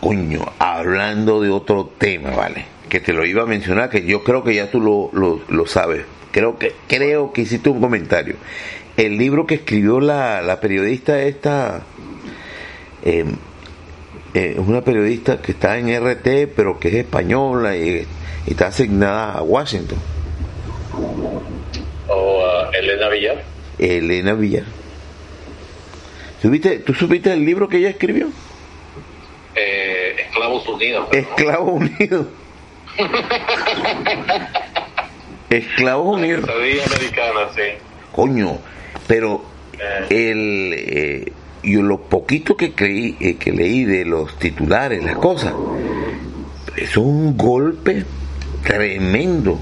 coño 0.00 0.40
hablando 0.58 1.40
de 1.40 1.50
otro 1.50 1.90
tema 1.98 2.30
vale 2.30 2.64
que 2.88 3.00
te 3.00 3.12
lo 3.12 3.24
iba 3.26 3.42
a 3.42 3.46
mencionar 3.46 3.90
que 3.90 4.06
yo 4.06 4.22
creo 4.22 4.44
que 4.44 4.54
ya 4.54 4.70
tú 4.70 4.80
lo, 4.80 5.10
lo, 5.12 5.40
lo 5.48 5.66
sabes 5.66 6.04
creo 6.36 6.58
que 6.58 6.74
creo 6.86 7.32
que 7.32 7.40
hiciste 7.40 7.70
un 7.70 7.80
comentario. 7.80 8.36
El 8.98 9.16
libro 9.16 9.46
que 9.46 9.54
escribió 9.54 10.00
la, 10.00 10.42
la 10.42 10.60
periodista 10.60 11.22
esta 11.22 11.80
eh, 13.02 13.24
eh, 14.34 14.56
es 14.58 14.68
una 14.68 14.82
periodista 14.82 15.40
que 15.40 15.52
está 15.52 15.78
en 15.78 15.88
RT, 15.88 16.52
pero 16.54 16.78
que 16.78 16.88
es 16.88 16.94
española 16.94 17.74
y 17.74 18.06
está 18.46 18.66
asignada 18.66 19.32
a 19.32 19.42
Washington. 19.42 19.96
¿O 22.08 22.40
uh, 22.40 22.74
Elena 22.74 23.08
Villar? 23.08 23.42
Elena 23.78 24.34
Villar. 24.34 24.64
¿Supiste, 26.40 26.78
¿Tú 26.78 26.94
supiste 26.94 27.32
el 27.32 27.44
libro 27.44 27.68
que 27.68 27.78
ella 27.78 27.90
escribió? 27.90 28.28
Eh, 29.54 30.16
Esclavos 30.26 30.68
Unidos. 30.68 31.08
Esclavos 31.12 31.72
Unidos. 31.72 32.26
Esclavos 35.50 36.16
Unidos. 36.16 36.48
americana, 36.48 37.48
sí. 37.54 37.62
Coño, 38.12 38.58
pero 39.06 39.42
el 40.10 40.74
eh, 40.74 41.32
yo 41.62 41.82
lo 41.82 42.00
poquito 42.02 42.56
que 42.56 42.72
creí 42.72 43.16
eh, 43.20 43.36
que 43.36 43.52
leí 43.52 43.84
de 43.84 44.04
los 44.04 44.38
titulares, 44.38 45.02
las 45.02 45.16
cosas, 45.16 45.54
es 46.76 46.96
un 46.96 47.36
golpe 47.36 48.04
tremendo. 48.62 49.58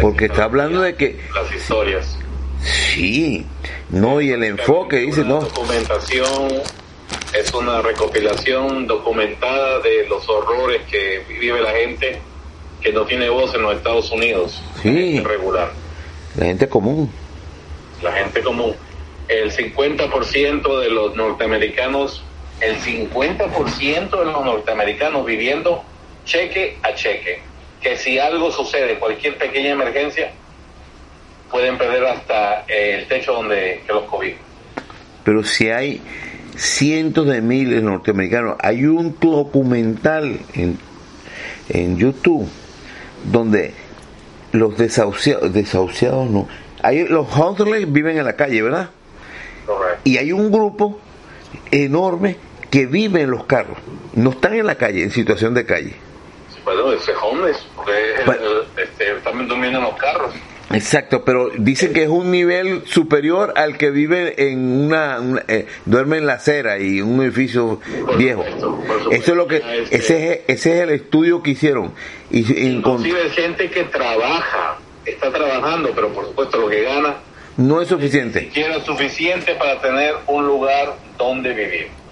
Porque 0.00 0.26
está 0.26 0.44
hablando 0.44 0.82
de 0.82 0.94
que 0.94 1.20
las 1.34 1.52
historias. 1.54 2.18
Sí, 2.62 3.46
no 3.90 4.20
y 4.20 4.30
el 4.30 4.44
enfoque 4.44 4.98
dice 4.98 5.24
no. 5.24 5.40
Documentación 5.40 6.62
es 7.32 7.52
una 7.54 7.82
recopilación 7.82 8.86
documentada 8.86 9.80
de 9.80 10.06
los 10.08 10.28
horrores 10.28 10.82
que 10.90 11.22
vive 11.28 11.60
la 11.60 11.72
gente 11.72 12.20
que 12.80 12.92
no 12.92 13.04
tiene 13.04 13.28
voz 13.28 13.54
en 13.54 13.62
los 13.62 13.76
Estados 13.76 14.10
Unidos. 14.10 14.62
Sí. 14.82 15.20
regular. 15.20 15.72
La 16.36 16.46
gente 16.46 16.68
común. 16.68 17.10
La 18.02 18.12
gente 18.12 18.42
común. 18.42 18.74
El 19.28 19.50
50% 19.52 20.80
de 20.80 20.90
los 20.90 21.16
norteamericanos, 21.16 22.22
el 22.60 22.76
50% 22.78 24.18
de 24.18 24.24
los 24.24 24.44
norteamericanos 24.44 25.26
viviendo 25.26 25.82
cheque 26.24 26.78
a 26.82 26.94
cheque. 26.94 27.40
Que 27.86 27.96
si 27.96 28.18
algo 28.18 28.50
sucede, 28.50 28.98
cualquier 28.98 29.38
pequeña 29.38 29.70
emergencia, 29.70 30.32
pueden 31.52 31.78
perder 31.78 32.04
hasta 32.04 32.64
el 32.66 33.06
techo 33.06 33.34
donde 33.34 33.80
que 33.86 33.92
los 33.92 34.06
cobija. 34.06 34.38
Pero 35.22 35.44
si 35.44 35.68
hay 35.68 36.02
cientos 36.56 37.28
de 37.28 37.40
miles 37.40 37.76
de 37.76 37.82
norteamericanos, 37.82 38.56
hay 38.58 38.86
un 38.86 39.16
documental 39.20 40.36
en, 40.54 40.80
en 41.68 41.96
YouTube 41.96 42.48
donde 43.22 43.72
los 44.50 44.76
desahuciados, 44.76 45.52
desahuciados 45.52 46.28
no, 46.28 46.48
hay, 46.82 47.06
los 47.06 47.28
homeless 47.38 47.92
viven 47.92 48.18
en 48.18 48.24
la 48.24 48.34
calle, 48.34 48.62
¿verdad? 48.62 48.90
Y 50.02 50.16
hay 50.16 50.32
un 50.32 50.50
grupo 50.50 50.98
enorme 51.70 52.36
que 52.68 52.86
vive 52.86 53.22
en 53.22 53.30
los 53.30 53.44
carros, 53.44 53.78
no 54.16 54.30
están 54.30 54.54
en 54.54 54.66
la 54.66 54.74
calle, 54.74 55.04
en 55.04 55.12
situación 55.12 55.54
de 55.54 55.64
calle. 55.64 56.05
Bueno, 56.66 56.92
ese 56.92 57.12
homeless, 57.14 57.64
porque 57.76 57.92
este, 58.76 59.04
también 59.22 59.46
durmiendo 59.46 59.78
en 59.78 59.84
los 59.84 59.94
carros. 59.94 60.34
Exacto, 60.72 61.24
pero 61.24 61.48
dicen 61.56 61.92
que 61.92 62.02
es 62.02 62.08
un 62.08 62.32
nivel 62.32 62.82
superior 62.86 63.52
al 63.54 63.78
que 63.78 63.92
vive 63.92 64.50
en 64.50 64.86
una, 64.86 65.20
eh, 65.46 65.68
duerme 65.84 66.18
en 66.18 66.26
la 66.26 66.32
acera 66.34 66.80
y 66.80 67.00
un 67.00 67.22
edificio 67.22 67.80
viejo. 68.18 68.44
Eso 69.12 69.30
es 69.30 69.36
lo 69.36 69.46
que 69.46 69.62
ese 69.92 70.32
es, 70.32 70.40
ese 70.48 70.76
es 70.76 70.82
el 70.82 70.90
estudio 70.90 71.40
que 71.40 71.52
hicieron. 71.52 71.94
Y, 72.32 72.40
Inclusive 72.66 73.30
gente 73.30 73.70
que 73.70 73.84
trabaja, 73.84 74.78
está 75.04 75.30
trabajando, 75.32 75.92
pero 75.94 76.08
por 76.08 76.26
supuesto 76.26 76.58
lo 76.58 76.68
que 76.68 76.82
gana 76.82 77.14
no 77.58 77.80
es 77.80 77.86
suficiente. 77.86 78.40
Ni 78.40 78.46
siquiera 78.46 78.84
suficiente 78.84 79.54
para 79.54 79.80
tener 79.80 80.16
un 80.26 80.48
lugar 80.48 80.96
donde 81.16 81.54
vivir. 81.54 82.05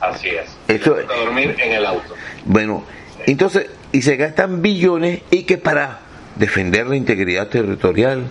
Así 0.00 0.28
es. 0.28 0.56
Eso, 0.68 0.96
para 0.96 1.18
dormir 1.18 1.56
en 1.58 1.72
el 1.72 1.86
auto. 1.86 2.14
Bueno, 2.44 2.84
entonces 3.26 3.68
y 3.92 4.02
se 4.02 4.16
gastan 4.16 4.62
billones 4.62 5.20
y 5.30 5.42
que 5.42 5.58
para 5.58 6.00
defender 6.36 6.86
la 6.86 6.96
integridad 6.96 7.48
territorial 7.48 8.24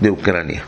de 0.00 0.10
Ucrania. 0.10 0.64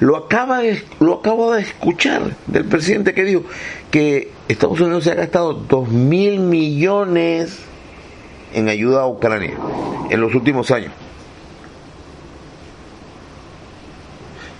Lo 0.00 0.16
acaba 0.16 0.60
de, 0.60 0.82
lo 1.00 1.14
acabo 1.14 1.52
de 1.52 1.62
escuchar 1.62 2.22
del 2.46 2.64
presidente 2.64 3.14
que 3.14 3.24
dijo 3.24 3.44
que 3.90 4.32
Estados 4.48 4.80
Unidos 4.80 5.04
se 5.04 5.12
ha 5.12 5.14
gastado 5.14 5.54
dos 5.54 5.88
mil 5.88 6.40
millones 6.40 7.58
en 8.54 8.68
ayuda 8.68 9.02
a 9.02 9.08
Ucrania 9.08 9.54
en 10.10 10.20
los 10.20 10.34
últimos 10.34 10.70
años. 10.70 10.92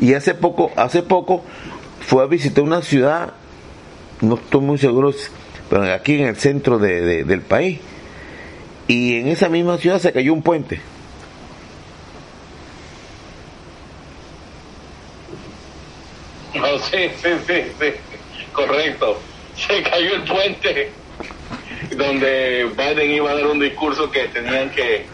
Y 0.00 0.14
hace 0.14 0.34
poco, 0.34 0.70
hace 0.76 1.02
poco 1.02 1.42
fue 2.00 2.22
a 2.22 2.26
visitar 2.26 2.64
una 2.64 2.82
ciudad, 2.82 3.32
no 4.20 4.35
estoy 4.35 4.61
muy 4.61 4.78
seguro, 4.78 5.12
pero 5.68 5.92
aquí 5.92 6.14
en 6.14 6.28
el 6.28 6.37
centro 6.37 6.78
de, 6.78 7.24
del 7.24 7.42
país, 7.42 7.81
y 8.87 9.16
en 9.16 9.28
esa 9.28 9.48
misma 9.48 9.78
ciudad 9.78 9.98
se 9.98 10.12
cayó 10.12 10.33
un 10.33 10.42
puente. 10.42 10.81
No, 16.54 16.78
sí, 16.90 17.11
sí, 17.22 17.28
sí, 17.46 17.62
sí, 17.78 17.92
correcto. 18.52 19.20
Se 19.57 19.83
cayó 19.83 20.14
el 20.14 20.22
puente 20.22 20.90
donde 21.96 22.66
Biden 22.76 23.11
iba 23.11 23.31
a 23.31 23.35
dar 23.35 23.46
un 23.46 23.61
discurso 23.61 24.11
que 24.11 24.28
tenían 24.28 24.70
que 24.70 25.04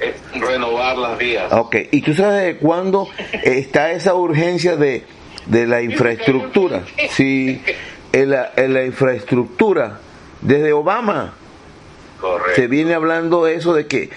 eh, 0.00 0.14
renovar 0.34 0.96
las 0.96 1.18
vías. 1.18 1.52
Ok, 1.52 1.76
¿y 1.90 2.00
tú 2.00 2.14
sabes 2.14 2.44
de 2.44 2.56
cuándo 2.56 3.08
está 3.42 3.92
esa 3.92 4.14
urgencia 4.14 4.76
de, 4.76 5.04
de 5.46 5.66
la 5.66 5.82
infraestructura? 5.82 6.84
Sí, 7.10 7.60
en 8.12 8.30
la, 8.30 8.52
en 8.56 8.74
la 8.74 8.84
infraestructura, 8.84 9.98
desde 10.40 10.72
Obama 10.72 11.34
se 12.54 12.66
viene 12.66 12.94
hablando 12.94 13.46
eso 13.46 13.74
de 13.74 13.86
que 13.86 14.10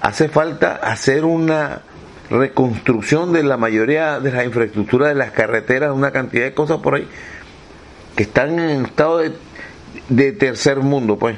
hace 0.00 0.28
falta 0.28 0.76
hacer 0.76 1.24
una 1.24 1.82
reconstrucción 2.30 3.32
de 3.32 3.42
la 3.42 3.56
mayoría 3.56 4.20
de 4.20 4.30
las 4.30 4.44
infraestructuras 4.44 5.08
de 5.08 5.14
las 5.16 5.32
carreteras, 5.32 5.92
una 5.92 6.12
cantidad 6.12 6.44
de 6.44 6.54
cosas 6.54 6.78
por 6.78 6.94
ahí 6.94 7.08
que 8.16 8.24
están 8.24 8.58
en 8.58 8.84
estado 8.84 9.18
de, 9.18 9.32
de 10.08 10.32
tercer 10.32 10.78
mundo, 10.78 11.18
pues. 11.18 11.36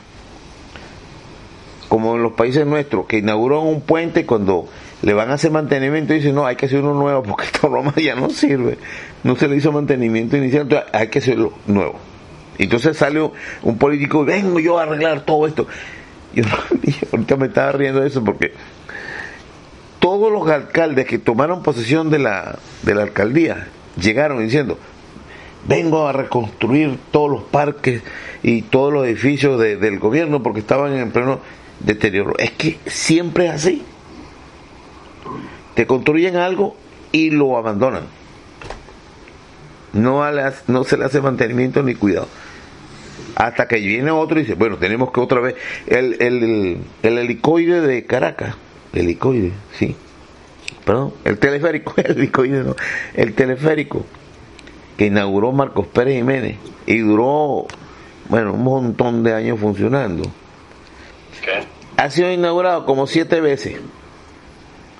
Como 1.89 2.17
en 2.17 2.23
los 2.23 2.33
países 2.33 2.67
nuestros, 2.67 3.07
que 3.07 3.19
inauguraron 3.19 3.67
un 3.67 3.83
puente 3.83 4.25
cuando 4.25 4.69
le 5.03 5.13
van 5.13 5.31
a 5.31 5.35
hacer 5.35 5.51
mantenimiento 5.51 6.15
y 6.15 6.17
dicen, 6.17 6.35
no, 6.35 6.47
hay 6.47 6.57
que 6.57 6.67
hacer 6.67 6.81
uno 6.81 6.95
nuevo 6.95 7.23
porque 7.23 7.45
esta 7.53 7.69
broma 7.69 7.95
ya 7.97 8.15
no 8.15 8.31
sirve. 8.31 8.79
No 9.25 9.37
se 9.37 9.49
le 9.49 9.57
hizo 9.57 9.73
mantenimiento 9.73 10.37
inicial, 10.37 10.63
entonces 10.63 10.89
hay 10.93 11.09
que 11.09 11.21
hacerlo 11.21 11.53
nuevo. 11.67 11.99
Entonces 12.59 12.97
sale 12.97 13.21
un 13.63 13.79
político, 13.79 14.25
vengo 14.25 14.61
yo 14.61 14.79
a 14.79 14.83
arreglar 14.83 15.25
todo 15.25 15.47
esto. 15.47 15.67
Yo 16.35 16.45
ahorita 17.13 17.37
me 17.37 17.47
estaba 17.47 17.73
riendo 17.73 18.01
de 18.01 18.09
eso 18.09 18.23
porque 18.25 18.53
todos 19.99 20.33
los 20.33 20.49
alcaldes 20.49 21.07
que 21.07 21.19
tomaron 21.19 21.63
posesión 21.63 22.11
de 22.11 22.19
la, 22.19 22.59
de 22.83 22.95
la 22.95 23.03
alcaldía 23.03 23.69
llegaron 23.97 24.41
diciendo, 24.41 24.79
vengo 25.67 26.09
a 26.09 26.13
reconstruir 26.13 26.99
todos 27.11 27.31
los 27.31 27.43
parques 27.45 28.03
y 28.43 28.63
todos 28.63 28.93
los 28.93 29.07
edificios 29.07 29.61
del 29.61 29.99
gobierno 29.99 30.43
porque 30.43 30.61
estaban 30.61 30.95
en 30.95 31.11
pleno 31.13 31.41
deterioro. 31.81 32.35
Es 32.39 32.51
que 32.53 32.79
siempre 32.87 33.47
es 33.47 33.53
así. 33.53 33.83
Te 35.75 35.87
construyen 35.87 36.37
algo 36.37 36.77
y 37.13 37.31
lo 37.31 37.57
abandonan. 37.57 38.22
No, 39.93 40.23
no 40.67 40.85
se 40.85 40.97
le 40.97 41.05
hace 41.05 41.21
mantenimiento 41.21 41.83
ni 41.83 41.95
cuidado. 41.95 42.29
Hasta 43.37 43.67
que 43.67 43.77
viene 43.77 44.11
otro 44.11 44.39
y 44.39 44.43
dice, 44.43 44.55
bueno, 44.55 44.77
tenemos 44.77 45.11
que 45.13 45.21
otra 45.21 45.41
vez, 45.41 45.55
el, 45.87 46.21
el, 46.21 46.79
el 47.03 47.19
helicoide 47.19 47.81
de 47.81 48.05
Caracas, 48.05 48.57
el 48.93 49.03
helicoide, 49.03 49.53
sí, 49.79 49.97
perdón, 50.85 51.15
el 51.25 51.39
teleférico, 51.39 51.95
el 51.97 52.19
helicoide 52.19 52.63
no, 52.63 52.77
el 53.15 53.35
teleférico 53.35 54.05
que 54.97 55.07
inauguró 55.07 55.53
Marcos 55.53 55.87
Pérez 55.87 56.17
Jiménez 56.17 56.57
y 56.87 56.99
duró, 56.99 57.67
bueno, 58.29 58.53
un 58.53 58.65
montón 58.65 59.23
de 59.23 59.35
años 59.35 59.59
funcionando. 59.59 60.25
Ha 61.97 62.11
sido 62.11 62.31
inaugurado 62.33 62.85
como 62.85 63.07
siete 63.07 63.41
veces. 63.41 63.77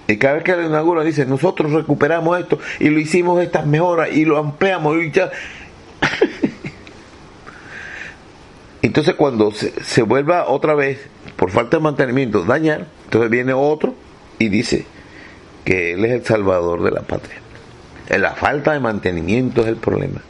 Y 0.09 0.17
cada 0.17 0.35
vez 0.35 0.45
que 0.45 0.57
lo 0.57 0.67
inauguran 0.67 1.07
dice, 1.07 1.25
nosotros 1.27 1.73
recuperamos 1.73 2.39
esto 2.39 2.59
y 2.81 2.89
lo 2.91 2.99
hicimos 2.99 3.43
estas 3.43 3.67
mejoras 3.67 4.11
y 4.13 4.25
lo 4.25 4.39
ampliamos 4.39 5.03
y 5.03 5.11
ya. 5.11 5.31
Entonces 8.83 9.15
cuando 9.15 9.53
se, 9.53 10.03
vuelva 10.03 10.49
otra 10.49 10.75
vez, 10.75 10.99
por 11.37 11.51
falta 11.51 11.77
de 11.77 11.83
mantenimiento, 11.85 12.43
dañar, 12.45 12.89
entonces 13.05 13.31
viene 13.31 13.53
otro 13.53 13.95
y 14.41 14.49
dice 14.49 14.87
que 15.65 15.93
él 15.93 16.05
es 16.05 16.13
el 16.13 16.25
salvador 16.25 16.83
de 16.83 16.91
la 16.91 17.03
patria. 17.03 17.37
La 18.09 18.35
falta 18.35 18.73
de 18.73 18.81
mantenimiento 18.81 19.63
es 19.63 19.69
el 19.69 19.77
problema. 19.77 20.21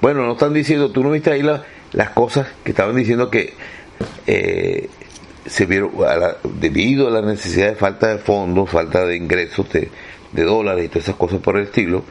Bueno, 0.00 0.24
no 0.24 0.32
están 0.32 0.54
diciendo, 0.54 0.92
tú 0.92 1.02
no 1.02 1.10
viste 1.10 1.32
ahí 1.32 1.42
las 1.42 2.10
cosas 2.10 2.46
que 2.64 2.70
estaban 2.70 2.94
diciendo 2.94 3.30
que 3.30 3.54
eh, 4.28 4.88
se 5.46 5.66
vieron 5.66 5.92
debido 6.60 7.08
a 7.08 7.10
la 7.10 7.22
necesidad 7.22 7.68
de 7.68 7.74
falta 7.74 8.08
de 8.08 8.18
fondos, 8.18 8.70
falta 8.70 9.04
de 9.04 9.16
ingresos 9.16 9.70
de, 9.72 9.90
de 10.32 10.42
dólares 10.44 10.84
y 10.84 10.88
todas 10.88 11.04
esas 11.04 11.16
cosas 11.16 11.40
por 11.40 11.56
el 11.56 11.64
estilo, 11.64 12.04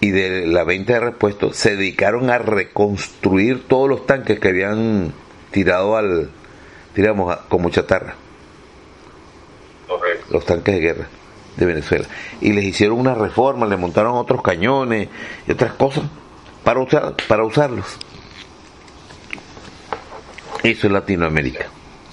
y 0.00 0.10
de 0.10 0.46
la 0.46 0.64
venta 0.64 0.94
de 0.94 1.00
repuestos, 1.00 1.56
se 1.56 1.76
dedicaron 1.76 2.30
a 2.30 2.38
reconstruir 2.38 3.68
todos 3.68 3.88
los 3.88 4.06
tanques 4.06 4.40
que 4.40 4.48
habían 4.48 5.12
tirado 5.50 5.96
al, 5.96 6.30
tiramos, 6.94 7.36
como 7.48 7.70
chatarra. 7.70 8.14
Los 10.30 10.46
tanques 10.46 10.74
de 10.74 10.80
guerra 10.80 11.08
de 11.56 11.66
Venezuela. 11.66 12.06
Y 12.40 12.52
les 12.52 12.64
hicieron 12.64 12.98
una 12.98 13.14
reforma, 13.14 13.66
le 13.66 13.76
montaron 13.76 14.14
otros 14.16 14.42
cañones 14.42 15.08
y 15.46 15.52
otras 15.52 15.72
cosas 15.72 16.04
para, 16.62 16.80
usar, 16.80 17.16
para 17.28 17.44
usarlos. 17.44 17.98
Eso 20.62 20.86
es 20.86 20.92
Latinoamérica. 20.92 21.66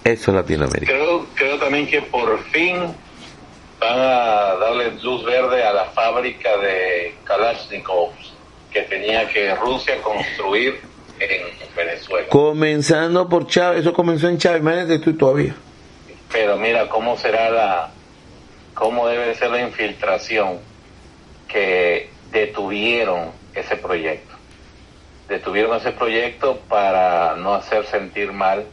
Eso 0.07 0.31
es 0.31 0.37
Latinoamérica. 0.37 0.93
Creo, 0.93 1.25
creo 1.35 1.59
también 1.59 1.85
que 1.85 2.01
por 2.01 2.41
fin 2.45 2.75
van 3.77 3.99
a 3.99 4.55
darle 4.55 4.91
luz 5.03 5.25
verde 5.25 5.61
a 5.61 5.73
la 5.73 5.85
fábrica 5.87 6.57
de 6.59 7.13
Kalashnikov 7.25 8.11
que 8.71 8.83
tenía 8.83 9.27
que 9.27 9.53
Rusia 9.55 10.01
construir 10.01 10.79
en 11.19 11.75
Venezuela. 11.75 12.29
Comenzando 12.29 13.27
por 13.27 13.47
Chávez, 13.47 13.81
eso 13.81 13.91
comenzó 13.91 14.29
en 14.29 14.37
Chávez, 14.37 14.61
imagínate 14.61 14.99
tú 14.99 15.17
todavía. 15.17 15.55
Pero 16.31 16.55
mira 16.55 16.87
cómo 16.87 17.17
será 17.17 17.49
la, 17.49 17.91
cómo 18.75 19.09
debe 19.09 19.35
ser 19.35 19.51
la 19.51 19.61
infiltración 19.61 20.59
que 21.49 22.09
detuvieron 22.31 23.31
ese 23.53 23.75
proyecto. 23.75 24.35
Detuvieron 25.27 25.75
ese 25.75 25.91
proyecto 25.91 26.59
para 26.69 27.35
no 27.35 27.55
hacer 27.55 27.85
sentir 27.87 28.31
mal 28.31 28.65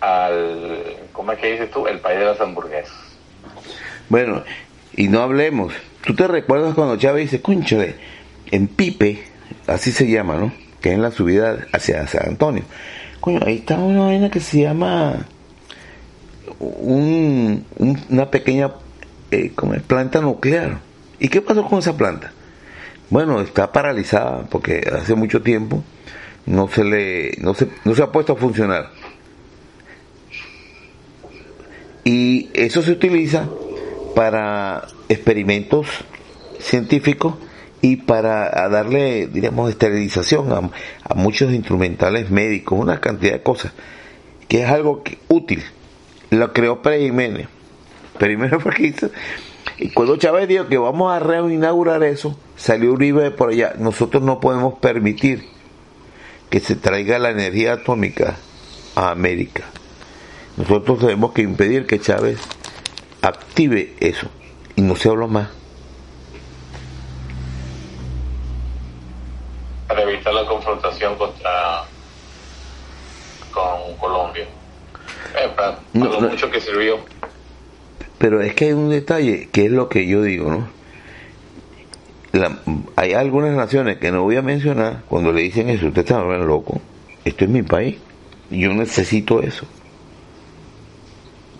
al, 0.00 0.96
¿cómo 1.12 1.32
es 1.32 1.38
que 1.38 1.52
dices 1.52 1.70
tú? 1.70 1.86
El 1.86 2.00
país 2.00 2.18
de 2.18 2.26
las 2.26 2.40
hamburguesas. 2.40 2.94
Bueno, 4.08 4.42
y 4.94 5.08
no 5.08 5.20
hablemos. 5.20 5.72
¿Tú 6.04 6.14
te 6.14 6.26
recuerdas 6.26 6.74
cuando 6.74 6.96
Chávez 6.96 7.30
dice, 7.30 7.42
cúnchale, 7.42 7.96
en 8.50 8.68
Pipe, 8.68 9.24
así 9.66 9.92
se 9.92 10.08
llama, 10.08 10.36
¿no? 10.36 10.52
Que 10.80 10.90
es 10.90 10.94
en 10.94 11.02
la 11.02 11.10
subida 11.10 11.66
hacia 11.72 12.06
San 12.06 12.28
Antonio. 12.28 12.64
Coño, 13.20 13.40
ahí 13.44 13.56
está 13.56 13.78
una 13.78 14.06
vaina 14.06 14.30
que 14.30 14.40
se 14.40 14.62
llama 14.62 15.26
un, 16.58 17.64
una 18.08 18.30
pequeña 18.30 18.72
eh, 19.30 19.52
como 19.54 19.74
planta 19.74 20.20
nuclear. 20.20 20.78
¿Y 21.18 21.28
qué 21.28 21.42
pasó 21.42 21.64
con 21.66 21.80
esa 21.80 21.96
planta? 21.96 22.32
Bueno, 23.10 23.40
está 23.40 23.72
paralizada 23.72 24.44
porque 24.50 24.88
hace 24.92 25.14
mucho 25.14 25.42
tiempo 25.42 25.82
no 26.46 26.68
se 26.68 26.84
le 26.84 27.32
no 27.40 27.54
se, 27.54 27.68
no 27.84 27.94
se 27.94 28.02
ha 28.02 28.12
puesto 28.12 28.34
a 28.34 28.36
funcionar. 28.36 28.90
Y 32.04 32.47
eso 32.64 32.82
se 32.82 32.92
utiliza 32.92 33.48
para 34.14 34.86
experimentos 35.08 35.86
científicos 36.58 37.34
y 37.80 37.96
para 37.96 38.68
darle, 38.68 39.28
diríamos, 39.28 39.70
esterilización 39.70 40.52
a, 40.52 41.14
muchos 41.14 41.52
instrumentales 41.52 42.30
médicos, 42.30 42.78
una 42.78 43.00
cantidad 43.00 43.32
de 43.32 43.42
cosas, 43.42 43.72
que 44.48 44.62
es 44.62 44.68
algo 44.68 45.02
útil. 45.28 45.62
Lo 46.30 46.52
creó 46.52 46.82
Pérez 46.82 47.02
Jiménez 47.02 47.48
primero 48.18 48.58
porque 48.58 48.94
y 49.78 49.90
cuando 49.90 50.16
Chávez 50.16 50.48
dijo 50.48 50.66
que 50.66 50.76
vamos 50.76 51.12
a 51.12 51.20
reinaugurar 51.20 52.02
eso, 52.02 52.36
salió 52.56 52.92
Uribe 52.92 53.30
por 53.30 53.50
allá. 53.50 53.74
Nosotros 53.78 54.22
no 54.24 54.40
podemos 54.40 54.74
permitir 54.80 55.44
que 56.50 56.58
se 56.58 56.74
traiga 56.74 57.20
la 57.20 57.30
energía 57.30 57.74
atómica 57.74 58.36
a 58.96 59.10
América. 59.10 59.64
Nosotros 60.58 60.98
tenemos 60.98 61.32
que 61.32 61.42
impedir 61.42 61.86
que 61.86 62.00
Chávez 62.00 62.40
active 63.22 63.94
eso 64.00 64.26
y 64.74 64.82
no 64.82 64.96
se 64.96 65.08
habla 65.08 65.28
más. 65.28 65.48
Para 69.86 70.02
evitar 70.02 70.34
la 70.34 70.44
confrontación 70.46 71.16
contra 71.16 71.84
con 73.52 73.96
Colombia. 73.98 74.46
Eh, 75.36 75.48
para, 75.54 75.78
lo 75.92 76.20
mucho 76.22 76.50
que 76.50 76.60
sirvió. 76.60 76.98
Pero 78.18 78.42
es 78.42 78.52
que 78.54 78.66
hay 78.66 78.72
un 78.72 78.90
detalle 78.90 79.48
que 79.52 79.66
es 79.66 79.70
lo 79.70 79.88
que 79.88 80.08
yo 80.08 80.22
digo, 80.22 80.50
¿no? 80.50 80.78
hay 82.96 83.14
algunas 83.14 83.56
naciones 83.56 83.98
que 83.98 84.12
no 84.12 84.22
voy 84.22 84.36
a 84.36 84.42
mencionar 84.42 85.02
cuando 85.08 85.32
le 85.32 85.42
dicen 85.42 85.70
eso, 85.70 85.86
usted 85.86 86.02
está 86.02 86.20
loco, 86.20 86.80
esto 87.24 87.44
es 87.44 87.50
mi 87.50 87.62
país, 87.62 87.96
yo 88.50 88.72
necesito 88.74 89.40
eso. 89.40 89.66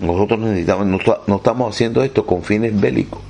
Nosotros 0.01 0.39
necesitamos, 0.39 0.87
no, 0.87 0.99
no, 1.27 1.37
estamos 1.37 1.75
haciendo 1.75 2.03
esto 2.03 2.25
con 2.25 2.43
fines 2.43 2.79
bélicos. 2.79 3.21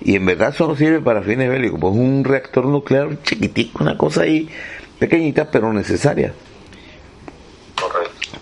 Y 0.00 0.16
en 0.16 0.26
verdad 0.26 0.50
eso 0.50 0.66
no 0.66 0.74
sirve 0.74 1.00
para 1.00 1.22
fines 1.22 1.48
bélicos, 1.48 1.78
pues 1.80 1.94
un 1.94 2.24
reactor 2.24 2.66
nuclear 2.66 3.22
chiquitico, 3.22 3.82
una 3.82 3.96
cosa 3.96 4.22
ahí 4.22 4.48
pequeñita 4.98 5.50
pero 5.50 5.72
necesaria 5.72 6.32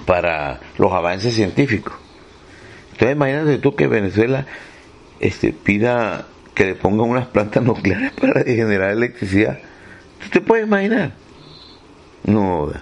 para 0.06 0.60
los 0.78 0.92
avances 0.92 1.34
científicos. 1.34 1.94
Entonces 2.92 3.16
imagínate 3.16 3.58
tú 3.58 3.74
que 3.76 3.86
Venezuela 3.86 4.46
este, 5.20 5.52
pida 5.52 6.26
que 6.54 6.64
le 6.64 6.74
pongan 6.74 7.08
unas 7.08 7.26
plantas 7.26 7.62
nucleares 7.62 8.12
para 8.20 8.42
generar 8.42 8.90
electricidad. 8.90 9.58
¿Tú 10.22 10.30
te 10.30 10.40
puedes 10.40 10.66
imaginar? 10.66 11.12
No. 12.24 12.72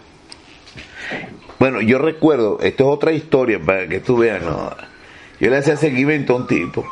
Bueno, 1.58 1.80
yo 1.80 1.98
recuerdo, 1.98 2.58
esto 2.60 2.84
es 2.84 2.96
otra 2.96 3.12
historia 3.12 3.60
para 3.60 3.88
que 3.88 4.00
tú 4.00 4.18
veas, 4.18 4.42
no. 4.42 4.70
Yo 5.40 5.50
le 5.50 5.56
hacía 5.56 5.76
seguimiento 5.76 6.34
a 6.34 6.36
un 6.36 6.46
tipo 6.46 6.84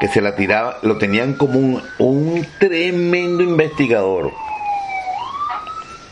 que 0.00 0.08
se 0.08 0.20
la 0.20 0.34
tiraba, 0.34 0.78
lo 0.82 0.98
tenían 0.98 1.34
como 1.34 1.58
un, 1.58 1.82
un 1.98 2.46
tremendo 2.58 3.42
investigador. 3.42 4.32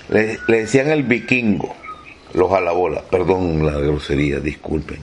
Le, 0.08 0.38
decían 0.46 0.90
el 0.90 1.04
vikingo, 1.04 1.74
los 2.34 2.52
a 2.52 2.60
la 2.60 2.72
bola, 2.72 3.02
perdón 3.02 3.64
la 3.64 3.72
grosería, 3.72 4.40
disculpen 4.40 5.00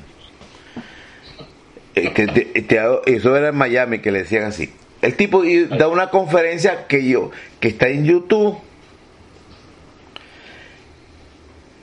Eh, 1.96 3.02
eso 3.06 3.36
era 3.36 3.50
en 3.50 3.56
Miami 3.56 4.00
que 4.00 4.12
le 4.12 4.20
decían 4.20 4.44
así. 4.44 4.70
El 5.02 5.16
tipo 5.16 5.44
da 5.70 5.88
una 5.90 6.10
conferencia 6.10 6.88
que 6.88 7.06
yo, 7.06 7.32
que 7.60 7.70
está 7.70 7.88
en 7.90 8.06
YouTube. 8.06 8.58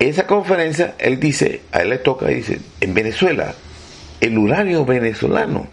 Esa 0.08 0.26
conferencia, 0.26 0.94
él 0.98 1.18
dice, 1.20 1.62
a 1.72 1.80
él 1.82 1.90
le 1.90 1.98
toca, 1.98 2.26
dice, 2.26 2.60
en 2.80 2.94
Venezuela, 2.94 3.54
el 4.20 4.36
uranio 4.38 4.84
venezolano 4.84 5.66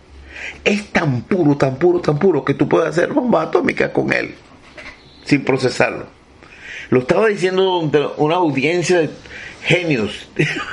es 0.63 0.87
tan 0.87 1.23
puro, 1.23 1.57
tan 1.57 1.75
puro, 1.77 1.99
tan 1.99 2.17
puro 2.17 2.43
que 2.45 2.53
tú 2.53 2.67
puedes 2.69 2.89
hacer 2.89 3.11
bombas 3.13 3.47
atómicas 3.47 3.89
con 3.91 4.11
él, 4.13 4.35
sin 5.25 5.43
procesarlo. 5.43 6.05
Lo 6.89 6.99
estaba 7.01 7.27
diciendo 7.27 7.79
una 8.17 8.35
audiencia 8.35 8.99
de 8.99 9.09
genios. 9.63 10.27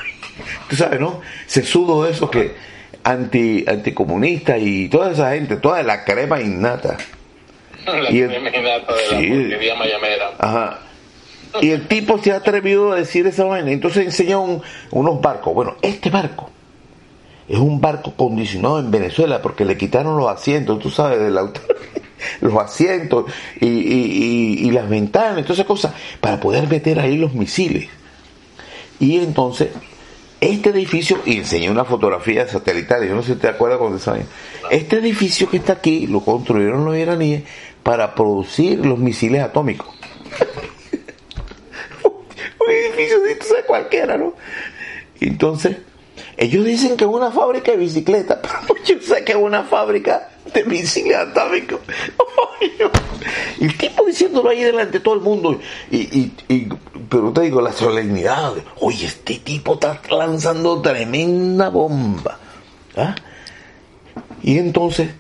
Tú 0.68 0.76
sabes, 0.76 1.00
¿no? 1.00 1.20
Sesudo 1.46 2.04
de 2.04 2.12
esos 2.12 2.30
que 2.30 2.54
anti 3.04 3.64
anticomunistas 3.68 4.58
y 4.60 4.88
toda 4.88 5.12
esa 5.12 5.30
gente, 5.32 5.56
toda 5.56 5.82
la 5.82 6.04
crema 6.04 6.40
innata. 6.40 6.96
La 7.86 8.10
Y 8.10 8.20
el- 8.20 8.30
criminata 8.30 8.94
de 8.94 9.02
la 9.10 9.18
sí. 9.18 9.26
Ajá. 10.38 10.78
Y 11.60 11.70
el 11.70 11.86
tipo 11.88 12.18
se 12.18 12.32
ha 12.32 12.36
atrevido 12.36 12.92
a 12.92 12.96
decir 12.96 13.26
esa 13.26 13.44
vaina. 13.44 13.70
Entonces 13.70 14.04
enseña 14.04 14.38
un- 14.38 14.62
unos 14.90 15.20
barcos. 15.20 15.54
Bueno, 15.54 15.74
este 15.82 16.10
barco 16.10 16.50
es 17.48 17.58
un 17.58 17.80
barco 17.80 18.12
condicionado 18.14 18.78
en 18.80 18.90
Venezuela 18.90 19.40
porque 19.42 19.64
le 19.64 19.76
quitaron 19.76 20.16
los 20.16 20.28
asientos, 20.30 20.78
tú 20.78 20.90
sabes, 20.90 21.18
del 21.20 21.36
auto. 21.38 21.60
Los 22.40 22.52
asientos 22.56 23.26
y, 23.60 23.66
y- 23.66 24.70
las 24.72 24.88
ventanas, 24.88 25.42
todas 25.44 25.50
esas 25.58 25.66
cosas, 25.66 25.92
para 26.20 26.40
poder 26.40 26.66
meter 26.68 26.98
ahí 26.98 27.16
los 27.16 27.32
misiles. 27.32 27.88
Y 28.98 29.18
entonces, 29.18 29.68
este 30.40 30.70
edificio, 30.70 31.18
y 31.24 31.36
enseñé 31.36 31.70
una 31.70 31.84
fotografía 31.84 32.46
satelital, 32.48 33.06
yo 33.06 33.14
no 33.14 33.22
sé 33.22 33.34
si 33.34 33.38
te 33.40 33.46
acuerdas 33.48 33.78
cuando 33.78 34.00
saben. 34.00 34.24
Este 34.68 34.96
edificio 34.98 35.48
que 35.48 35.58
está 35.58 35.74
aquí 35.74 36.08
lo 36.08 36.20
construyeron 36.20 36.84
los 36.84 36.96
iraníes 36.96 37.44
para 37.84 38.14
producir 38.16 38.84
los 38.84 38.98
misiles 38.98 39.40
atómicos. 39.42 39.86
Un 42.68 42.74
edificio 42.94 43.20
de 43.20 43.34
tú 43.36 43.46
sabes, 43.46 43.64
cualquiera, 43.64 44.16
¿no? 44.16 44.34
Entonces, 45.20 45.76
ellos 46.36 46.64
dicen 46.64 46.96
que 46.96 47.04
es 47.04 47.10
una 47.10 47.30
fábrica 47.30 47.72
de 47.72 47.76
bicicletas, 47.78 48.38
pero 48.66 48.84
yo 48.84 49.00
sé 49.00 49.24
que 49.24 49.32
es 49.32 49.38
una 49.38 49.64
fábrica 49.64 50.28
de. 50.54 50.64
Y 53.60 53.64
el 53.64 53.76
tipo 53.76 54.04
diciéndolo 54.04 54.50
ahí 54.50 54.62
delante 54.62 54.98
de 54.98 55.00
todo 55.00 55.14
el 55.14 55.20
mundo. 55.20 55.58
Y, 55.90 55.96
y, 55.98 56.32
y- 56.48 56.68
pero 57.08 57.32
te 57.32 57.42
digo, 57.42 57.60
la 57.60 57.72
solemnidad. 57.72 58.52
Oye, 58.80 59.06
este 59.06 59.36
tipo 59.38 59.74
está 59.74 60.00
lanzando 60.10 60.80
tremenda 60.80 61.68
bomba. 61.70 62.38
¿Ah? 62.96 63.14
Y 64.42 64.58
entonces 64.58 65.10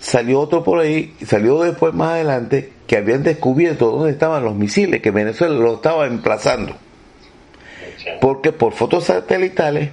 salió 0.00 0.40
otro 0.40 0.62
por 0.62 0.80
ahí, 0.80 1.14
salió 1.26 1.60
después 1.62 1.94
más 1.94 2.10
adelante, 2.12 2.72
que 2.86 2.96
habían 2.96 3.22
descubierto 3.22 3.90
dónde 3.90 4.12
estaban 4.12 4.44
los 4.44 4.54
misiles, 4.54 5.02
que 5.02 5.10
Venezuela 5.10 5.54
los 5.54 5.76
estaba 5.76 6.06
emplazando. 6.06 6.76
Porque 8.20 8.52
por 8.52 8.72
fotos 8.72 9.04
satelitales 9.04 9.90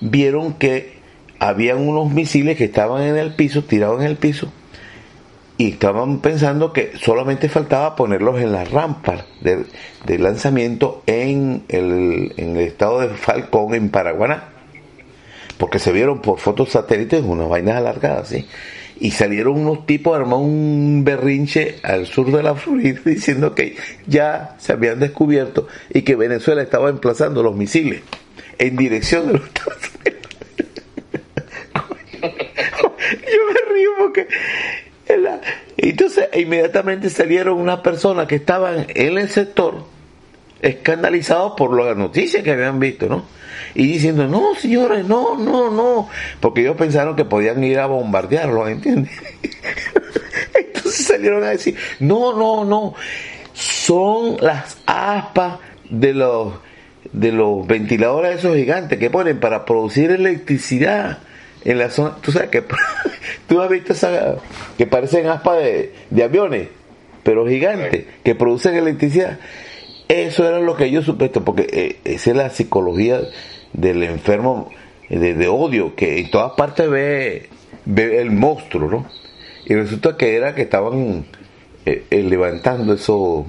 vieron 0.00 0.54
que 0.54 0.96
habían 1.38 1.86
unos 1.86 2.12
misiles 2.12 2.56
que 2.56 2.64
estaban 2.64 3.02
en 3.02 3.16
el 3.16 3.34
piso, 3.34 3.64
tirados 3.64 4.00
en 4.00 4.06
el 4.06 4.16
piso, 4.16 4.52
y 5.58 5.70
estaban 5.70 6.20
pensando 6.20 6.72
que 6.72 6.92
solamente 7.00 7.48
faltaba 7.48 7.96
ponerlos 7.96 8.40
en 8.40 8.52
las 8.52 8.70
rampas 8.70 9.24
de, 9.40 10.18
lanzamiento 10.18 11.02
en 11.06 11.64
el, 11.68 12.34
en 12.36 12.56
el 12.56 12.66
estado 12.66 13.00
de 13.00 13.08
Falcón, 13.08 13.74
en 13.74 13.88
Paraguaná. 13.88 14.50
Porque 15.56 15.78
se 15.78 15.92
vieron 15.92 16.20
por 16.20 16.38
fotos 16.38 16.70
satélites 16.70 17.22
unas 17.24 17.48
vainas 17.48 17.76
alargadas, 17.76 18.28
¿sí? 18.28 18.46
Y 18.98 19.10
salieron 19.10 19.58
unos 19.58 19.86
tipos 19.86 20.16
armaron 20.16 20.44
un 20.44 21.02
berrinche 21.04 21.76
al 21.82 22.06
sur 22.06 22.32
de 22.32 22.42
la 22.42 22.54
Florida 22.54 23.00
diciendo 23.04 23.54
que 23.54 23.76
ya 24.06 24.56
se 24.58 24.72
habían 24.72 25.00
descubierto 25.00 25.68
y 25.90 26.02
que 26.02 26.16
Venezuela 26.16 26.62
estaba 26.62 26.88
emplazando 26.88 27.42
los 27.42 27.54
misiles 27.54 28.02
en 28.58 28.76
dirección 28.76 29.26
de 29.26 29.32
los 29.34 29.46
Estados 29.46 29.90
Unidos. 30.00 30.22
Yo 32.22 33.40
me 33.52 33.74
río 33.74 33.90
porque 33.98 34.28
entonces 35.76 36.28
inmediatamente 36.34 37.10
salieron 37.10 37.58
unas 37.58 37.80
personas 37.80 38.26
que 38.26 38.36
estaban 38.36 38.86
en 38.88 39.18
el 39.18 39.28
sector 39.28 39.95
escandalizados 40.60 41.52
por 41.56 41.80
la 41.80 41.94
noticia 41.94 42.42
que 42.42 42.52
habían 42.52 42.78
visto, 42.78 43.08
¿no? 43.08 43.24
Y 43.74 43.86
diciendo, 43.86 44.26
no, 44.26 44.54
señores, 44.54 45.06
no, 45.06 45.36
no, 45.36 45.70
no, 45.70 46.08
porque 46.40 46.62
ellos 46.62 46.76
pensaron 46.76 47.16
que 47.16 47.24
podían 47.24 47.62
ir 47.62 47.78
a 47.78 47.86
bombardearlos, 47.86 48.68
¿entiendes? 48.68 49.12
Entonces 50.54 51.06
salieron 51.06 51.44
a 51.44 51.50
decir, 51.50 51.76
no, 52.00 52.36
no, 52.36 52.64
no, 52.64 52.94
son 53.52 54.36
las 54.40 54.78
aspas 54.86 55.58
de 55.88 56.14
los 56.14 56.54
de 57.12 57.32
los 57.32 57.66
ventiladores 57.66 58.38
esos 58.38 58.56
gigantes 58.56 58.98
que 58.98 59.08
ponen 59.08 59.38
para 59.38 59.64
producir 59.64 60.10
electricidad 60.10 61.18
en 61.64 61.78
la 61.78 61.88
zona, 61.90 62.16
tú 62.20 62.30
sabes 62.30 62.50
que 62.50 62.62
tú 63.48 63.60
has 63.60 63.70
visto 63.70 63.92
esa 63.92 64.36
que 64.76 64.86
parecen 64.86 65.26
aspas 65.26 65.58
de, 65.58 65.92
de 66.10 66.22
aviones, 66.22 66.68
pero 67.22 67.46
gigantes, 67.46 68.06
que 68.22 68.34
producen 68.34 68.76
electricidad. 68.76 69.38
Eso 70.08 70.48
era 70.48 70.60
lo 70.60 70.76
que 70.76 70.90
yo 70.90 71.02
supuesto, 71.02 71.44
porque 71.44 71.66
eh, 71.72 72.00
esa 72.04 72.30
es 72.30 72.36
la 72.36 72.50
psicología 72.50 73.20
del 73.72 74.02
enfermo 74.04 74.70
de, 75.08 75.34
de 75.34 75.48
odio, 75.48 75.96
que 75.96 76.20
en 76.20 76.30
todas 76.30 76.52
partes 76.52 76.88
ve, 76.88 77.48
ve 77.84 78.20
el 78.20 78.30
monstruo, 78.30 78.88
¿no? 78.88 79.06
Y 79.64 79.74
resulta 79.74 80.16
que 80.16 80.36
era 80.36 80.54
que 80.54 80.62
estaban 80.62 81.26
eh, 81.84 82.04
levantando 82.10 82.92
eso, 82.92 83.46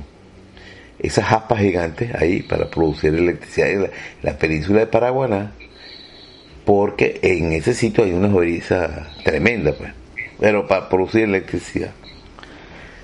esas 0.98 1.32
aspas 1.32 1.60
gigantes 1.60 2.13
ahí 2.15 2.41
para 2.41 2.70
producir 2.70 3.13
electricidad 3.13 3.70
en 3.70 3.84
la, 3.84 3.89
la 4.24 4.38
península 4.38 4.80
de 4.80 4.88
Paraguaná, 4.88 5.54
porque 6.65 7.20
en 7.22 7.54
ese 7.54 7.76
sitio 7.76 8.04
hay 8.04 8.13
una 8.13 8.30
brisa 8.30 9.12
tremenda, 9.24 9.74
pues, 9.74 9.91
pero 10.39 10.67
para 10.67 10.89
producir 10.89 11.24
electricidad. 11.24 11.91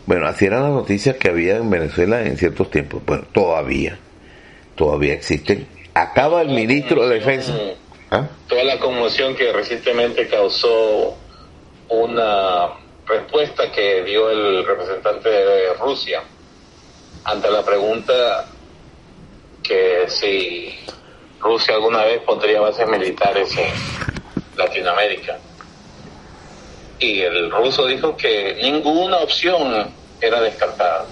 Bueno, 0.05 0.27
así 0.27 0.45
eran 0.45 0.63
las 0.63 0.71
noticias 0.71 1.15
que 1.15 1.29
había 1.29 1.57
en 1.57 1.69
Venezuela 1.69 2.21
en 2.21 2.37
ciertos 2.37 2.69
tiempos. 2.69 3.01
Bueno, 3.05 3.23
todavía, 3.33 3.97
todavía 4.75 5.13
existen. 5.13 5.67
Acaba 5.93 6.41
el 6.41 6.49
ministro 6.49 7.07
de 7.07 7.15
Defensa. 7.15 7.53
¿Ah? 8.11 8.27
Toda 8.47 8.63
la 8.63 8.79
conmoción 8.79 9.35
que 9.35 9.51
recientemente 9.53 10.27
causó 10.27 11.15
una 11.89 12.67
respuesta 13.05 13.71
que 13.71 14.03
dio 14.03 14.29
el 14.29 14.65
representante 14.65 15.29
de 15.29 15.73
Rusia 15.75 16.21
ante 17.25 17.49
la 17.49 17.63
pregunta 17.63 18.45
que 19.61 20.05
si 20.07 20.77
Rusia 21.39 21.75
alguna 21.75 22.03
vez 22.03 22.21
pondría 22.21 22.59
bases 22.59 22.87
militares 22.87 23.55
en 23.57 23.71
Latinoamérica. 24.57 25.39
Y 27.03 27.21
el 27.21 27.51
ruso 27.51 27.85
dijo 27.87 28.15
que 28.15 28.57
ninguna 28.61 29.17
opción 29.17 29.87
era 30.21 30.39
descartada. 30.41 31.05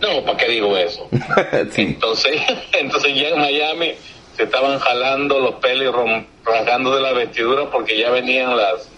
No, 0.00 0.24
¿para 0.24 0.36
qué 0.38 0.48
digo 0.48 0.76
eso? 0.76 1.08
Sí. 1.72 1.82
Entonces, 1.82 2.40
entonces 2.72 3.14
ya 3.14 3.28
en 3.28 3.38
Miami 3.38 3.94
se 4.36 4.42
estaban 4.44 4.78
jalando 4.78 5.38
los 5.38 5.54
pelos 5.56 5.94
y 6.06 6.26
rasgando 6.44 6.94
de 6.96 7.02
la 7.02 7.12
vestidura 7.12 7.70
porque 7.70 7.98
ya 7.98 8.10
venían 8.10 8.56
las 8.56 8.88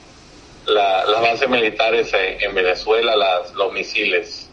la- 0.67 1.05
las 1.05 1.21
bases 1.21 1.49
militares 1.51 2.13
en, 2.15 2.41
en 2.49 2.55
Venezuela, 2.55 3.17
las, 3.17 3.53
los 3.55 3.73
misiles. 3.73 4.49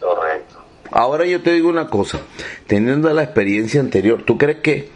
Correcto. 0.00 0.56
Ahora 0.90 1.24
yo 1.24 1.40
te 1.40 1.52
digo 1.52 1.68
una 1.68 1.86
cosa, 1.88 2.18
teniendo 2.66 3.08
la 3.14 3.22
experiencia 3.22 3.80
anterior, 3.80 4.24
¿tú 4.24 4.36
crees 4.36 4.58
que 4.58 4.88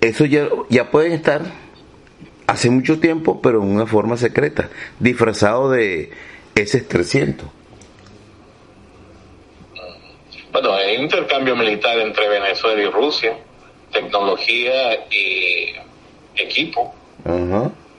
eso 0.00 0.26
ya, 0.26 0.48
ya 0.68 0.90
pueden 0.90 1.12
estar 1.12 1.40
hace 2.52 2.68
mucho 2.70 3.00
tiempo, 3.00 3.40
pero 3.40 3.62
en 3.62 3.68
una 3.74 3.86
forma 3.86 4.16
secreta, 4.18 4.68
disfrazado 5.00 5.70
de 5.70 6.10
S-300? 6.54 7.36
Bueno, 10.52 10.74
hay 10.74 10.96
intercambio 10.96 11.56
militar 11.56 11.98
entre 11.98 12.28
Venezuela 12.28 12.82
y 12.82 12.86
Rusia, 12.90 13.36
tecnología 13.90 14.94
y 15.10 15.72
equipo. 16.36 16.94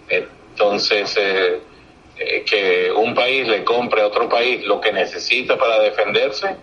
Entonces, 0.07 1.17
eh, 1.19 1.59
eh, 2.19 2.43
que 2.47 2.91
un 2.91 3.15
país 3.15 3.47
le 3.47 3.63
compre 3.63 4.01
a 4.01 4.07
otro 4.07 4.29
país 4.29 4.63
lo 4.65 4.79
que 4.79 4.91
necesita 4.91 5.57
para 5.57 5.79
defenderse 5.79 6.55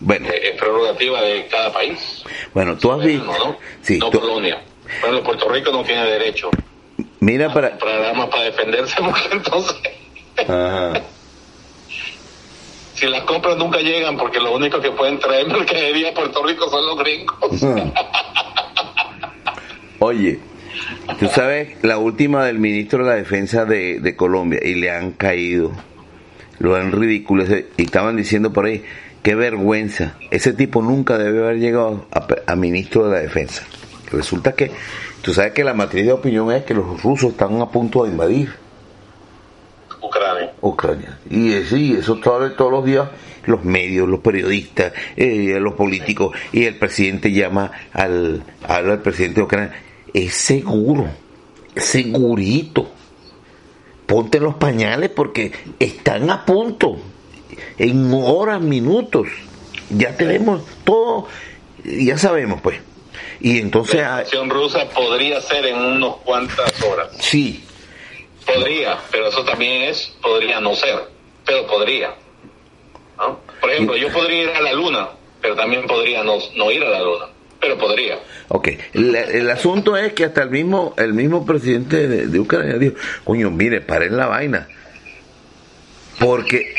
Bueno, 0.00 0.28
eh, 0.28 0.50
es 0.50 0.56
prerrogativa 0.58 1.22
de 1.22 1.46
cada 1.46 1.72
país. 1.72 2.24
bueno, 2.52 2.76
tú 2.76 2.90
has 2.90 3.04
visto... 3.04 3.24
¿no? 3.26 3.56
Sí, 3.82 3.98
no 3.98 4.10
tú- 4.10 4.18
colonia. 4.18 4.60
Bueno, 5.00 5.22
Puerto 5.22 5.48
Rico 5.48 5.70
no 5.72 5.82
tiene 5.84 6.04
derecho 6.04 6.50
mira 7.20 7.52
para... 7.52 7.70
comprar 7.70 8.02
armas 8.02 8.28
para 8.28 8.44
defenderse 8.44 8.96
porque 9.02 9.28
entonces 9.32 9.76
Ajá. 10.36 11.02
si 12.94 13.06
las 13.06 13.22
compras 13.22 13.56
nunca 13.56 13.78
llegan 13.78 14.16
porque 14.16 14.40
lo 14.40 14.54
único 14.54 14.80
que 14.80 14.90
pueden 14.90 15.18
traer 15.18 15.46
mercadería 15.46 16.10
a 16.10 16.14
Puerto 16.14 16.42
Rico 16.44 16.68
son 16.68 16.86
los 16.86 16.98
gringos. 16.98 17.62
Oye, 19.98 20.40
Tú 21.18 21.26
sabes, 21.28 21.70
la 21.82 21.98
última 21.98 22.44
del 22.44 22.58
ministro 22.58 23.04
de 23.04 23.10
la 23.10 23.16
Defensa 23.16 23.64
de, 23.64 24.14
Colombia, 24.16 24.60
y 24.62 24.74
le 24.74 24.90
han 24.90 25.12
caído, 25.12 25.72
lo 26.58 26.76
han 26.76 26.92
ridiculizado, 26.92 27.60
y 27.76 27.82
estaban 27.82 28.16
diciendo 28.16 28.52
por 28.52 28.66
ahí, 28.66 28.84
qué 29.22 29.34
vergüenza, 29.34 30.16
ese 30.30 30.52
tipo 30.52 30.82
nunca 30.82 31.18
debe 31.18 31.44
haber 31.44 31.58
llegado 31.58 32.06
a, 32.46 32.56
ministro 32.56 33.08
de 33.08 33.16
la 33.16 33.20
Defensa. 33.20 33.66
Resulta 34.12 34.52
que, 34.52 34.72
tú 35.22 35.32
sabes 35.32 35.52
que 35.52 35.64
la 35.64 35.74
matriz 35.74 36.06
de 36.06 36.12
opinión 36.12 36.50
es 36.52 36.64
que 36.64 36.74
los 36.74 37.02
rusos 37.02 37.30
están 37.32 37.60
a 37.60 37.68
punto 37.68 38.04
de 38.04 38.10
invadir. 38.10 38.52
Ucrania. 40.02 40.52
Ucrania. 40.60 41.18
Y 41.28 41.52
sí, 41.64 41.96
eso 41.98 42.16
todos, 42.16 42.56
todos 42.56 42.72
los 42.72 42.84
días 42.84 43.08
los 43.46 43.64
medios, 43.64 44.08
los 44.08 44.20
periodistas, 44.20 44.92
eh, 45.16 45.58
los 45.60 45.74
políticos, 45.74 46.36
y 46.52 46.64
el 46.64 46.76
presidente 46.76 47.32
llama 47.32 47.70
al, 47.92 48.42
al 48.68 49.00
presidente 49.00 49.40
de 49.40 49.44
Ucrania 49.44 49.72
es 50.12 50.34
seguro, 50.34 51.08
segurito. 51.76 52.90
Ponte 54.06 54.40
los 54.40 54.56
pañales 54.56 55.10
porque 55.10 55.52
están 55.78 56.30
a 56.30 56.44
punto. 56.44 56.96
En 57.78 58.12
horas, 58.12 58.60
minutos. 58.60 59.28
Ya 59.88 60.16
tenemos 60.16 60.62
todo, 60.84 61.28
ya 61.84 62.18
sabemos 62.18 62.60
pues. 62.60 62.78
Y 63.40 63.58
entonces... 63.58 64.00
La 64.00 64.18
acción 64.18 64.50
rusa 64.50 64.88
podría 64.90 65.40
ser 65.40 65.66
en 65.66 65.76
unos 65.76 66.16
cuantas 66.18 66.82
horas. 66.82 67.08
Sí. 67.18 67.64
Podría, 68.46 68.98
pero 69.10 69.28
eso 69.28 69.44
también 69.44 69.82
es, 69.82 70.14
podría 70.22 70.60
no 70.60 70.74
ser, 70.74 70.98
pero 71.46 71.66
podría. 71.66 72.14
Por 73.60 73.70
ejemplo, 73.70 73.96
yo 73.96 74.08
podría 74.10 74.44
ir 74.44 74.50
a 74.50 74.60
la 74.60 74.72
luna, 74.72 75.08
pero 75.40 75.54
también 75.54 75.86
podría 75.86 76.24
no, 76.24 76.38
no 76.56 76.70
ir 76.70 76.82
a 76.82 76.88
la 76.88 77.00
luna 77.02 77.26
pero 77.60 77.76
podría. 77.76 78.18
Ok, 78.48 78.68
el, 78.94 79.50
asunto 79.50 79.96
es 79.96 80.14
que 80.14 80.24
hasta 80.24 80.42
el 80.42 80.50
mismo 80.50 80.94
el 80.96 81.12
mismo 81.12 81.44
presidente 81.44 82.08
de, 82.08 82.40
Ucrania 82.40 82.78
dijo, 82.78 82.96
coño, 83.22 83.50
mire, 83.50 83.80
paren 83.80 84.16
la 84.16 84.26
vaina, 84.26 84.66
porque 86.18 86.74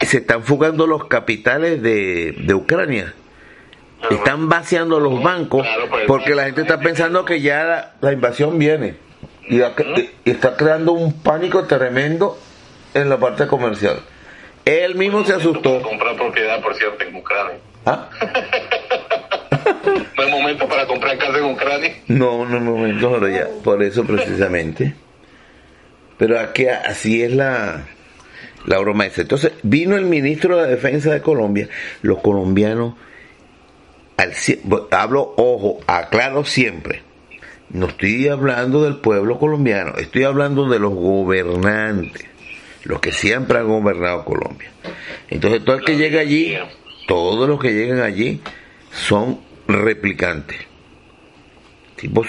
se 0.00 0.18
están 0.18 0.44
fugando 0.44 0.86
los 0.86 1.06
capitales 1.06 1.82
de, 1.82 2.34
de 2.38 2.54
Ucrania. 2.54 3.14
Están 4.10 4.48
vaciando 4.48 4.98
los 5.00 5.22
bancos 5.22 5.66
porque 6.06 6.34
la 6.34 6.44
gente 6.44 6.62
está 6.62 6.80
pensando 6.80 7.24
que 7.24 7.40
ya 7.40 7.94
la, 8.00 8.12
invasión 8.12 8.58
viene 8.58 8.96
y, 9.48 9.60
está 10.24 10.56
creando 10.56 10.92
un 10.92 11.22
pánico 11.22 11.64
tremendo 11.64 12.38
en 12.94 13.08
la 13.08 13.18
parte 13.18 13.46
comercial. 13.46 14.00
Él 14.64 14.94
mismo 14.94 15.24
se 15.24 15.34
asustó. 15.34 15.82
Comprar 15.82 16.16
propiedad, 16.16 16.60
por 16.60 16.74
cierto, 16.74 17.04
en 17.04 17.16
Ucrania. 17.16 17.58
¿Ah? 17.84 18.08
¿No 20.16 20.24
es 20.24 20.30
momento 20.30 20.68
para 20.68 20.86
comprar 20.86 21.18
casa 21.18 21.38
en 21.38 21.44
Ucrania? 21.44 21.96
No, 22.08 22.44
no 22.44 22.56
es 22.56 22.62
momento, 22.62 23.12
pero 23.12 23.28
ya, 23.28 23.48
por 23.64 23.82
eso 23.82 24.04
precisamente. 24.04 24.94
Pero 26.18 26.38
aquí 26.38 26.66
así 26.66 27.22
es 27.22 27.32
la, 27.32 27.84
la 28.66 28.78
broma 28.78 29.06
esa. 29.06 29.22
Entonces, 29.22 29.52
vino 29.62 29.96
el 29.96 30.04
ministro 30.04 30.56
de 30.56 30.62
la 30.62 30.68
Defensa 30.68 31.10
de 31.10 31.20
Colombia, 31.20 31.68
los 32.02 32.20
colombianos, 32.20 32.94
al, 34.16 34.32
hablo, 34.90 35.34
ojo, 35.36 35.80
aclaro 35.86 36.44
siempre, 36.44 37.02
no 37.70 37.86
estoy 37.86 38.28
hablando 38.28 38.82
del 38.82 38.96
pueblo 38.96 39.38
colombiano, 39.38 39.94
estoy 39.96 40.24
hablando 40.24 40.68
de 40.68 40.78
los 40.78 40.92
gobernantes, 40.92 42.26
los 42.84 43.00
que 43.00 43.12
siempre 43.12 43.58
han 43.58 43.68
gobernado 43.68 44.24
Colombia. 44.24 44.70
Entonces, 45.30 45.64
todo 45.64 45.76
el 45.76 45.84
que 45.84 45.96
llega 45.96 46.20
allí, 46.20 46.54
todos 47.06 47.48
los 47.48 47.58
que 47.60 47.72
llegan 47.72 48.00
allí 48.00 48.40
son 48.90 49.40
replicantes. 49.66 50.58
Tipo 51.96 52.24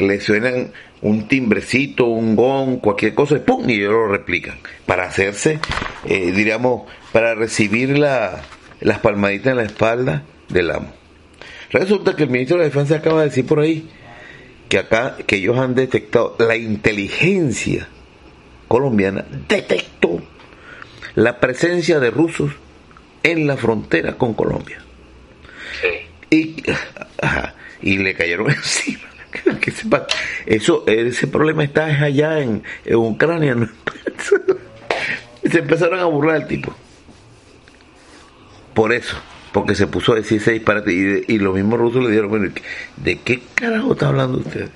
le 0.00 0.20
suenan 0.20 0.70
un 1.00 1.28
timbrecito, 1.28 2.06
un 2.06 2.36
gong, 2.36 2.78
cualquier 2.80 3.14
cosa, 3.14 3.36
y 3.36 3.40
¡pum! 3.40 3.68
y 3.68 3.74
ellos 3.74 3.92
lo 3.92 4.08
replican. 4.08 4.58
Para 4.86 5.04
hacerse, 5.04 5.60
eh, 6.04 6.30
diríamos, 6.32 6.82
para 7.12 7.34
recibir 7.34 7.98
la, 7.98 8.42
las 8.80 8.98
palmaditas 9.00 9.52
en 9.52 9.56
la 9.56 9.64
espalda 9.64 10.22
del 10.48 10.70
amo. 10.70 11.03
Resulta 11.74 12.14
que 12.14 12.22
el 12.22 12.30
ministro 12.30 12.56
de 12.56 12.62
la 12.62 12.68
Defensa 12.68 12.94
acaba 12.94 13.22
de 13.22 13.30
decir 13.30 13.44
por 13.46 13.58
ahí 13.58 13.90
que 14.68 14.78
acá, 14.78 15.16
que 15.26 15.36
ellos 15.36 15.58
han 15.58 15.74
detectado, 15.74 16.36
la 16.38 16.56
inteligencia 16.56 17.88
colombiana 18.68 19.24
detectó 19.48 20.22
la 21.16 21.40
presencia 21.40 21.98
de 21.98 22.10
rusos 22.10 22.52
en 23.24 23.48
la 23.48 23.56
frontera 23.56 24.16
con 24.16 24.34
Colombia. 24.34 24.78
Y, 26.30 26.62
y 27.82 27.98
le 27.98 28.14
cayeron 28.14 28.50
encima. 28.52 29.08
Eso, 30.46 30.84
ese 30.86 31.26
problema 31.26 31.64
está 31.64 31.86
allá 31.86 32.38
en, 32.38 32.62
Ucrania. 32.94 33.56
Se 35.42 35.58
empezaron 35.58 35.98
a 35.98 36.04
burlar 36.04 36.36
al 36.36 36.46
tipo. 36.46 36.72
Por 38.74 38.92
eso, 38.92 39.16
porque 39.54 39.76
se 39.76 39.86
puso 39.86 40.14
a 40.14 40.16
decir 40.16 40.38
ese 40.38 40.50
disparate. 40.50 40.92
Y, 40.92 41.32
y 41.32 41.38
los 41.38 41.54
mismos 41.54 41.78
rusos 41.78 42.02
le 42.02 42.10
dieron, 42.10 42.28
bueno, 42.28 42.52
¿de 42.96 43.18
qué 43.20 43.40
carajo 43.54 43.92
está 43.92 44.08
hablando 44.08 44.38
usted? 44.38 44.68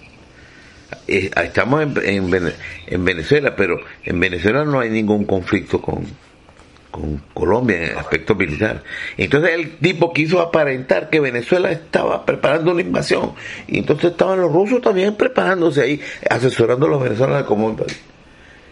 Eh, 1.09 1.31
estamos 1.43 1.83
en, 1.83 2.55
en 2.87 3.05
Venezuela, 3.05 3.57
pero 3.57 3.81
en 4.05 4.21
Venezuela 4.21 4.65
no 4.65 4.79
hay 4.79 4.89
ningún 4.89 5.25
conflicto 5.25 5.83
con, 5.83 6.07
con 6.93 7.21
Colombia 7.35 7.91
en 7.91 7.99
aspecto 7.99 8.37
militar. 8.37 8.85
Entonces 9.17 9.51
el 9.51 9.79
tipo 9.79 10.13
quiso 10.13 10.41
aparentar 10.41 11.11
que 11.11 11.19
Venezuela 11.19 11.73
estaba 11.73 12.25
preparando 12.25 12.71
una 12.71 12.83
invasión. 12.83 13.33
Y 13.67 13.79
entonces 13.79 14.13
estaban 14.13 14.41
los 14.41 14.53
rusos 14.53 14.81
también 14.81 15.17
preparándose 15.17 15.83
ahí, 15.83 16.01
asesorando 16.31 16.87
a 16.87 16.91
los 16.91 17.03
venezolanos 17.03 17.49
como 17.49 17.75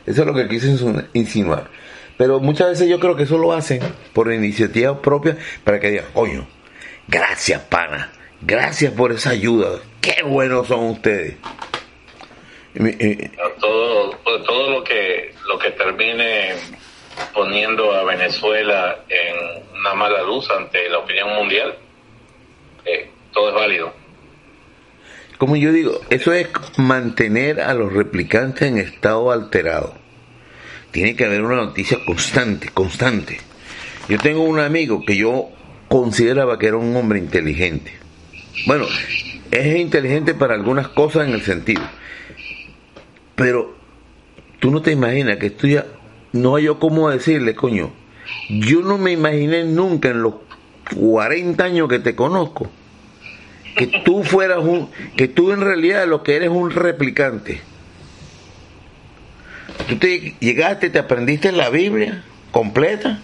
Eso 0.07 0.21
es 0.21 0.25
lo 0.25 0.35
que 0.35 0.47
quiso 0.47 0.69
insinuar. 1.15 1.69
Pero 2.17 2.41
muchas 2.41 2.71
veces 2.71 2.89
yo 2.89 2.99
creo 2.99 3.17
que 3.17 3.25
eso 3.25 3.39
lo 3.39 3.53
hacen 3.53 3.81
por 4.13 4.33
iniciativa 4.33 5.01
propia 5.03 5.37
para 5.65 5.81
que 5.81 5.91
digan, 5.91 6.07
oye, 6.15 6.43
gracias 7.09 7.61
pana, 7.63 8.13
gracias 8.41 8.93
por 8.93 9.13
esa 9.13 9.31
ayuda, 9.31 9.81
qué 10.01 10.23
buenos 10.23 10.69
son 10.69 10.91
ustedes. 10.91 11.37
todo, 13.61 14.11
todo 14.45 14.71
lo 14.71 14.85
que 14.85 15.35
lo 15.47 15.59
que 15.59 15.71
termine 15.73 16.55
poniendo 17.33 17.93
a 17.93 18.05
Venezuela 18.05 18.99
en 19.09 19.63
una 19.79 19.95
mala 19.95 20.23
luz 20.23 20.51
ante 20.51 20.89
la 20.89 20.99
opinión 20.99 21.35
mundial, 21.35 21.75
eh, 22.85 23.11
todo 23.33 23.49
es 23.49 23.55
válido. 23.55 23.93
Como 25.39 25.57
yo 25.57 25.71
digo, 25.71 26.01
eso 26.09 26.33
es 26.33 26.49
mantener 26.79 27.61
a 27.61 27.75
los 27.75 27.93
replicantes 27.93 28.63
en 28.63 28.79
estado 28.79 29.31
alterado. 29.31 29.95
Tiene 30.97 31.15
que 31.15 31.27
haber 31.27 31.43
una 31.43 31.57
noticia 31.57 31.99
constante, 32.07 32.71
constante. 32.71 33.39
Yo 34.09 34.17
tengo 34.17 34.45
un 34.45 34.59
amigo 34.59 35.03
que 35.05 35.15
yo 35.15 35.51
consideraba 35.89 36.59
que 36.59 36.69
era 36.69 36.79
un 36.79 36.97
hombre 36.97 37.19
inteligente. 37.19 37.93
Bueno, 38.67 38.87
es 39.51 39.77
inteligente 39.77 40.33
para 40.33 40.55
algunas 40.55 40.89
cosas 40.89 41.29
en 41.29 41.35
el 41.35 41.43
sentido. 41.43 41.83
Pero 43.35 43.77
tú 44.59 44.71
no 44.71 44.81
te 44.81 44.91
imaginas 44.91 45.37
que 45.37 45.49
estudia 45.49 45.85
no 46.33 46.57
hay 46.57 46.65
yo 46.65 46.79
cómo 46.79 47.11
decirle, 47.11 47.55
coño, 47.55 47.93
yo 48.49 48.81
no 48.81 48.97
me 48.97 49.13
imaginé 49.13 49.65
nunca 49.65 50.09
en 50.09 50.23
los 50.23 50.37
40 50.99 51.63
años 51.63 51.91
que 51.91 51.99
te 51.99 52.17
conozco 52.17 52.71
que 53.77 53.89
tú 54.03 54.25
fueras 54.25 54.65
un, 54.65 54.89
que 55.15 55.29
tú 55.29 55.53
en 55.53 55.61
realidad 55.61 56.09
lo 56.09 56.23
que 56.23 56.37
eres 56.37 56.49
un 56.49 56.71
replicante. 56.71 57.61
Tú 59.89 59.97
te 59.97 60.35
llegaste, 60.41 60.91
te 60.91 60.99
aprendiste 60.99 61.53
la 61.53 61.71
Biblia 61.71 62.25
completa 62.51 63.21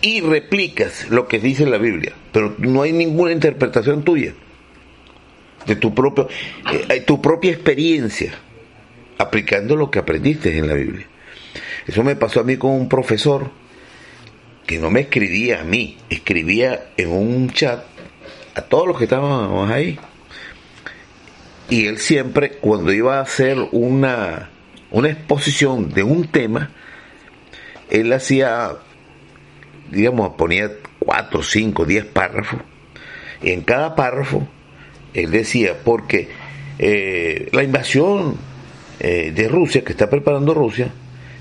y 0.00 0.20
replicas 0.20 1.08
lo 1.10 1.28
que 1.28 1.38
dice 1.38 1.66
la 1.66 1.78
Biblia, 1.78 2.12
pero 2.32 2.54
no 2.58 2.82
hay 2.82 2.92
ninguna 2.92 3.32
interpretación 3.32 4.02
tuya 4.02 4.34
de 5.66 5.76
tu 5.76 5.94
propio, 5.94 6.28
eh, 6.88 7.00
tu 7.02 7.22
propia 7.22 7.52
experiencia 7.52 8.32
aplicando 9.18 9.76
lo 9.76 9.90
que 9.90 10.00
aprendiste 10.00 10.56
en 10.58 10.66
la 10.66 10.74
Biblia. 10.74 11.06
Eso 11.86 12.02
me 12.02 12.16
pasó 12.16 12.40
a 12.40 12.44
mí 12.44 12.56
con 12.56 12.72
un 12.72 12.88
profesor 12.88 13.50
que 14.66 14.78
no 14.78 14.90
me 14.90 15.00
escribía 15.00 15.60
a 15.60 15.64
mí, 15.64 15.98
escribía 16.08 16.90
en 16.96 17.10
un 17.10 17.50
chat 17.50 17.84
a 18.54 18.62
todos 18.62 18.86
los 18.86 18.98
que 18.98 19.04
estábamos 19.04 19.70
ahí. 19.70 19.98
Y 21.68 21.86
él 21.86 21.98
siempre, 21.98 22.52
cuando 22.52 22.92
iba 22.92 23.18
a 23.18 23.22
hacer 23.22 23.56
una, 23.72 24.50
una 24.92 25.08
exposición 25.08 25.92
de 25.92 26.02
un 26.02 26.28
tema, 26.28 26.70
él 27.90 28.12
hacía, 28.12 28.72
digamos, 29.90 30.34
ponía 30.36 30.70
cuatro, 30.98 31.42
cinco, 31.42 31.84
diez 31.84 32.04
párrafos. 32.04 32.60
Y 33.42 33.50
en 33.50 33.62
cada 33.62 33.96
párrafo, 33.96 34.46
él 35.14 35.30
decía, 35.30 35.74
porque 35.84 36.28
eh, 36.78 37.48
la 37.52 37.64
invasión 37.64 38.36
eh, 39.00 39.32
de 39.34 39.48
Rusia, 39.48 39.82
que 39.82 39.92
está 39.92 40.08
preparando 40.08 40.54
Rusia, 40.54 40.92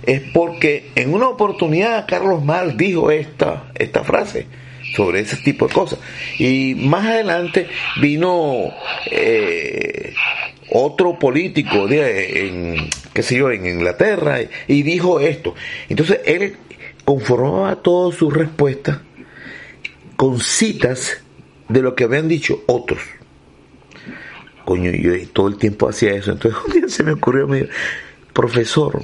es 0.04 0.22
porque 0.34 0.90
en 0.96 1.14
una 1.14 1.28
oportunidad 1.28 2.08
Carlos 2.08 2.44
Mal 2.44 2.76
dijo 2.76 3.12
esta, 3.12 3.72
esta 3.76 4.04
frase 4.04 4.48
sobre 4.96 5.20
ese 5.20 5.38
tipo 5.38 5.68
de 5.68 5.74
cosas. 5.74 6.00
Y 6.38 6.76
más 6.76 7.06
adelante 7.06 7.68
vino 8.02 8.72
eh, 9.10 10.14
otro 10.72 11.20
político 11.20 11.88
de, 11.88 12.48
en, 12.48 12.90
qué 13.14 13.24
sé 13.24 13.38
yo, 13.38 13.52
en 13.52 13.66
Inglaterra, 13.66 14.40
y 14.68 14.84
dijo 14.84 15.20
esto. 15.20 15.54
Entonces 15.90 16.20
él 16.26 16.56
conformaba 17.06 17.76
todas 17.78 18.18
sus 18.18 18.34
respuestas 18.34 19.00
con 20.16 20.40
citas 20.40 21.22
de 21.68 21.82
lo 21.82 21.96
que 21.96 22.06
habían 22.06 22.28
dicho 22.28 22.64
otros. 22.68 23.00
Coño, 24.66 24.92
yo 24.92 25.12
todo 25.30 25.48
el 25.48 25.58
tiempo 25.58 25.90
hacía 25.90 26.14
eso. 26.14 26.32
Entonces 26.32 26.94
se 26.94 27.04
me 27.04 27.14
ocurrió, 27.14 27.48
me 27.48 27.68
profesor, 28.34 29.02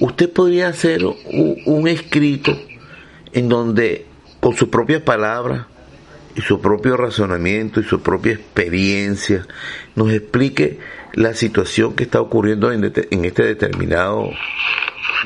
usted 0.00 0.30
podría 0.30 0.68
hacer 0.68 1.04
un, 1.04 1.56
un 1.64 1.88
escrito 1.88 2.58
en 3.32 3.48
donde 3.48 4.04
con 4.40 4.54
sus 4.54 4.68
propias 4.68 5.00
palabras 5.02 5.66
y 6.36 6.42
su 6.42 6.60
propio 6.60 6.98
razonamiento 6.98 7.80
y 7.80 7.84
su 7.84 8.02
propia 8.02 8.34
experiencia 8.34 9.46
nos 9.94 10.12
explique 10.12 10.78
la 11.14 11.32
situación 11.32 11.94
que 11.94 12.04
está 12.04 12.20
ocurriendo 12.20 12.70
en, 12.70 12.84
en 12.84 13.24
este 13.24 13.42
determinado 13.42 14.30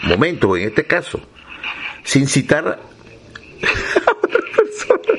momento, 0.04 0.56
en 0.56 0.68
este 0.68 0.86
caso, 0.86 1.20
sin 2.04 2.28
citar 2.28 2.68
a 2.68 2.78
otra 4.12 4.40
persona. 4.56 5.18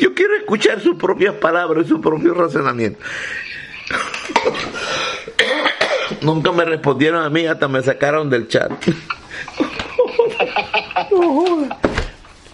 Yo 0.00 0.14
quiero 0.14 0.34
escuchar 0.34 0.80
sus 0.80 0.96
propias 0.96 1.36
palabras 1.36 1.86
y 1.86 1.88
su 1.88 2.00
propio 2.00 2.34
razonamiento. 2.34 2.98
Nunca 6.22 6.50
me 6.50 6.64
respondieron 6.64 7.24
a 7.24 7.30
mí, 7.30 7.46
hasta 7.46 7.68
me 7.68 7.82
sacaron 7.82 8.28
del 8.28 8.48
chat. 8.48 8.72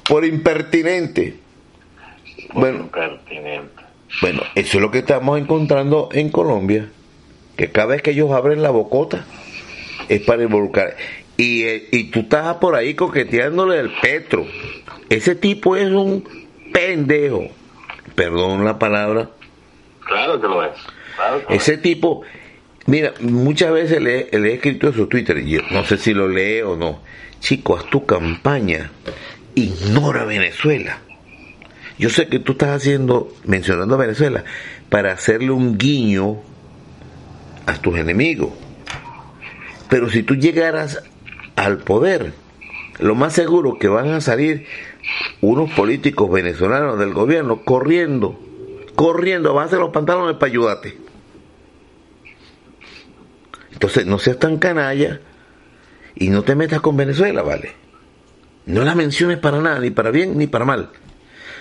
Por 0.06 0.26
impertinente. 0.26 1.47
Bueno, 2.54 2.88
bueno, 4.22 4.42
eso 4.54 4.78
es 4.78 4.82
lo 4.82 4.90
que 4.90 4.98
estamos 4.98 5.38
encontrando 5.38 6.08
en 6.12 6.30
Colombia, 6.30 6.88
que 7.56 7.70
cada 7.70 7.88
vez 7.88 8.02
que 8.02 8.12
ellos 8.12 8.32
abren 8.32 8.62
la 8.62 8.70
bocota 8.70 9.24
es 10.08 10.22
para 10.22 10.42
involucrar. 10.42 10.96
Y, 11.36 11.64
eh, 11.64 11.88
y 11.92 12.04
tú 12.04 12.20
estás 12.20 12.56
por 12.56 12.74
ahí 12.74 12.94
coqueteándole 12.94 13.78
el 13.78 13.92
Petro. 14.00 14.46
Ese 15.08 15.34
tipo 15.34 15.76
es 15.76 15.90
un 15.90 16.24
pendejo. 16.72 17.48
Perdón 18.14 18.64
la 18.64 18.78
palabra. 18.78 19.30
Claro 20.04 20.40
que 20.40 20.48
lo 20.48 20.64
es. 20.64 20.72
Ese 21.50 21.76
tipo, 21.76 22.22
mira, 22.86 23.12
muchas 23.20 23.72
veces 23.72 24.00
le, 24.00 24.28
le, 24.32 24.50
he 24.50 24.54
escrito 24.54 24.88
en 24.88 24.94
su 24.94 25.06
Twitter, 25.06 25.44
yo 25.44 25.60
no 25.70 25.84
sé 25.84 25.98
si 25.98 26.14
lo 26.14 26.28
lee 26.28 26.62
o 26.62 26.76
no. 26.76 27.02
Chico, 27.40 27.76
haz 27.76 27.84
tu 27.86 28.06
campaña. 28.06 28.90
Ignora 29.54 30.24
Venezuela 30.24 31.00
yo 31.98 32.10
sé 32.10 32.28
que 32.28 32.38
tú 32.38 32.52
estás 32.52 32.70
haciendo, 32.70 33.32
mencionando 33.44 33.96
a 33.96 33.98
Venezuela, 33.98 34.44
para 34.88 35.12
hacerle 35.12 35.50
un 35.50 35.76
guiño 35.76 36.38
a 37.66 37.74
tus 37.74 37.98
enemigos. 37.98 38.50
Pero 39.88 40.08
si 40.08 40.22
tú 40.22 40.36
llegaras 40.36 41.02
al 41.56 41.78
poder, 41.78 42.32
lo 43.00 43.14
más 43.14 43.32
seguro 43.32 43.78
que 43.78 43.88
van 43.88 44.10
a 44.10 44.20
salir 44.20 44.66
unos 45.40 45.70
políticos 45.72 46.30
venezolanos 46.30 46.98
del 46.98 47.12
gobierno 47.12 47.62
corriendo, 47.64 48.38
corriendo, 48.94 49.54
van 49.54 49.64
a 49.64 49.66
hacer 49.66 49.78
los 49.80 49.90
pantalones 49.90 50.36
para 50.36 50.50
ayudarte. 50.50 50.98
Entonces, 53.72 54.06
no 54.06 54.18
seas 54.18 54.38
tan 54.38 54.58
canalla 54.58 55.20
y 56.14 56.30
no 56.30 56.42
te 56.42 56.54
metas 56.54 56.80
con 56.80 56.96
Venezuela, 56.96 57.42
¿vale? 57.42 57.72
No 58.66 58.84
la 58.84 58.94
menciones 58.94 59.38
para 59.38 59.60
nada, 59.60 59.78
ni 59.78 59.90
para 59.90 60.10
bien 60.10 60.36
ni 60.36 60.46
para 60.46 60.64
mal. 60.64 60.90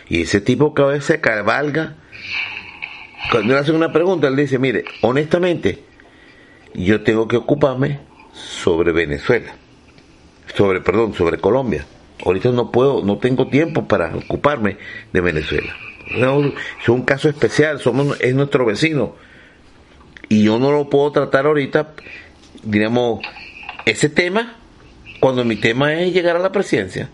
Y 0.09 0.21
ese 0.21 0.41
tipo 0.41 0.73
cada 0.73 0.93
vez 0.93 1.05
se 1.05 1.19
cabalga. 1.19 1.95
Cuando 3.31 3.53
le 3.53 3.59
hacen 3.59 3.75
una 3.75 3.91
pregunta, 3.91 4.27
él 4.27 4.35
dice, 4.35 4.57
mire, 4.57 4.85
honestamente, 5.01 5.83
yo 6.73 7.03
tengo 7.03 7.27
que 7.27 7.37
ocuparme 7.37 7.99
sobre 8.31 8.91
Venezuela. 8.91 9.53
Sobre, 10.55 10.81
perdón, 10.81 11.13
sobre 11.13 11.39
Colombia. 11.39 11.85
Ahorita 12.25 12.51
no 12.51 12.71
puedo, 12.71 13.03
no 13.03 13.17
tengo 13.17 13.47
tiempo 13.47 13.87
para 13.87 14.15
ocuparme 14.15 14.77
de 15.11 15.21
Venezuela. 15.21 15.75
es 16.09 16.89
un 16.89 17.01
caso 17.03 17.29
especial, 17.29 17.79
somos, 17.79 18.19
es 18.21 18.33
nuestro 18.33 18.65
vecino. 18.65 19.15
Y 20.29 20.43
yo 20.43 20.57
no 20.57 20.71
lo 20.71 20.89
puedo 20.89 21.11
tratar 21.11 21.45
ahorita, 21.45 21.93
digamos, 22.63 23.25
ese 23.85 24.09
tema, 24.09 24.55
cuando 25.19 25.43
mi 25.43 25.57
tema 25.57 25.93
es 25.93 26.13
llegar 26.13 26.37
a 26.37 26.39
la 26.39 26.51
presidencia. 26.51 27.09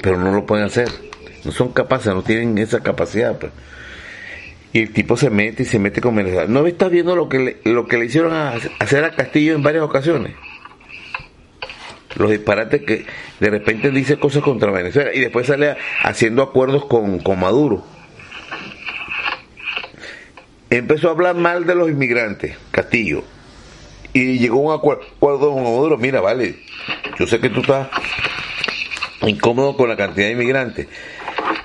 Pero 0.00 0.18
no 0.18 0.32
lo 0.32 0.46
pueden 0.46 0.66
hacer 0.66 1.07
no 1.44 1.52
son 1.52 1.72
capaces, 1.72 2.14
no 2.14 2.22
tienen 2.22 2.58
esa 2.58 2.80
capacidad. 2.80 3.38
Pues. 3.38 3.52
Y 4.72 4.80
el 4.80 4.92
tipo 4.92 5.16
se 5.16 5.30
mete 5.30 5.62
y 5.62 5.66
se 5.66 5.78
mete 5.78 6.00
con 6.00 6.14
Venezuela. 6.14 6.46
¿No 6.46 6.66
estás 6.66 6.90
viendo 6.90 7.16
lo 7.16 7.28
que 7.28 7.38
le, 7.38 7.56
lo 7.64 7.86
que 7.86 7.96
le 7.96 8.06
hicieron 8.06 8.32
a, 8.32 8.54
hacer 8.78 9.04
a 9.04 9.12
Castillo 9.12 9.54
en 9.54 9.62
varias 9.62 9.82
ocasiones? 9.82 10.34
Los 12.16 12.30
disparates 12.30 12.82
que 12.82 13.06
de 13.40 13.50
repente 13.50 13.90
dice 13.90 14.18
cosas 14.18 14.42
contra 14.42 14.70
Venezuela 14.70 15.14
y 15.14 15.20
después 15.20 15.46
sale 15.46 15.76
haciendo 16.02 16.42
acuerdos 16.42 16.84
con, 16.86 17.20
con 17.20 17.40
Maduro. 17.40 17.84
Empezó 20.70 21.08
a 21.08 21.12
hablar 21.12 21.34
mal 21.34 21.64
de 21.66 21.74
los 21.74 21.88
inmigrantes, 21.88 22.56
Castillo. 22.70 23.24
Y 24.12 24.38
llegó 24.38 24.58
un 24.58 24.74
acuerdo 24.74 25.06
con 25.18 25.62
Maduro. 25.62 25.96
Mira, 25.96 26.20
vale, 26.20 26.56
yo 27.18 27.26
sé 27.26 27.40
que 27.40 27.48
tú 27.48 27.60
estás 27.60 27.88
incómodo 29.26 29.76
con 29.76 29.88
la 29.88 29.96
cantidad 29.96 30.26
de 30.26 30.32
inmigrantes 30.32 30.88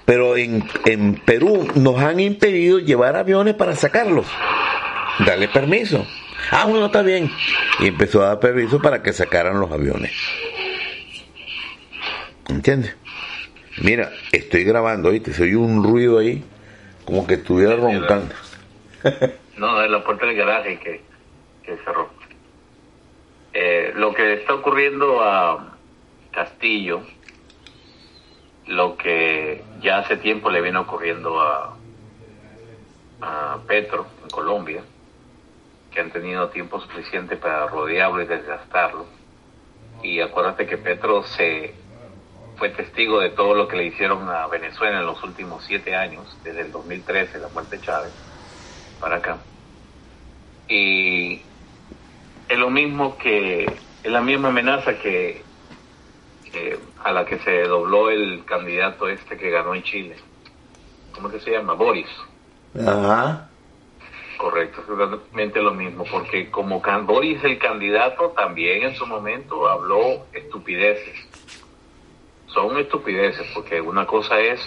pero 0.06 0.36
en, 0.36 0.64
en 0.86 1.16
Perú 1.16 1.68
nos 1.76 2.00
han 2.00 2.20
impedido 2.20 2.80
llevar 2.80 3.16
aviones 3.16 3.54
para 3.56 3.76
sacarlos. 3.76 4.28
Dale 5.26 5.48
permiso. 5.48 6.06
Ah, 6.52 6.66
bueno, 6.66 6.88
está 6.88 7.02
bien. 7.02 7.32
Y 7.80 7.88
empezó 7.88 8.22
a 8.22 8.28
dar 8.28 8.40
permiso 8.40 8.82
para 8.82 9.02
que 9.02 9.14
sacaran 9.14 9.60
los 9.60 9.72
aviones. 9.72 10.12
¿Entiendes? 12.50 12.96
Mira, 13.82 14.12
estoy 14.32 14.64
grabando, 14.64 15.12
¿viste? 15.12 15.34
Se 15.34 15.44
oye 15.44 15.56
un 15.56 15.84
ruido 15.84 16.20
ahí, 16.20 16.44
como 17.06 17.26
que 17.26 17.36
estuviera 17.36 17.76
roncando. 17.76 18.36
no, 19.58 19.82
es 19.82 19.90
la 19.90 20.04
puerta 20.04 20.26
del 20.26 20.36
garaje 20.36 20.80
que, 20.80 21.02
que 21.64 21.78
cerró. 21.78 22.10
Eh, 23.54 23.94
lo 23.96 24.14
que 24.14 24.34
está 24.34 24.56
ocurriendo 24.56 25.22
a 25.22 25.78
Castillo 26.32 27.04
lo 28.68 28.96
que 28.98 29.62
ya 29.84 30.00
hace 30.00 30.18
tiempo 30.18 30.50
le 30.50 30.62
viene 30.62 30.80
ocurriendo 30.80 31.40
a, 31.42 31.76
a 33.22 33.58
Petro 33.68 34.08
en 34.24 34.30
Colombia, 34.30 34.82
que 35.92 36.00
han 36.00 36.10
tenido 36.10 36.50
tiempo 36.50 36.80
suficiente 36.80 37.36
para 37.36 37.68
rodearlo 37.68 38.22
y 38.22 38.26
desgastarlo. 38.26 39.06
Y 40.02 40.22
acuérdate 40.22 40.66
que 40.66 40.78
Petro 40.78 41.24
se 41.24 41.76
fue 42.56 42.70
testigo 42.70 43.20
de 43.20 43.30
todo 43.30 43.54
lo 43.56 43.68
que 43.68 43.76
le 43.76 43.86
hicieron 43.86 44.30
a 44.30 44.48
Venezuela 44.48 45.00
en 45.00 45.06
los 45.06 45.22
últimos 45.22 45.64
siete 45.66 45.96
años, 45.96 46.38
desde 46.44 46.62
el 46.62 46.72
2013, 46.72 47.40
la 47.40 47.50
muerte 47.50 47.78
de 47.78 47.84
Chávez, 47.84 48.14
para 49.02 49.18
acá. 49.18 49.38
Y 50.70 51.42
es 52.48 52.58
lo 52.58 52.70
mismo 52.70 53.18
que, 53.18 53.66
es 53.66 54.12
la 54.12 54.22
misma 54.22 54.48
amenaza 54.50 54.98
que 54.98 55.43
a 57.04 57.12
la 57.12 57.26
que 57.26 57.40
se 57.40 57.64
dobló 57.64 58.10
el 58.10 58.44
candidato 58.46 59.08
este 59.08 59.38
que 59.38 59.50
ganó 59.50 59.76
en 59.76 59.84
Chile. 59.84 60.16
¿Cómo 61.14 61.30
que 61.30 61.40
se 61.40 61.52
llama? 61.52 61.74
Boris. 61.74 62.08
Ajá. 62.80 63.50
Correcto, 64.38 64.82
exactamente 64.82 65.62
lo 65.62 65.74
mismo, 65.74 66.04
porque 66.10 66.50
como 66.50 66.82
Boris 67.06 67.44
el 67.44 67.58
candidato 67.60 68.30
también 68.36 68.84
en 68.84 68.96
su 68.96 69.06
momento 69.06 69.70
habló 69.70 70.26
estupideces. 70.34 71.16
Son 72.48 72.78
estupideces, 72.78 73.48
porque 73.54 73.80
una 73.80 74.06
cosa 74.06 74.40
es, 74.40 74.60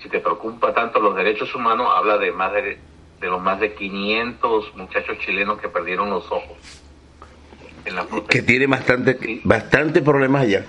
si 0.00 0.08
te 0.08 0.20
preocupa 0.20 0.72
tanto 0.72 0.98
los 1.00 1.14
derechos 1.14 1.54
humanos, 1.54 1.88
habla 1.94 2.16
de 2.16 2.32
más 2.32 2.52
de, 2.52 2.78
de 3.20 3.26
los 3.26 3.40
más 3.40 3.60
de 3.60 3.74
500 3.74 4.76
muchachos 4.76 5.18
chilenos 5.18 5.60
que 5.60 5.68
perdieron 5.68 6.10
los 6.10 6.24
ojos. 6.30 6.56
En 7.84 7.96
la 7.96 8.06
que 8.28 8.42
tiene 8.42 8.66
bastante, 8.66 9.40
bastante 9.44 10.00
problemas 10.00 10.42
allá 10.42 10.64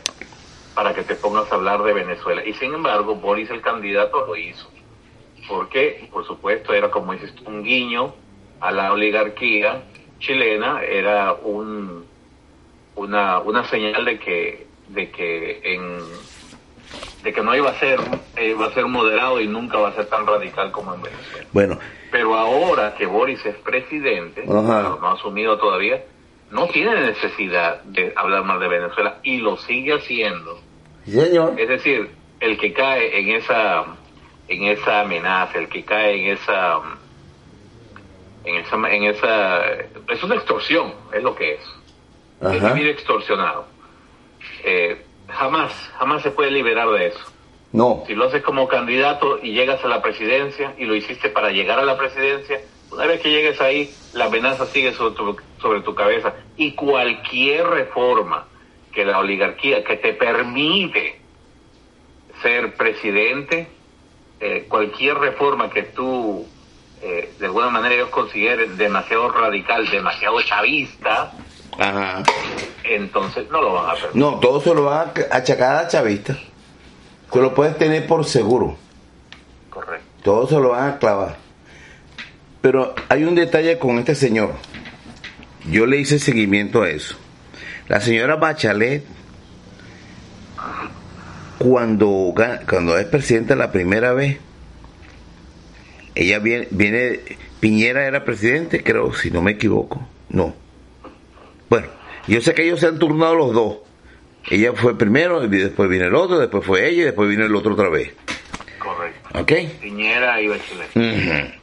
para 0.74 0.93
que 0.93 1.03
te 1.03 1.15
pongas 1.15 1.51
a 1.51 1.55
hablar 1.55 1.84
de 1.84 1.93
Venezuela. 1.93 2.45
Y 2.45 2.53
sin 2.53 2.74
embargo, 2.74 3.15
Boris 3.15 3.49
el 3.49 3.61
candidato 3.61 4.26
lo 4.26 4.36
hizo. 4.36 4.70
Porque, 5.47 6.07
por 6.11 6.26
supuesto, 6.26 6.74
era 6.74 6.91
como 6.91 7.13
dices, 7.13 7.34
un 7.45 7.63
guiño 7.63 8.13
a 8.59 8.72
la 8.72 8.93
oligarquía 8.93 9.84
chilena, 10.20 10.84
era 10.84 11.34
un, 11.34 12.05
una, 12.95 13.39
una 13.39 13.63
señal 13.65 14.05
de 14.05 14.20
que, 14.20 14.67
de 14.89 15.09
que 15.09 15.61
en 15.63 15.99
de 17.24 17.34
que 17.34 17.41
no 17.41 17.53
iba 17.55 17.70
a 17.70 17.80
ser 17.80 17.99
iba 18.41 18.65
a 18.65 18.74
ser 18.74 18.86
moderado 18.86 19.41
y 19.41 19.47
nunca 19.47 19.78
va 19.78 19.89
a 19.89 19.93
ser 19.93 20.05
tan 20.05 20.26
radical 20.26 20.72
como 20.72 20.93
en 20.93 21.01
Venezuela. 21.01 21.47
Bueno, 21.51 21.80
pero 22.11 22.36
ahora 22.36 22.95
que 22.95 23.05
Boris 23.05 23.45
es 23.45 23.55
presidente, 23.57 24.45
no 24.45 24.59
ha 24.72 25.11
asumido 25.11 25.57
todavía, 25.57 26.01
no 26.52 26.68
tiene 26.68 26.95
necesidad 27.02 27.84
de 27.84 28.14
hablar 28.16 28.43
mal 28.43 28.60
de 28.60 28.68
Venezuela 28.68 29.20
y 29.24 29.38
lo 29.38 29.58
sigue 29.58 29.93
haciendo 29.93 30.60
es 31.58 31.68
decir, 31.68 32.12
el 32.39 32.58
que 32.58 32.74
cae 32.74 33.20
en 33.20 33.30
esa, 33.30 33.86
en 34.47 34.64
esa 34.66 35.02
amenaza, 35.02 35.58
el 35.58 35.68
que 35.68 35.84
cae 35.84 36.20
en 36.20 36.34
esa, 36.34 36.80
en 38.43 38.56
esa, 38.56 38.76
en 38.76 39.04
esa, 39.04 39.64
es 40.08 40.24
una 40.24 40.36
extorsión, 40.36 40.93
es 41.14 41.24
lo 41.24 41.36
que 41.36 41.56
es. 41.56 41.62
Es 42.41 42.74
vivir 42.74 42.88
extorsionado. 42.88 43.66
Eh, 44.64 45.04
jamás, 45.28 45.74
jamás 45.97 46.22
se 46.22 46.32
puede 46.32 46.52
liberar 46.52 46.89
de 46.91 47.08
eso. 47.08 47.26
No. 47.72 48.04
Si 48.08 48.16
lo 48.16 48.26
haces 48.26 48.41
como 48.41 48.68
candidato 48.68 49.39
y 49.43 49.54
llegas 49.54 49.84
a 49.84 49.88
la 49.88 50.02
presidencia 50.02 50.74
y 50.78 50.86
lo 50.86 50.95
hiciste 50.95 51.30
para 51.30 51.52
llegar 51.52 51.80
a 51.80 51.86
la 51.86 51.97
presidencia, 51.97 52.62
una 52.91 53.05
vez 53.05 53.21
que 53.21 53.29
llegues 53.29 53.59
ahí, 53.61 53.93
la 54.13 54.25
amenaza 54.25 54.65
sigue 54.65 54.93
sobre 54.93 55.15
tu, 55.15 55.37
sobre 55.61 55.81
tu 55.81 55.93
cabeza. 55.95 56.33
Y 56.57 56.73
cualquier 56.73 57.67
reforma 57.67 58.47
que 58.91 59.05
la 59.05 59.19
oligarquía, 59.19 59.83
que 59.83 59.97
te 59.97 60.13
permite 60.13 61.19
ser 62.41 62.75
presidente, 62.75 63.67
eh, 64.39 64.65
cualquier 64.69 65.17
reforma 65.17 65.69
que 65.69 65.83
tú 65.83 66.47
eh, 67.01 67.33
de 67.39 67.45
alguna 67.45 67.69
manera 67.69 67.95
ellos 67.95 68.09
consideren 68.09 68.75
demasiado 68.77 69.29
radical, 69.29 69.89
demasiado 69.89 70.41
chavista, 70.41 71.31
entonces 72.83 73.49
no 73.49 73.61
lo 73.61 73.73
van 73.73 73.85
a 73.85 73.93
permitir. 73.93 74.21
No, 74.21 74.39
todo 74.39 74.59
se 74.59 74.73
lo 74.73 74.83
van 74.83 75.11
a 75.31 75.35
achacar 75.37 75.77
a 75.77 75.87
chavista. 75.87 76.37
Tú 77.31 77.41
lo 77.41 77.53
puedes 77.53 77.77
tener 77.77 78.05
por 78.05 78.25
seguro. 78.25 78.75
Correcto. 79.69 80.05
Todo 80.23 80.47
se 80.47 80.55
lo 80.55 80.69
van 80.69 80.89
a 80.89 80.99
clavar. 80.99 81.37
Pero 82.62 82.93
hay 83.07 83.24
un 83.24 83.36
detalle 83.36 83.80
con 83.80 83.99
este 83.99 84.16
señor. 84.16 84.53
Yo 85.70 85.86
le 85.86 85.97
hice 85.97 86.20
seguimiento 86.20 86.84
a 86.84 86.89
eso. 86.89 87.16
La 87.88 88.01
señora 88.01 88.36
Bachelet, 88.36 89.03
cuando, 91.57 92.34
cuando 92.70 92.97
es 92.97 93.05
presidenta 93.05 93.55
la 93.55 93.72
primera 93.72 94.14
vez, 94.14 94.38
ella 96.16 96.39
viene, 96.39 96.68
viene, 96.72 97.20
Piñera 97.60 98.05
era 98.05 98.26
presidente, 98.26 98.84
creo, 98.84 99.14
si 99.14 99.32
no 99.32 99.41
me 99.41 99.51
equivoco. 99.51 100.07
No. 100.30 100.53
Bueno, 101.70 101.88
yo 102.28 102.41
sé 102.41 102.53
que 102.53 102.64
ellos 102.64 102.80
se 102.80 102.88
han 102.88 102.99
turnado 102.99 103.36
los 103.36 103.53
dos. 103.53 103.78
Ella 104.49 104.74
fue 104.74 104.97
primero, 104.97 105.43
y 105.43 105.47
después 105.47 105.89
viene 105.89 106.07
el 106.07 106.16
otro, 106.16 106.39
después 106.39 106.66
fue 106.66 106.88
ella 106.88 107.01
y 107.01 107.05
después 107.05 107.28
viene 107.30 107.45
el 107.45 107.55
otro 107.55 107.74
otra 107.74 107.89
vez. 107.89 108.14
Correcto. 108.80 109.39
¿Ok? 109.39 109.51
Piñera 109.82 110.41
y 110.41 110.47
Bachelet. 110.47 111.60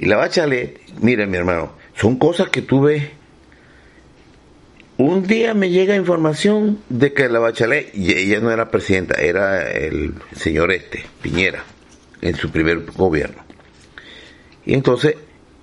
Y 0.00 0.06
la 0.06 0.16
Bachelet, 0.16 0.80
mira 1.02 1.26
mi 1.26 1.36
hermano, 1.36 1.72
son 1.94 2.16
cosas 2.16 2.48
que 2.48 2.62
tú 2.62 2.80
ves. 2.80 3.10
Un 4.96 5.26
día 5.26 5.52
me 5.52 5.68
llega 5.68 5.94
información 5.94 6.78
de 6.88 7.12
que 7.12 7.28
la 7.28 7.38
Bachelet, 7.38 7.94
y 7.94 8.14
ella 8.14 8.40
no 8.40 8.50
era 8.50 8.70
presidenta, 8.70 9.20
era 9.20 9.70
el 9.70 10.14
señor 10.34 10.72
este, 10.72 11.04
Piñera, 11.20 11.64
en 12.22 12.34
su 12.34 12.50
primer 12.50 12.86
gobierno. 12.92 13.44
Y 14.64 14.72
entonces 14.72 15.16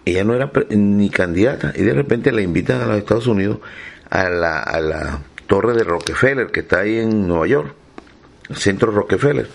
ella 0.06 0.24
no 0.24 0.36
era 0.36 0.52
ni 0.70 1.10
candidata 1.10 1.74
y 1.76 1.82
de 1.82 1.94
repente 1.96 2.32
la 2.32 2.42
invitan 2.42 2.82
a 2.82 2.86
los 2.86 2.98
Estados 3.00 3.26
Unidos 3.26 3.58
a 4.12 4.30
la, 4.30 4.60
a 4.60 4.80
la 4.82 5.22
torre 5.48 5.74
de 5.74 5.84
Rockefeller 5.84 6.52
que 6.52 6.60
está 6.60 6.82
ahí 6.82 7.00
en 7.00 7.28
Nueva 7.28 7.48
York, 7.48 7.74
el 8.50 8.56
centro 8.58 8.92
Rockefeller. 8.92 9.48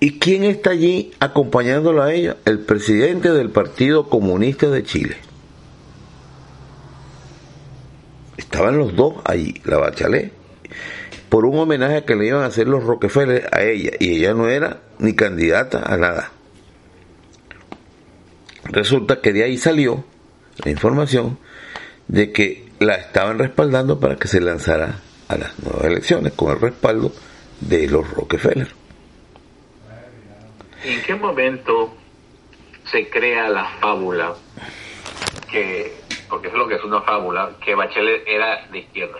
¿Y 0.00 0.18
quién 0.18 0.44
está 0.44 0.70
allí 0.70 1.12
acompañándola 1.20 2.04
a 2.04 2.12
ella? 2.12 2.36
El 2.44 2.60
presidente 2.60 3.30
del 3.30 3.50
Partido 3.50 4.08
Comunista 4.08 4.68
de 4.68 4.82
Chile. 4.82 5.16
Estaban 8.36 8.78
los 8.78 8.94
dos 8.94 9.14
allí, 9.24 9.60
la 9.64 9.78
Bachelet, 9.78 10.32
por 11.28 11.46
un 11.46 11.58
homenaje 11.58 12.04
que 12.04 12.16
le 12.16 12.26
iban 12.26 12.42
a 12.42 12.46
hacer 12.46 12.68
los 12.68 12.84
Rockefeller 12.84 13.48
a 13.52 13.62
ella, 13.62 13.92
y 13.98 14.16
ella 14.16 14.34
no 14.34 14.48
era 14.48 14.82
ni 14.98 15.14
candidata 15.14 15.82
a 15.82 15.96
nada. 15.96 16.32
Resulta 18.64 19.20
que 19.20 19.32
de 19.32 19.44
ahí 19.44 19.56
salió 19.56 20.04
la 20.64 20.70
información 20.70 21.38
de 22.08 22.32
que 22.32 22.68
la 22.78 22.94
estaban 22.94 23.38
respaldando 23.38 24.00
para 24.00 24.16
que 24.16 24.28
se 24.28 24.40
lanzara 24.40 25.00
a 25.28 25.36
las 25.36 25.58
nuevas 25.60 25.84
elecciones 25.84 26.32
con 26.32 26.52
el 26.52 26.60
respaldo 26.60 27.12
de 27.60 27.88
los 27.88 28.08
Rockefeller. 28.10 28.83
¿En 30.84 31.02
qué 31.02 31.14
momento 31.14 31.94
se 32.84 33.08
crea 33.08 33.48
la 33.48 33.64
fábula 33.80 34.34
que, 35.50 35.94
porque 36.28 36.48
es 36.48 36.54
lo 36.54 36.68
que 36.68 36.74
es 36.74 36.84
una 36.84 37.00
fábula, 37.00 37.52
que 37.64 37.74
Bachelet 37.74 38.22
era 38.26 38.66
de 38.70 38.78
izquierda? 38.78 39.18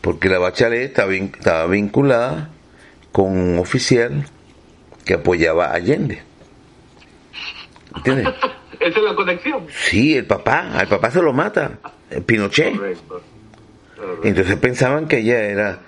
Porque 0.00 0.30
la 0.30 0.38
Bachelet 0.38 0.82
estaba, 0.82 1.14
estaba 1.14 1.66
vinculada 1.66 2.48
con 3.12 3.36
un 3.36 3.58
oficial 3.58 4.24
que 5.04 5.14
apoyaba 5.14 5.66
a 5.66 5.74
Allende. 5.74 6.22
¿Entiendes? 7.96 8.28
Esa 8.80 8.98
es 8.98 9.04
la 9.04 9.14
conexión. 9.14 9.66
Sí, 9.68 10.16
el 10.16 10.24
papá, 10.24 10.70
al 10.72 10.88
papá 10.88 11.10
se 11.10 11.20
lo 11.20 11.34
mata, 11.34 11.78
Pinochet. 12.24 12.74
Entonces 14.24 14.56
pensaban 14.56 15.06
que 15.06 15.18
ella 15.18 15.40
era, 15.40 15.80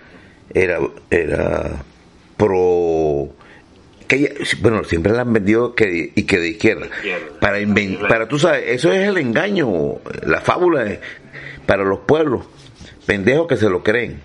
era, 0.52 0.78
era 1.10 1.82
pro, 2.36 3.30
que 4.12 4.18
ella, 4.18 4.30
bueno, 4.60 4.84
siempre 4.84 5.12
la 5.12 5.22
han 5.22 5.32
vendido 5.32 5.74
que, 5.74 6.12
y 6.14 6.22
que 6.24 6.38
de 6.38 6.48
izquierda. 6.48 6.88
Para, 7.40 7.58
para, 8.08 8.28
tú 8.28 8.38
sabes, 8.38 8.64
eso 8.66 8.92
es 8.92 9.08
el 9.08 9.16
engaño, 9.16 9.68
la 10.26 10.40
fábula 10.40 10.98
para 11.64 11.84
los 11.84 12.00
pueblos, 12.00 12.44
pendejos 13.06 13.46
que 13.46 13.56
se 13.56 13.70
lo 13.70 13.82
creen. 13.82 14.20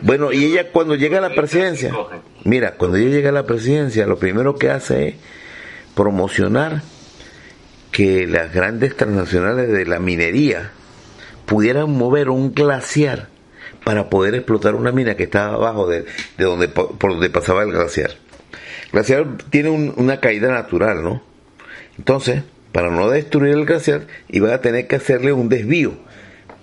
Bueno, 0.00 0.32
y 0.32 0.44
ella 0.46 0.70
cuando 0.70 0.94
llega 0.94 1.18
a 1.18 1.20
la 1.20 1.34
presidencia, 1.34 1.92
mira, 2.44 2.72
cuando 2.76 2.96
ella 2.96 3.10
llega 3.10 3.28
a 3.28 3.32
la 3.32 3.46
presidencia, 3.46 4.06
lo 4.06 4.18
primero 4.18 4.56
que 4.56 4.70
hace 4.70 5.08
es 5.08 5.14
promocionar 5.94 6.82
que 7.90 8.26
las 8.26 8.54
grandes 8.54 8.96
transnacionales 8.96 9.68
de 9.68 9.84
la 9.84 9.98
minería 9.98 10.70
pudieran 11.44 11.90
mover 11.90 12.30
un 12.30 12.54
glaciar 12.54 13.28
para 13.84 14.08
poder 14.08 14.34
explotar 14.36 14.74
una 14.74 14.92
mina 14.92 15.16
que 15.16 15.24
estaba 15.24 15.54
abajo 15.54 15.86
de, 15.86 16.06
donde 16.38 16.68
por 16.68 17.10
donde 17.10 17.28
pasaba 17.28 17.62
el 17.62 17.72
glaciar. 17.72 18.21
Glaciar 18.92 19.38
tiene 19.50 19.70
una 19.70 20.20
caída 20.20 20.50
natural, 20.50 21.02
¿no? 21.02 21.22
Entonces, 21.98 22.42
para 22.72 22.90
no 22.90 23.08
destruir 23.08 23.54
el 23.54 23.66
glaciar, 23.66 24.06
iban 24.28 24.52
a 24.52 24.60
tener 24.60 24.86
que 24.86 24.96
hacerle 24.96 25.32
un 25.32 25.48
desvío, 25.48 25.92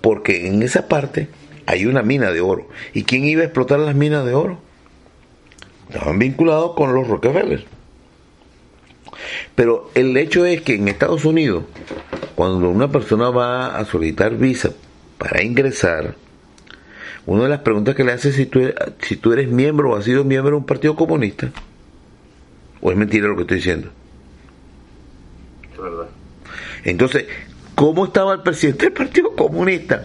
porque 0.00 0.46
en 0.46 0.62
esa 0.62 0.88
parte 0.88 1.28
hay 1.66 1.86
una 1.86 2.02
mina 2.02 2.32
de 2.32 2.40
oro. 2.40 2.68
¿Y 2.92 3.04
quién 3.04 3.24
iba 3.24 3.42
a 3.42 3.46
explotar 3.46 3.78
las 3.80 3.94
minas 3.94 4.24
de 4.24 4.34
oro? 4.34 4.58
Estaban 5.88 6.18
vinculados 6.18 6.74
con 6.74 6.94
los 6.94 7.08
Rockefeller. 7.08 7.64
Pero 9.54 9.90
el 9.94 10.16
hecho 10.16 10.44
es 10.46 10.62
que 10.62 10.74
en 10.74 10.88
Estados 10.88 11.24
Unidos, 11.24 11.64
cuando 12.34 12.70
una 12.70 12.90
persona 12.90 13.30
va 13.30 13.76
a 13.76 13.84
solicitar 13.84 14.36
visa 14.36 14.70
para 15.18 15.42
ingresar, 15.42 16.14
una 17.26 17.44
de 17.44 17.48
las 17.50 17.60
preguntas 17.60 17.94
que 17.94 18.04
le 18.04 18.12
hace 18.12 18.32
si 18.32 18.46
tú, 18.46 18.60
si 19.02 19.16
tú 19.16 19.32
eres 19.32 19.48
miembro 19.48 19.90
o 19.90 19.96
has 19.96 20.04
sido 20.04 20.24
miembro 20.24 20.52
de 20.52 20.58
un 20.58 20.66
partido 20.66 20.96
comunista, 20.96 21.52
o 22.80 22.90
es 22.90 22.96
mentira 22.96 23.28
lo 23.28 23.36
que 23.36 23.42
estoy 23.42 23.56
diciendo. 23.58 23.90
Es 25.72 25.80
verdad. 25.80 26.08
Entonces, 26.84 27.26
¿cómo 27.74 28.06
estaba 28.06 28.34
el 28.34 28.42
presidente 28.42 28.86
del 28.86 28.92
Partido 28.94 29.34
Comunista 29.34 30.04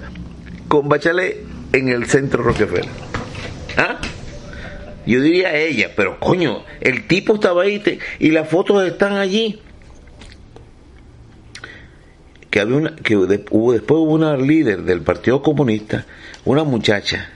con 0.68 0.90
Bachelet 0.90 1.44
en 1.74 1.90
el 1.90 2.06
centro 2.06 2.44
Rockefeller? 2.44 2.90
¿Ah? 3.78 4.00
Yo 5.06 5.22
diría 5.22 5.56
ella, 5.56 5.92
pero 5.96 6.20
coño, 6.20 6.64
el 6.82 7.08
tipo 7.08 7.36
estaba 7.36 7.64
ahí 7.64 8.00
y 8.20 8.32
las 8.32 8.50
fotos 8.50 8.86
están 8.88 9.14
allí. 9.14 9.62
Que 12.50 12.60
había 12.60 12.78
una, 12.78 12.96
que 12.96 13.16
hubo, 13.16 13.26
después 13.28 14.00
hubo 14.00 14.14
una 14.14 14.36
líder 14.38 14.84
del 14.84 15.02
Partido 15.02 15.42
Comunista, 15.42 16.06
una 16.46 16.64
muchacha, 16.64 17.30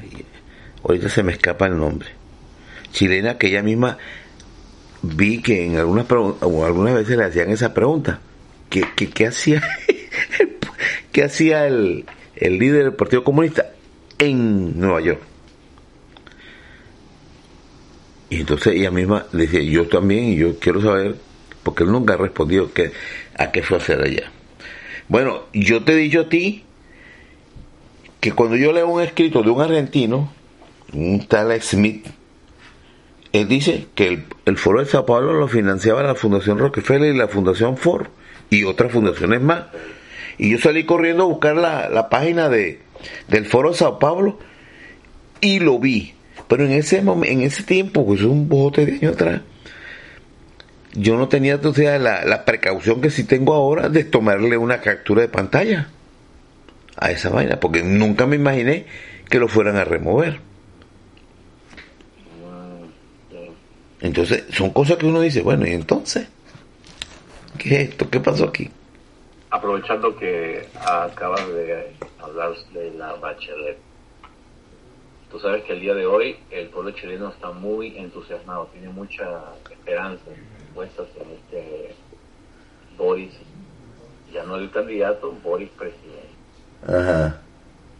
ahorita 0.83 1.09
se 1.09 1.23
me 1.23 1.33
escapa 1.33 1.67
el 1.67 1.77
nombre, 1.77 2.09
chilena 2.91 3.37
que 3.37 3.47
ella 3.47 3.61
misma 3.61 3.97
vi 5.01 5.41
que 5.41 5.65
en 5.65 5.77
algunas 5.77 6.05
o 6.11 6.65
algunas 6.65 6.93
veces 6.93 7.17
le 7.17 7.25
hacían 7.25 7.49
esa 7.49 7.73
pregunta. 7.73 8.19
¿Qué, 8.69 8.83
qué, 8.95 9.27
hacía, 9.27 9.63
qué 11.11 11.23
hacía 11.23 11.65
el, 11.65 12.05
el 12.35 12.59
líder 12.59 12.83
del 12.83 12.93
Partido 12.93 13.23
Comunista 13.23 13.71
en 14.19 14.79
Nueva 14.79 15.01
York? 15.01 15.21
Y 18.29 18.41
entonces 18.41 18.75
ella 18.75 18.91
misma 18.91 19.25
decía, 19.31 19.61
yo 19.61 19.87
también, 19.87 20.35
yo 20.35 20.59
quiero 20.59 20.81
saber, 20.81 21.15
porque 21.63 21.83
él 21.83 21.91
nunca 21.91 22.13
ha 22.13 22.17
respondido 22.17 22.69
a 23.37 23.51
qué 23.51 23.63
fue 23.63 23.77
hacer 23.77 24.01
allá. 24.01 24.31
Bueno, 25.07 25.45
yo 25.53 25.83
te 25.83 25.93
he 25.93 25.95
dicho 25.95 26.21
a 26.21 26.29
ti 26.29 26.63
que 28.19 28.31
cuando 28.33 28.55
yo 28.55 28.71
leo 28.71 28.87
un 28.87 29.01
escrito 29.01 29.41
de 29.41 29.49
un 29.49 29.61
argentino, 29.61 30.31
un 30.93 31.25
tal 31.27 31.59
Smith, 31.61 32.05
él 33.31 33.47
dice 33.47 33.87
que 33.95 34.23
el, 34.45 34.57
Foro 34.57 34.79
de 34.79 34.85
Sao 34.85 35.05
Paulo 35.05 35.33
lo 35.33 35.47
financiaba 35.47 36.01
la 36.01 36.15
Fundación 36.15 36.57
Rockefeller 36.57 37.13
y 37.13 37.17
la 37.17 37.27
Fundación 37.27 37.77
Ford 37.77 38.07
y 38.49 38.63
otras 38.63 38.91
fundaciones 38.91 39.41
más. 39.41 39.65
Y 40.37 40.51
yo 40.51 40.57
salí 40.57 40.85
corriendo 40.85 41.23
a 41.23 41.27
buscar 41.27 41.55
la, 41.55 41.89
la 41.89 42.09
página 42.09 42.49
de, 42.49 42.79
del 43.27 43.45
Foro 43.45 43.71
de 43.71 43.77
Sao 43.77 43.99
Paulo 43.99 44.39
y 45.41 45.59
lo 45.59 45.79
vi. 45.79 46.13
Pero 46.47 46.65
en 46.65 46.71
ese 46.71 47.03
momento, 47.03 47.31
en 47.31 47.41
ese 47.41 47.63
tiempo, 47.63 48.05
pues 48.05 48.23
un 48.23 48.49
bote 48.49 48.85
de 48.85 48.93
años 48.93 49.13
atrás, 49.13 49.41
yo 50.93 51.15
no 51.17 51.27
tenía 51.27 51.53
entonces 51.53 52.01
la, 52.01 52.25
la 52.25 52.45
precaución 52.45 53.01
que 53.01 53.11
sí 53.11 53.23
tengo 53.23 53.53
ahora 53.53 53.89
de 53.89 54.03
tomarle 54.03 54.57
una 54.57 54.81
captura 54.81 55.21
de 55.21 55.27
pantalla 55.27 55.89
a 56.97 57.11
esa 57.11 57.29
vaina, 57.29 57.59
porque 57.59 57.83
nunca 57.83 58.25
me 58.25 58.37
imaginé 58.37 58.85
que 59.29 59.37
lo 59.37 59.47
fueran 59.47 59.75
a 59.75 59.83
remover. 59.83 60.48
Entonces, 64.01 64.45
son 64.51 64.71
cosas 64.71 64.97
que 64.97 65.05
uno 65.05 65.21
dice, 65.21 65.41
bueno, 65.41 65.67
¿y 65.67 65.71
entonces? 65.71 66.27
¿Qué 67.57 67.75
es 67.75 67.89
esto? 67.89 68.09
¿Qué 68.09 68.19
pasó 68.19 68.45
aquí? 68.45 68.69
Aprovechando 69.49 70.15
que 70.15 70.67
acabas 70.79 71.47
de 71.49 71.91
hablar 72.19 72.53
de 72.73 72.91
la 72.91 73.13
Bachelet, 73.15 73.77
tú 75.31 75.39
sabes 75.39 75.63
que 75.63 75.73
el 75.73 75.81
día 75.81 75.93
de 75.93 76.05
hoy 76.05 76.37
el 76.51 76.69
pueblo 76.69 76.91
chileno 76.91 77.29
está 77.29 77.51
muy 77.51 77.97
entusiasmado, 77.97 78.69
tiene 78.73 78.89
mucha 78.89 79.25
esperanza 79.69 80.23
puestas 80.73 81.07
en 81.19 81.31
este 81.31 81.95
Boris, 82.97 83.33
ya 84.33 84.43
no 84.43 84.55
el 84.55 84.71
candidato, 84.71 85.31
Boris 85.43 85.69
presidente. 85.77 86.29
Ajá. 86.87 87.41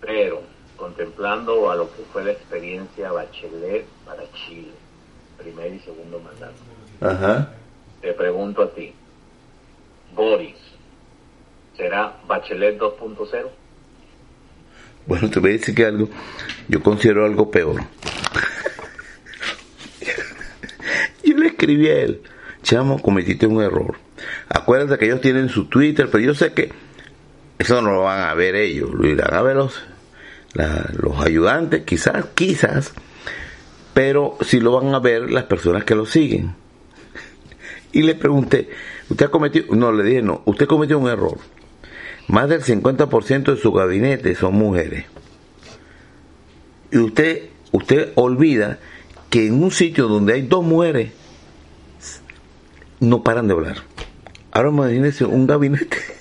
Pero 0.02 0.42
contemplando 0.78 1.70
a 1.70 1.76
lo 1.76 1.92
que 1.94 2.04
fue 2.14 2.24
la 2.24 2.32
experiencia 2.32 3.12
Bachelet 3.12 3.86
para 4.06 4.24
Chile, 4.32 4.72
primer 5.42 5.74
y 5.74 5.80
segundo 5.80 6.20
mandato. 6.20 6.56
Ajá. 7.02 7.54
Te 8.02 8.14
pregunto 8.14 8.64
a 8.64 8.74
ti, 8.74 8.94
Boris, 10.16 10.56
¿será 11.76 12.16
Bachelet 12.28 12.78
2.0? 12.78 13.50
Bueno, 15.06 15.30
te 15.30 15.40
voy 15.40 15.50
a 15.52 15.54
decir 15.54 15.74
que 15.76 15.86
algo, 15.86 16.10
yo 16.68 16.84
considero 16.84 17.26
algo 17.26 17.50
peor. 17.50 17.82
yo 21.24 21.38
le 21.38 21.48
escribí 21.48 21.88
a 21.88 22.02
él, 22.02 22.22
chamo, 22.62 23.02
cometiste 23.02 23.48
un 23.48 23.62
error. 23.62 23.96
Acuérdate 24.50 25.00
que 25.00 25.06
ellos 25.06 25.22
tienen 25.22 25.50
su 25.50 25.66
Twitter, 25.66 26.10
pero 26.12 26.24
yo 26.24 26.34
sé 26.36 26.54
que 26.54 26.72
eso 27.58 27.82
no 27.82 27.92
lo 27.92 28.04
van 28.04 28.22
a 28.22 28.34
ver 28.34 28.56
ellos, 28.56 28.92
lo 28.94 29.08
irán 29.08 29.34
a 29.34 29.42
ver 29.42 29.56
los, 29.58 29.82
los 30.54 31.20
ayudantes, 31.20 31.84
quizás, 31.84 32.26
quizás, 32.36 32.94
pero 33.94 34.38
si 34.42 34.60
lo 34.60 34.72
van 34.80 34.94
a 34.94 35.00
ver 35.00 35.32
las 35.32 35.46
personas 35.46 35.84
que 35.84 35.96
lo 35.96 36.06
siguen. 36.06 36.56
Y 37.92 38.04
le 38.04 38.14
pregunté, 38.14 38.70
¿usted 39.10 39.26
ha 39.26 39.32
cometido? 39.32 39.76
No, 39.76 39.92
le 39.92 40.04
dije, 40.04 40.22
no, 40.22 40.44
usted 40.46 40.68
cometió 40.68 41.00
un 41.00 41.10
error. 41.10 41.40
Más 42.28 42.48
del 42.48 42.62
50% 42.62 43.56
de 43.56 43.58
su 43.58 43.72
gabinete 43.72 44.36
son 44.36 44.54
mujeres. 44.54 45.06
Y 46.92 47.00
usted, 47.00 47.50
usted 47.72 48.12
olvida 48.14 48.78
que 49.32 49.48
en 49.48 49.64
un 49.64 49.72
sitio 49.72 50.08
donde 50.08 50.34
hay 50.34 50.44
dos 50.44 50.64
mujeres, 50.64 51.12
no 53.00 53.24
paran 53.24 53.48
de 53.48 53.54
hablar. 53.54 53.78
Ahora 54.52 54.70
imagínese 54.70 55.26
un 55.26 55.48
gabinete 55.48 55.98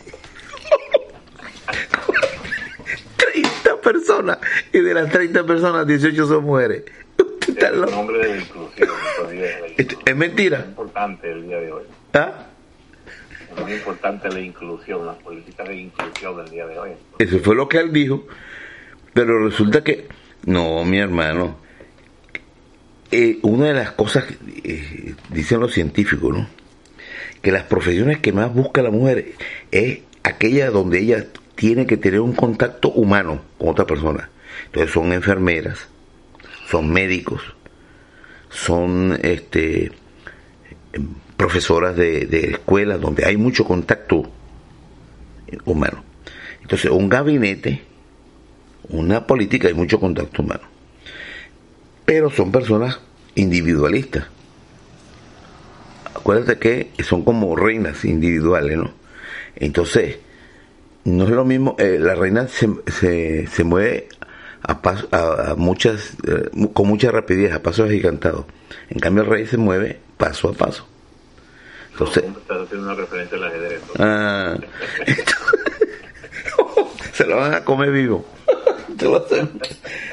personas 3.82 4.38
y 4.72 4.80
de 4.80 4.94
las 4.94 5.10
30 5.10 5.44
personas 5.46 5.86
18 5.86 6.26
son 6.26 6.44
mujeres. 6.44 6.84
Es 7.58 7.90
nombre 7.90 8.18
de 8.18 8.28
la 8.28 8.36
inclusión. 8.36 8.88
Es 10.06 10.16
mentira. 10.16 10.58
Es 10.58 10.66
importante 10.66 11.30
el 11.30 11.46
día 11.46 11.58
de 11.58 11.72
hoy. 11.72 11.82
¿Ah? 12.14 12.46
Es 13.50 13.62
muy 13.62 13.72
importante 13.72 14.28
la 14.28 14.40
inclusión, 14.40 15.06
las 15.06 15.16
políticas 15.16 15.68
de 15.68 15.76
inclusión 15.76 16.36
del 16.36 16.50
día 16.50 16.66
de 16.66 16.78
hoy. 16.78 16.90
Eso 17.18 17.38
fue 17.40 17.54
lo 17.54 17.68
que 17.68 17.78
él 17.78 17.92
dijo, 17.92 18.26
pero 19.12 19.44
resulta 19.44 19.82
que, 19.82 20.06
no, 20.44 20.84
mi 20.84 20.98
hermano, 20.98 21.58
eh, 23.10 23.38
una 23.42 23.68
de 23.68 23.74
las 23.74 23.92
cosas, 23.92 24.24
eh, 24.64 25.14
dicen 25.30 25.60
los 25.60 25.72
científicos, 25.72 26.36
¿no? 26.36 26.48
Que 27.42 27.50
las 27.50 27.64
profesiones 27.64 28.18
que 28.18 28.32
más 28.32 28.52
busca 28.52 28.82
la 28.82 28.90
mujer 28.90 29.32
es 29.70 30.00
aquella 30.22 30.70
donde 30.70 31.00
ella 31.00 31.26
tiene 31.54 31.86
que 31.86 31.96
tener 31.96 32.20
un 32.20 32.34
contacto 32.34 32.90
humano 32.90 33.40
con 33.58 33.70
otra 33.70 33.86
persona. 33.86 34.30
Entonces 34.66 34.92
son 34.92 35.12
enfermeras, 35.12 35.88
son 36.70 36.90
médicos, 36.90 37.42
son 38.50 39.18
este 39.22 39.92
profesoras 41.36 41.96
de, 41.96 42.50
escuelas 42.50 43.00
donde 43.00 43.24
hay 43.24 43.36
mucho 43.36 43.64
contacto 43.64 44.24
humano. 45.64 46.02
Entonces, 46.62 46.90
un 46.90 47.08
gabinete, 47.08 47.82
una 48.88 49.26
política, 49.26 49.68
hay 49.68 49.74
mucho 49.74 50.00
contacto 50.00 50.42
humano. 50.42 50.64
Pero 52.04 52.30
son 52.30 52.50
personas 52.50 53.00
individualistas. 53.34 54.26
Acuérdate 56.14 56.58
que 56.58 57.04
son 57.04 57.22
como 57.22 57.54
reinas 57.54 58.04
individuales, 58.04 58.76
¿no? 58.76 58.92
Entonces, 59.54 60.18
no 61.04 61.24
es 61.24 61.30
lo 61.30 61.44
mismo, 61.44 61.76
eh, 61.78 61.98
la 62.00 62.14
reina 62.14 62.48
se, 62.48 62.68
se, 62.88 63.46
se 63.46 63.64
mueve 63.64 64.08
a, 64.68 64.82
paso, 64.82 65.08
a, 65.10 65.54
muchas, 65.56 66.12
eh, 66.28 66.50
con 66.74 66.86
mucha 66.86 67.10
rapidez, 67.10 67.52
a 67.52 67.62
pasos 67.62 67.88
agigantados. 67.88 68.44
En 68.90 69.00
cambio, 69.00 69.24
el 69.24 69.30
rey 69.30 69.46
se 69.46 69.56
mueve 69.56 69.98
paso 70.16 70.50
a 70.50 70.52
paso. 70.52 70.86
Entonces, 71.92 72.24
estás 72.24 72.66
haciendo 72.66 72.86
una 72.86 72.94
referencia 72.94 73.38
al 73.38 73.44
ajedrez. 73.44 73.80
Ah, 73.98 74.56
se 77.12 77.26
lo 77.26 77.36
van 77.36 77.54
a 77.54 77.64
comer 77.64 77.90
vivo. 77.90 78.24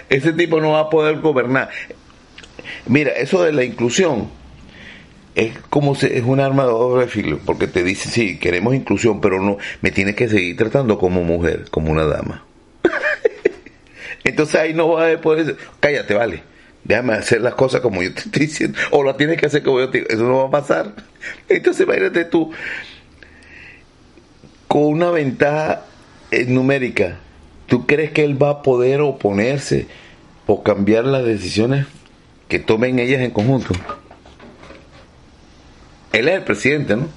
Ese 0.09 0.33
tipo 0.33 0.61
no 0.61 0.71
va 0.71 0.81
a 0.81 0.89
poder 0.89 1.19
gobernar. 1.19 1.69
Mira, 2.87 3.11
eso 3.11 3.43
de 3.43 3.51
la 3.51 3.63
inclusión 3.63 4.29
es 5.35 5.57
como 5.69 5.95
si 5.95 6.05
es 6.05 6.23
un 6.23 6.39
arma 6.39 6.63
de 6.63 6.71
doble 6.71 7.07
filo, 7.07 7.39
porque 7.45 7.67
te 7.67 7.83
dice, 7.83 8.09
sí, 8.09 8.39
queremos 8.39 8.73
inclusión, 8.73 9.19
pero 9.19 9.41
no, 9.41 9.57
me 9.81 9.91
tienes 9.91 10.15
que 10.15 10.29
seguir 10.29 10.55
tratando 10.55 10.97
como 10.97 11.23
mujer, 11.23 11.65
como 11.69 11.91
una 11.91 12.05
dama. 12.05 12.45
Entonces 14.25 14.55
ahí 14.55 14.73
no 14.73 14.89
va 14.89 15.11
a 15.11 15.21
poder 15.21 15.45
decir, 15.45 15.61
cállate, 15.79 16.15
vale, 16.15 16.41
déjame 16.83 17.13
hacer 17.13 17.41
las 17.41 17.53
cosas 17.53 17.79
como 17.81 18.01
yo 18.01 18.11
te 18.11 18.21
estoy 18.21 18.47
diciendo, 18.47 18.77
o 18.89 19.03
la 19.03 19.15
tienes 19.15 19.37
que 19.37 19.45
hacer 19.45 19.63
como 19.63 19.79
yo 19.79 19.89
te 19.89 19.99
digo, 19.99 20.09
eso 20.09 20.23
no 20.23 20.37
va 20.37 20.47
a 20.47 20.51
pasar. 20.51 20.93
Entonces 21.47 21.85
imagínate 21.85 22.25
tú, 22.25 22.51
con 24.67 24.83
una 24.83 25.11
ventaja 25.11 25.85
eh, 26.31 26.45
numérica, 26.45 27.19
¿tú 27.67 27.85
crees 27.85 28.11
que 28.11 28.25
él 28.25 28.41
va 28.41 28.49
a 28.49 28.61
poder 28.63 29.01
oponerse 29.01 29.87
o 30.47 30.63
cambiar 30.63 31.05
las 31.05 31.23
decisiones 31.23 31.85
que 32.47 32.57
tomen 32.57 32.97
ellas 32.97 33.21
en 33.21 33.29
conjunto? 33.29 33.75
Él 36.13 36.27
es 36.29 36.35
el 36.35 36.43
presidente, 36.43 36.95
¿no? 36.95 37.07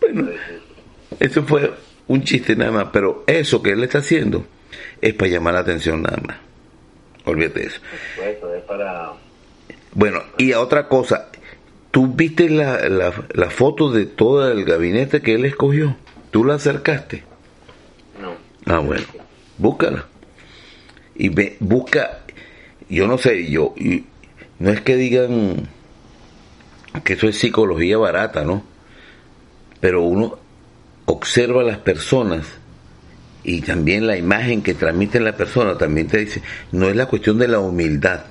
bueno, 0.00 0.30
eso 1.22 1.42
fue 1.44 1.72
un 2.08 2.22
chiste 2.22 2.56
nada 2.56 2.70
más, 2.72 2.86
pero 2.92 3.24
eso 3.26 3.62
que 3.62 3.70
él 3.70 3.82
está 3.84 3.98
haciendo 3.98 4.44
es 5.00 5.14
para 5.14 5.30
llamar 5.30 5.54
la 5.54 5.60
atención 5.60 6.02
nada 6.02 6.18
más. 6.26 6.36
Olvídate 7.24 7.60
de 7.60 7.66
eso. 7.66 7.80
es 8.54 8.62
para... 8.64 9.12
Bueno, 9.94 10.22
y 10.38 10.52
a 10.52 10.60
otra 10.60 10.88
cosa, 10.88 11.28
¿tú 11.90 12.08
viste 12.08 12.48
la, 12.48 12.88
la, 12.88 13.12
la 13.32 13.50
foto 13.50 13.90
de 13.90 14.06
todo 14.06 14.50
el 14.50 14.64
gabinete 14.64 15.20
que 15.20 15.34
él 15.34 15.44
escogió? 15.44 15.96
¿Tú 16.30 16.44
la 16.44 16.54
acercaste? 16.54 17.24
No. 18.20 18.34
Ah, 18.66 18.78
bueno, 18.78 19.04
búscala 19.58 20.06
y 21.14 21.28
ve, 21.28 21.56
busca, 21.60 22.20
yo 22.88 23.06
no 23.06 23.18
sé, 23.18 23.50
yo, 23.50 23.74
y 23.76 24.04
no 24.58 24.70
es 24.70 24.80
que 24.80 24.96
digan 24.96 25.68
que 27.04 27.14
eso 27.14 27.28
es 27.28 27.38
psicología 27.38 27.98
barata, 27.98 28.44
¿no? 28.44 28.64
Pero 29.80 30.02
uno 30.02 30.38
observa 31.06 31.62
a 31.62 31.64
las 31.64 31.78
personas 31.78 32.46
y 33.44 33.60
también 33.62 34.06
la 34.06 34.16
imagen 34.16 34.62
que 34.62 34.74
transmite 34.74 35.18
la 35.20 35.36
persona 35.36 35.76
también 35.76 36.06
te 36.06 36.18
dice, 36.18 36.42
no 36.70 36.88
es 36.88 36.96
la 36.96 37.06
cuestión 37.06 37.38
de 37.38 37.48
la 37.48 37.58
humildad, 37.58 38.24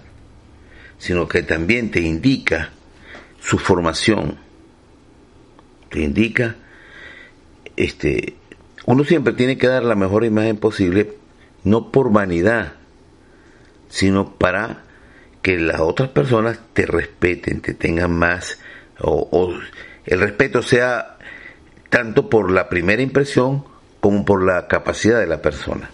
sino 0.98 1.28
que 1.28 1.44
también 1.44 1.92
te 1.92 2.02
indica 2.02 2.72
su 3.40 3.58
formación, 3.58 4.38
te 5.90 6.02
indica, 6.02 6.56
este, 7.76 8.36
uno 8.86 9.04
siempre 9.04 9.34
tiene 9.34 9.58
que 9.58 9.68
dar 9.68 9.84
la 9.84 9.96
mejor 9.96 10.24
imagen 10.24 10.58
posible 10.58 11.16
no 11.64 11.92
por 11.92 12.12
vanidad, 12.12 12.74
sino 13.90 14.36
para 14.36 14.84
que 15.42 15.58
las 15.60 15.82
otras 15.82 16.10
personas 16.10 16.60
te 16.74 16.86
respeten, 16.86 17.62
te 17.62 17.74
tengan 17.74 18.12
más, 18.12 18.60
o, 19.00 19.54
el 20.06 20.20
respeto 20.20 20.62
sea 20.62 21.18
tanto 21.92 22.30
por 22.30 22.50
la 22.50 22.70
primera 22.70 23.04
impresión 23.04 23.66
como 24.00 24.26
por 24.26 24.44
la 24.44 24.68
capacidad 24.68 25.20
de 25.20 25.28
la 25.28 25.42
persona. 25.42 25.92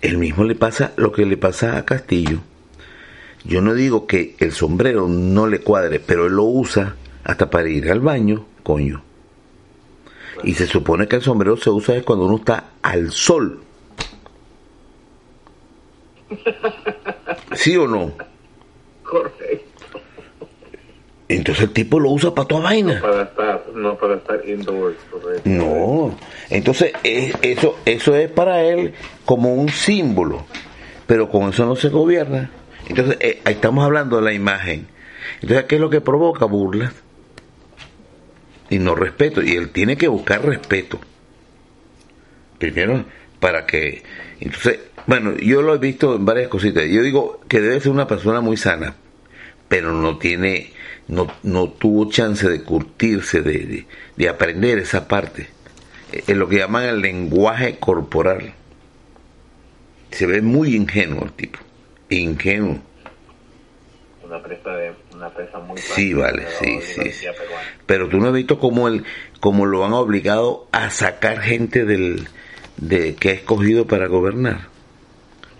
El 0.00 0.18
mismo 0.18 0.44
le 0.44 0.54
pasa 0.54 0.92
lo 0.96 1.12
que 1.12 1.26
le 1.26 1.36
pasa 1.36 1.76
a 1.76 1.84
Castillo. 1.84 2.38
Yo 3.44 3.60
no 3.60 3.74
digo 3.74 4.06
que 4.06 4.36
el 4.38 4.52
sombrero 4.52 5.08
no 5.08 5.48
le 5.48 5.60
cuadre, 5.60 5.98
pero 5.98 6.26
él 6.26 6.34
lo 6.34 6.44
usa 6.44 6.94
hasta 7.24 7.50
para 7.50 7.68
ir 7.68 7.90
al 7.90 8.00
baño, 8.00 8.46
coño. 8.62 9.02
Y 10.44 10.54
se 10.54 10.68
supone 10.68 11.08
que 11.08 11.16
el 11.16 11.22
sombrero 11.22 11.56
se 11.56 11.70
usa 11.70 11.96
es 11.96 12.04
cuando 12.04 12.26
uno 12.26 12.36
está 12.36 12.70
al 12.82 13.10
sol. 13.10 13.62
¿Sí 17.54 17.76
o 17.76 17.88
no? 17.88 18.12
Correcto. 19.02 19.71
Entonces 21.36 21.64
el 21.64 21.70
tipo 21.70 21.98
lo 21.98 22.10
usa 22.10 22.34
para 22.34 22.48
toda 22.48 22.62
vaina. 22.62 23.00
Para 23.00 23.22
estar, 23.22 23.64
no 23.74 23.96
para 23.96 24.16
estar 24.16 24.48
indoors, 24.48 24.96
correcto. 25.10 25.42
No, 25.44 26.16
entonces 26.50 26.92
eh, 27.04 27.32
eso, 27.42 27.78
eso 27.84 28.14
es 28.16 28.30
para 28.30 28.62
él 28.62 28.92
como 29.24 29.54
un 29.54 29.68
símbolo, 29.68 30.44
pero 31.06 31.28
con 31.28 31.48
eso 31.48 31.64
no 31.64 31.76
se 31.76 31.88
gobierna. 31.88 32.50
Entonces 32.88 33.16
eh, 33.20 33.40
ahí 33.44 33.54
estamos 33.54 33.84
hablando 33.84 34.16
de 34.16 34.22
la 34.22 34.32
imagen. 34.32 34.86
Entonces, 35.40 35.64
¿qué 35.66 35.76
es 35.76 35.80
lo 35.80 35.90
que 35.90 36.00
provoca 36.00 36.44
burlas? 36.44 36.92
Y 38.70 38.78
no 38.78 38.94
respeto, 38.94 39.42
y 39.42 39.52
él 39.52 39.70
tiene 39.70 39.96
que 39.96 40.08
buscar 40.08 40.44
respeto. 40.44 40.98
Primero, 42.58 43.04
para 43.40 43.66
que... 43.66 44.02
Entonces, 44.40 44.78
bueno, 45.06 45.36
yo 45.36 45.62
lo 45.62 45.74
he 45.74 45.78
visto 45.78 46.16
en 46.16 46.24
varias 46.24 46.48
cositas. 46.48 46.84
Yo 46.84 47.02
digo 47.02 47.40
que 47.48 47.60
debe 47.60 47.80
ser 47.80 47.92
una 47.92 48.06
persona 48.06 48.40
muy 48.40 48.56
sana, 48.56 48.94
pero 49.72 49.94
no 49.94 50.18
tiene, 50.18 50.70
no, 51.08 51.28
no 51.44 51.70
tuvo 51.70 52.10
chance 52.10 52.46
de 52.46 52.62
curtirse, 52.62 53.40
de, 53.40 53.58
de, 53.60 53.86
de 54.16 54.28
aprender 54.28 54.76
esa 54.76 55.08
parte. 55.08 55.48
Es 56.12 56.36
lo 56.36 56.46
que 56.46 56.58
llaman 56.58 56.84
el 56.84 57.00
lenguaje 57.00 57.78
corporal. 57.78 58.52
Se 60.10 60.26
ve 60.26 60.42
muy 60.42 60.76
ingenuo 60.76 61.24
el 61.24 61.32
tipo. 61.32 61.58
Ingenuo. 62.10 62.80
Una 64.22 64.42
presa, 64.42 64.76
de, 64.76 64.92
una 65.14 65.30
presa 65.30 65.58
muy 65.60 65.78
Sí, 65.78 66.12
vale, 66.12 66.44
sí, 66.60 66.78
sí. 66.82 67.26
Pero 67.86 68.10
tú 68.10 68.18
no 68.18 68.26
has 68.26 68.34
visto 68.34 68.58
cómo, 68.58 68.88
el, 68.88 69.04
cómo 69.40 69.64
lo 69.64 69.86
han 69.86 69.94
obligado 69.94 70.68
a 70.72 70.90
sacar 70.90 71.40
gente 71.40 71.86
del, 71.86 72.28
de, 72.76 73.14
que 73.14 73.30
ha 73.30 73.32
escogido 73.32 73.86
para 73.86 74.06
gobernar. 74.06 74.71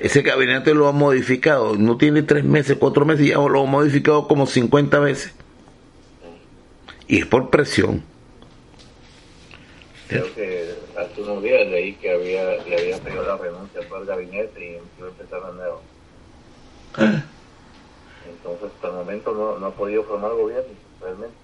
Ese 0.02 0.22
gabinete 0.22 0.74
lo 0.74 0.88
ha 0.88 0.92
modificado, 0.92 1.76
no 1.76 1.96
tiene 1.96 2.24
tres 2.24 2.42
meses, 2.42 2.76
cuatro 2.76 3.04
meses, 3.04 3.24
ya 3.24 3.36
lo 3.36 3.62
ha 3.62 3.66
modificado 3.66 4.26
como 4.26 4.46
50 4.46 4.98
veces. 4.98 5.32
Y 7.06 7.20
es 7.20 7.26
por 7.26 7.50
presión. 7.50 8.02
Creo 10.08 10.34
que 10.34 10.74
hace 10.98 11.22
unos 11.22 11.40
días 11.40 11.68
leí 11.68 11.92
que 11.92 12.10
había, 12.10 12.42
le 12.64 12.80
habían 12.80 12.98
pedido 12.98 13.22
la 13.22 13.36
renuncia 13.36 13.80
todo 13.88 14.00
el 14.00 14.06
gabinete 14.06 14.60
y 14.60 14.70
iba 14.98 15.06
a 15.06 15.10
empezar 15.10 15.40
de 15.46 15.52
nuevo. 15.52 15.82
Entonces, 18.28 18.70
hasta 18.74 18.88
el 18.88 18.94
momento 18.94 19.32
no, 19.32 19.60
no 19.60 19.66
ha 19.66 19.72
podido 19.72 20.02
formar 20.02 20.32
gobierno, 20.32 20.74
realmente. 21.00 21.36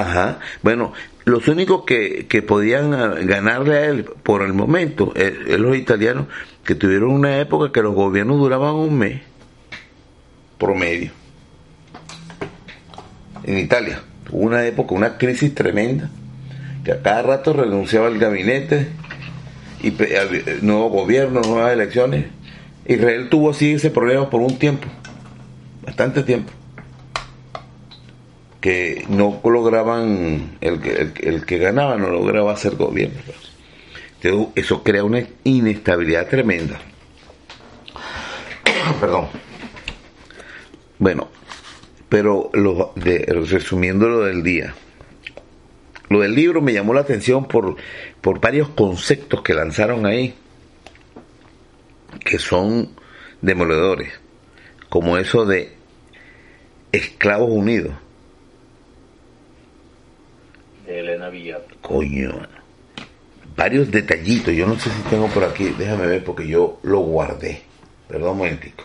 Ajá. 0.00 0.40
Bueno, 0.62 0.92
los 1.24 1.48
únicos 1.48 1.84
que, 1.86 2.26
que 2.28 2.42
podían 2.42 2.92
ah, 2.92 3.14
ganarle 3.22 3.76
a 3.76 3.84
él 3.86 4.04
por 4.22 4.42
el 4.42 4.52
momento 4.52 5.12
es, 5.16 5.32
es 5.46 5.58
los 5.58 5.74
italianos 5.74 6.26
que 6.64 6.74
tuvieron 6.74 7.10
una 7.10 7.38
época 7.38 7.72
que 7.72 7.80
los 7.80 7.94
gobiernos 7.94 8.38
duraban 8.38 8.74
un 8.74 8.98
mes 8.98 9.22
promedio. 10.58 11.12
En 13.44 13.58
Italia 13.58 14.02
hubo 14.30 14.42
una 14.42 14.66
época, 14.66 14.94
una 14.94 15.16
crisis 15.16 15.54
tremenda, 15.54 16.10
que 16.84 16.92
a 16.92 17.00
cada 17.00 17.22
rato 17.22 17.52
renunciaba 17.54 18.08
el 18.08 18.18
gabinete 18.18 18.88
y 19.82 19.90
había- 20.14 20.42
nuevo 20.60 20.90
gobierno, 20.90 21.40
nuevas 21.40 21.72
elecciones. 21.72 22.26
Israel 22.86 23.28
tuvo 23.30 23.50
así 23.50 23.72
ese 23.72 23.90
problema 23.90 24.28
por 24.28 24.42
un 24.42 24.58
tiempo, 24.58 24.88
bastante 25.84 26.22
tiempo 26.22 26.52
que 28.66 29.04
no 29.08 29.40
lograban, 29.44 30.58
el, 30.60 30.82
el, 30.82 31.12
el 31.20 31.46
que 31.46 31.56
ganaba 31.56 31.96
no 31.96 32.10
lograba 32.10 32.52
hacer 32.52 32.74
gobierno. 32.74 33.20
Entonces, 34.20 34.48
eso 34.56 34.82
crea 34.82 35.04
una 35.04 35.24
inestabilidad 35.44 36.26
tremenda. 36.26 36.80
Perdón. 39.00 39.28
Bueno, 40.98 41.28
pero 42.08 42.50
lo 42.54 42.92
de, 42.96 43.18
resumiendo 43.48 44.08
lo 44.08 44.24
del 44.24 44.42
día. 44.42 44.74
Lo 46.08 46.18
del 46.18 46.34
libro 46.34 46.60
me 46.60 46.72
llamó 46.72 46.92
la 46.92 47.02
atención 47.02 47.46
por, 47.46 47.76
por 48.20 48.40
varios 48.40 48.70
conceptos 48.70 49.42
que 49.42 49.54
lanzaron 49.54 50.06
ahí, 50.06 50.34
que 52.24 52.40
son 52.40 52.96
demoledores, 53.42 54.12
como 54.88 55.18
eso 55.18 55.46
de 55.46 55.72
esclavos 56.90 57.50
unidos. 57.52 57.94
Elena 60.86 61.28
Villar. 61.28 61.64
Coño, 61.82 62.46
varios 63.56 63.90
detallitos. 63.90 64.54
Yo 64.54 64.66
no 64.66 64.78
sé 64.78 64.90
si 64.90 65.02
tengo 65.10 65.28
por 65.28 65.44
aquí, 65.44 65.74
déjame 65.76 66.06
ver 66.06 66.24
porque 66.24 66.46
yo 66.46 66.78
lo 66.82 67.00
guardé. 67.00 67.62
Perdón 68.08 68.30
un 68.30 68.38
momentico. 68.38 68.84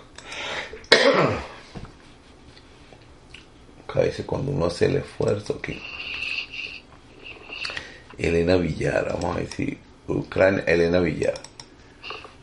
A 3.93 3.99
veces 3.99 4.25
cuando 4.25 4.51
uno 4.51 4.67
hace 4.67 4.85
el 4.85 4.97
esfuerzo 4.97 5.61
que 5.61 5.77
Elena 8.17 8.55
Villar, 8.55 9.17
vamos 9.19 9.35
a 9.35 9.39
decir, 9.41 9.77
Ucrania, 10.07 10.63
Elena 10.65 10.99
Villar. 10.99 11.33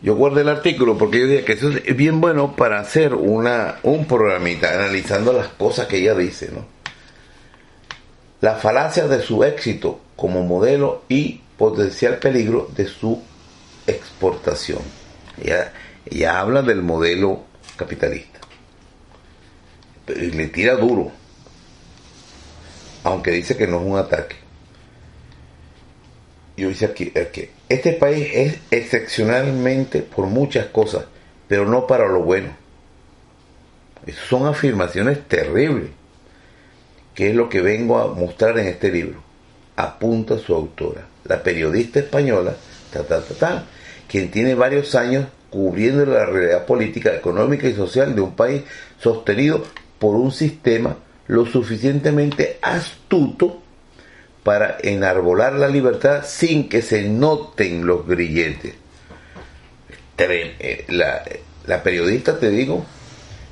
Yo 0.03 0.15
guardé 0.15 0.43
el 0.43 0.49
artículo 0.49 0.97
porque 0.97 1.21
yo 1.21 1.27
dije 1.27 1.45
que 1.45 1.55
eso 1.55 1.71
es 1.71 1.97
bien 1.97 2.21
bueno 2.21 2.55
para 2.55 2.79
hacer 2.79 3.15
una 3.15 3.79
un 3.83 4.05
programita 4.07 4.73
analizando 4.73 5.33
las 5.33 5.49
cosas 5.49 5.87
que 5.87 5.99
ella 5.99 6.15
dice, 6.15 6.51
¿no? 6.53 6.78
La 8.41 8.55
falacia 8.55 9.09
de 9.09 9.21
su 9.21 9.43
éxito 9.43 10.01
como 10.17 10.45
modelo 10.45 11.03
y 11.09 11.41
potencial 11.57 12.19
peligro 12.19 12.71
de 12.75 12.87
su 12.87 13.21
exportación. 13.87 14.81
Ella, 15.41 16.41
habla 16.41 16.63
del 16.63 16.83
modelo 16.83 17.45
capitalista. 17.77 18.39
Y 20.09 20.31
le 20.31 20.49
tira 20.49 20.77
duro, 20.77 21.11
aunque 23.05 23.33
dice 23.33 23.57
que 23.57 23.67
no 23.67 23.81
es 23.81 23.87
un 23.87 23.99
ataque. 23.99 24.37
Yo 26.57 26.69
dice 26.69 26.87
aquí, 26.87 27.11
que 27.11 27.51
este 27.69 27.93
país 27.93 28.29
es 28.33 28.59
excepcionalmente 28.71 30.03
por 30.03 30.27
muchas 30.27 30.67
cosas, 30.67 31.05
pero 31.47 31.67
no 31.67 31.87
para 31.87 32.09
lo 32.09 32.23
bueno. 32.23 32.57
Son 34.29 34.47
afirmaciones 34.47 35.29
terribles 35.29 35.91
que 37.19 37.31
es 37.31 37.35
lo 37.35 37.49
que 37.49 37.61
vengo 37.63 37.99
a 37.99 38.15
mostrar 38.15 38.57
en 38.61 38.69
este 38.69 38.93
libro. 38.93 39.21
Apunta 39.75 40.39
su 40.39 40.55
autora, 40.55 41.05
la 41.25 41.43
periodista 41.43 41.99
española, 41.99 42.55
ta, 42.93 43.03
ta, 43.03 43.21
ta, 43.21 43.65
quien 44.07 44.31
tiene 44.31 44.55
varios 44.55 44.95
años 44.95 45.27
cubriendo 45.51 46.07
la 46.07 46.27
realidad 46.27 46.65
política, 46.65 47.13
económica 47.13 47.67
y 47.67 47.75
social 47.75 48.15
de 48.15 48.21
un 48.21 48.37
país 48.37 48.63
sostenido 49.01 49.65
por 49.99 50.15
un 50.15 50.31
sistema 50.31 50.97
lo 51.27 51.45
suficientemente 51.45 52.61
astuto 52.63 53.63
para 54.45 54.77
enarbolar 54.81 55.55
la 55.55 55.67
libertad 55.67 56.23
sin 56.25 56.69
que 56.69 56.83
se 56.83 57.09
noten 57.09 57.85
los 57.85 58.07
grilletes. 58.07 58.75
Eh, 60.19 60.85
La, 60.87 61.25
la 61.67 61.83
periodista, 61.83 62.39
te 62.39 62.51
digo, 62.51 62.87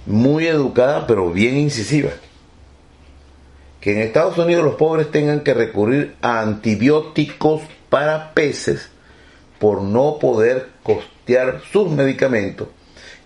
muy 0.06 0.46
educada 0.46 1.04
pero 1.08 1.32
bien 1.32 1.56
incisiva 1.56 2.10
que 3.86 3.92
en 3.92 3.98
Estados 3.98 4.36
Unidos 4.36 4.64
los 4.64 4.74
pobres 4.74 5.12
tengan 5.12 5.42
que 5.42 5.54
recurrir 5.54 6.16
a 6.20 6.40
antibióticos 6.40 7.62
para 7.88 8.34
peces 8.34 8.88
por 9.60 9.80
no 9.80 10.18
poder 10.18 10.70
costear 10.82 11.62
sus 11.70 11.88
medicamentos, 11.92 12.66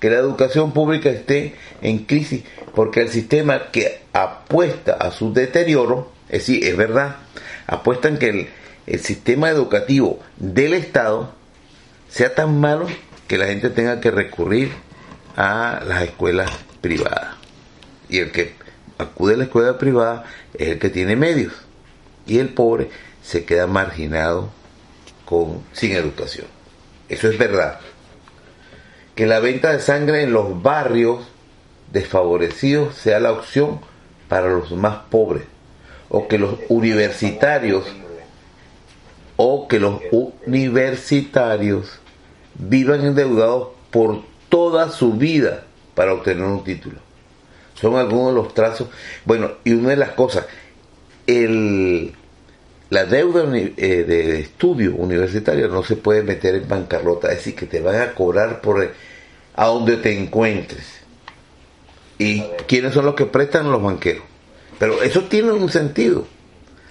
que 0.01 0.11
la 0.11 0.19
educación 0.19 0.73
pública 0.73 1.09
esté 1.09 1.55
en 1.81 2.01
crisis 2.01 2.45
porque 2.75 3.01
el 3.01 3.09
sistema 3.09 3.71
que 3.71 4.03
apuesta 4.13 4.93
a 4.93 5.13
su 5.13 5.33
deterioro, 5.33 6.13
es 6.29 6.41
decir, 6.47 6.63
es 6.63 6.77
verdad, 6.77 7.17
apuestan 7.67 8.19
que 8.19 8.29
el, 8.29 8.49
el 8.87 9.01
sistema 9.01 9.49
educativo 9.49 10.19
del 10.37 10.75
Estado 10.75 11.33
sea 12.11 12.35
tan 12.35 12.61
malo 12.61 12.87
que 13.29 13.39
la 13.39 13.47
gente 13.47 13.71
tenga 13.71 13.99
que 14.03 14.11
recurrir 14.11 14.73
a 15.39 15.81
las 15.87 16.03
escuelas 16.03 16.51
privadas. 16.83 17.37
Y 18.11 18.19
el 18.19 18.31
que 18.31 18.60
acude 19.01 19.35
a 19.35 19.37
la 19.39 19.45
escuela 19.45 19.79
privada 19.79 20.25
es 20.55 20.69
el 20.69 20.79
que 20.79 20.91
tiene 20.91 21.17
medios. 21.17 21.53
Y 22.27 22.39
el 22.39 22.51
pobre 22.51 22.91
se 23.23 23.45
queda 23.45 23.67
marginado 23.67 24.51
con, 25.25 25.63
sin 25.73 25.93
educación. 25.93 26.47
Eso 27.09 27.29
es 27.29 27.39
verdad. 27.39 27.81
Que 29.15 29.27
la 29.27 29.41
venta 29.41 29.73
de 29.73 29.81
sangre 29.81 30.23
en 30.23 30.33
los 30.33 30.63
barrios 30.63 31.27
desfavorecidos 31.93 32.95
sea 32.95 33.21
la 33.21 33.33
opción 33.33 33.81
para 34.29 34.49
los 34.49 34.71
más 34.73 34.99
pobres. 35.11 35.45
O 36.09 36.29
que 36.29 36.39
los 36.39 36.57
universitarios 36.69 37.85
o 39.43 39.69
que 39.69 39.81
los 39.81 40.01
universitarios 40.47 41.99
vivan 42.57 43.07
endeudados 43.07 43.69
por 43.91 44.23
toda 44.51 44.91
su 44.91 45.15
vida 45.15 45.65
para 45.95 46.13
obtener 46.13 46.45
un 46.45 46.63
título. 46.63 46.97
Son 47.81 47.97
algunos 47.97 48.29
de 48.29 48.35
los 48.35 48.55
trazos. 48.55 48.89
Bueno, 49.25 49.53
y 49.65 49.73
una 49.73 49.91
de 49.91 49.97
las 49.97 50.11
cosas, 50.11 50.47
el, 51.27 52.13
la 52.91 53.05
deuda 53.05 53.45
eh, 53.57 54.05
de 54.07 54.41
estudio 54.41 54.95
universitario 54.97 55.69
no 55.69 55.83
se 55.83 55.97
puede 55.97 56.23
meter 56.23 56.57
en 56.57 56.69
bancarrota, 56.69 57.29
es 57.29 57.37
decir, 57.37 57.55
que 57.55 57.67
te 57.67 57.81
van 57.81 58.01
a 58.01 58.13
cobrar 58.15 58.61
por, 58.61 58.91
a 59.55 59.67
donde 59.67 59.97
te 59.97 60.19
encuentres. 60.19 61.01
¿Y 62.19 62.43
quiénes 62.67 62.93
son 62.93 63.07
los 63.07 63.15
que 63.15 63.27
prestan? 63.27 63.73
Los 63.73 63.83
banqueros. 63.83 64.25
Pero 64.79 65.03
eso 65.03 65.23
tiene 65.25 65.53
un 65.53 65.71
sentido. 65.71 66.27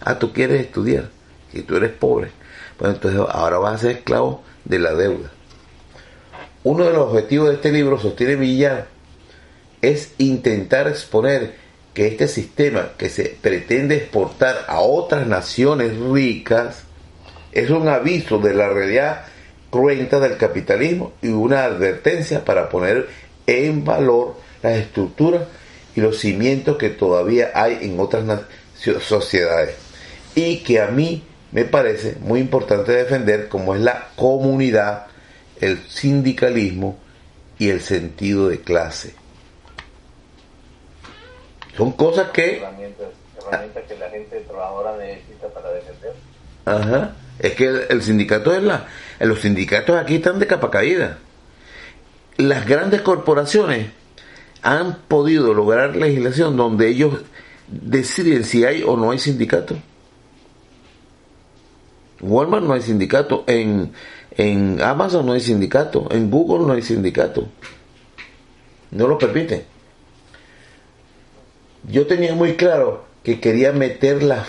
Ah, 0.02 0.18
tú 0.18 0.34
quieres 0.34 0.62
estudiar. 0.62 1.10
Si 1.52 1.62
tú 1.64 1.76
eres 1.76 1.92
pobre, 1.92 2.32
pues 2.78 2.94
entonces 2.94 3.20
ahora 3.30 3.58
vas 3.58 3.76
a 3.76 3.78
ser 3.80 3.92
esclavo 3.98 4.44
de 4.66 4.80
la 4.80 4.94
deuda. 4.94 5.32
Uno 6.64 6.86
de 6.86 6.94
los 6.94 7.10
objetivos 7.10 7.50
de 7.50 7.56
este 7.56 7.72
libro, 7.72 8.00
sostiene 8.00 8.36
Villar, 8.36 8.88
es 9.82 10.12
intentar 10.18 10.88
exponer 10.88 11.56
que 11.94 12.08
este 12.08 12.28
sistema 12.28 12.92
que 12.98 13.10
se 13.10 13.38
pretende 13.42 13.96
exportar 13.96 14.66
a 14.68 14.80
otras 14.80 15.28
naciones 15.28 15.98
ricas 15.98 16.84
es 17.52 17.70
un 17.70 17.88
aviso 17.88 18.40
de 18.40 18.54
la 18.54 18.70
realidad 18.70 19.26
cruenta 19.70 20.20
del 20.20 20.38
capitalismo 20.38 21.14
y 21.22 21.30
una 21.30 21.64
advertencia 21.64 22.46
para 22.46 22.70
poner 22.70 23.08
en 23.48 23.84
valor 23.84 24.36
las 24.62 24.78
estructuras 24.78 25.44
y 25.96 26.02
los 26.02 26.20
cimientos 26.20 26.78
que 26.78 26.90
todavía 26.90 27.52
hay 27.54 27.80
en 27.82 28.00
otras 28.00 28.42
sociedades 29.02 29.76
y 30.36 30.58
que 30.58 30.80
a 30.80 30.88
mí 30.88 31.24
me 31.52 31.66
parece 31.66 32.16
muy 32.22 32.40
importante 32.40 32.92
defender 32.92 33.48
como 33.50 33.74
es 33.74 33.82
la 33.82 34.10
comunidad, 34.16 35.08
el 35.60 35.80
sindicalismo 35.88 36.98
y 37.58 37.70
el 37.70 37.82
sentido 37.82 38.50
de 38.50 38.60
clase. 38.60 39.19
Son 41.80 41.94
cosas 41.94 42.32
que... 42.32 42.58
Herramientas, 42.58 43.08
herramientas 43.38 43.84
que 43.88 43.98
la 43.98 44.10
gente 44.10 44.42
trabajadora 44.42 44.98
necesita 44.98 45.48
para 45.48 45.72
defender. 45.72 46.14
Ajá. 46.66 47.16
Es 47.40 47.54
que 47.54 47.86
el, 47.88 48.02
sindicato 48.04 48.54
es 48.54 48.62
la... 48.62 48.88
Los 49.22 49.40
sindicatos 49.40 49.96
aquí 49.96 50.16
están 50.16 50.40
de 50.40 50.48
capa 50.48 50.70
caída. 50.70 51.20
Las 52.36 52.68
grandes 52.68 53.02
corporaciones 53.02 53.92
han 54.62 54.98
podido 55.08 55.54
lograr 55.54 55.96
legislación 55.96 56.58
donde 56.58 56.90
ellos 56.90 57.22
deciden 57.70 58.44
si 58.44 58.66
hay 58.66 58.84
o 58.84 58.98
no 58.98 59.12
hay 59.12 59.20
sindicato. 59.20 59.76
En 62.20 62.30
Walmart 62.30 62.66
no 62.66 62.74
hay 62.74 62.82
sindicato, 62.82 63.46
en, 63.48 63.94
en 64.32 64.82
Amazon 64.82 65.26
no 65.26 65.32
hay 65.32 65.40
sindicato, 65.40 66.10
en 66.12 66.30
Google 66.30 66.68
no 66.68 66.74
hay 66.74 66.82
sindicato. 66.82 67.48
No 68.92 69.08
lo 69.08 69.18
permiten. 69.18 69.79
Yo 71.90 72.06
tenía 72.06 72.36
muy 72.36 72.54
claro 72.54 73.04
que 73.24 73.40
quería 73.40 73.72
meter 73.72 74.22
las, 74.22 74.48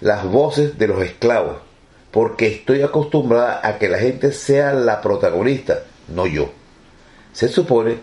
las 0.00 0.24
voces 0.24 0.76
de 0.76 0.88
los 0.88 1.00
esclavos, 1.02 1.58
porque 2.10 2.48
estoy 2.48 2.82
acostumbrada 2.82 3.60
a 3.62 3.78
que 3.78 3.88
la 3.88 3.98
gente 3.98 4.32
sea 4.32 4.72
la 4.72 5.00
protagonista, 5.00 5.84
no 6.08 6.26
yo. 6.26 6.50
Se 7.32 7.48
supone 7.48 7.98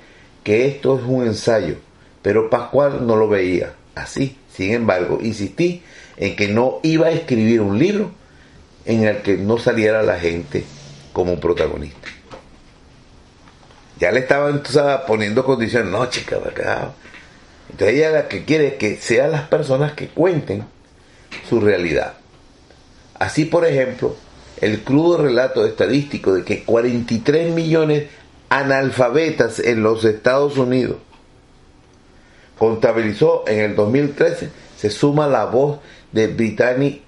que 0.45 0.67
esto 0.67 0.97
es 0.97 1.03
un 1.03 1.25
ensayo, 1.25 1.75
pero 2.21 2.49
Pascual 2.49 3.05
no 3.05 3.17
lo 3.17 3.27
veía 3.27 3.73
así. 3.93 4.38
Sin 4.53 4.71
embargo, 4.71 5.19
insistí 5.21 5.83
en 6.15 6.38
que 6.38 6.47
no 6.47 6.79
iba 6.81 7.07
a 7.07 7.11
escribir 7.11 7.59
un 7.59 7.77
libro 7.77 8.11
en 8.85 9.03
el 9.03 9.17
que 9.17 9.35
no 9.35 9.57
saliera 9.57 10.01
la 10.01 10.17
gente 10.17 10.63
como 11.11 11.41
protagonista. 11.41 12.07
Ya 13.99 14.13
le 14.13 14.21
estaba 14.21 14.49
entonces 14.49 14.81
poniendo 15.05 15.43
condiciones, 15.43 15.91
no 15.91 16.05
chica, 16.05 16.38
acá. 16.38 16.93
Entonces 17.70 17.97
ella 17.97 18.11
la 18.11 18.28
que 18.28 18.45
quiere 18.45 18.76
que 18.76 18.95
sean 18.97 19.32
las 19.32 19.43
personas 19.43 19.93
que 19.93 20.07
cuenten 20.07 20.65
su 21.49 21.59
realidad. 21.59 22.13
Así, 23.20 23.45
por 23.45 23.65
ejemplo, 23.65 24.15
el 24.61 24.84
crudo 24.84 25.18
relato 25.18 25.65
estadístico 25.65 26.34
de 26.34 26.43
que 26.43 26.63
43 26.63 27.53
millones 27.53 28.05
analfabetas 28.49 29.59
en 29.59 29.84
los 29.84 30.05
Estados 30.05 30.57
Unidos 30.57 30.97
contabilizó 32.57 33.43
en 33.47 33.59
el 33.59 33.76
2013, 33.76 34.49
se 34.78 34.89
suma 34.89 35.28
la 35.28 35.45
voz 35.45 35.80
de 36.11 36.28
Brittany 36.28 37.01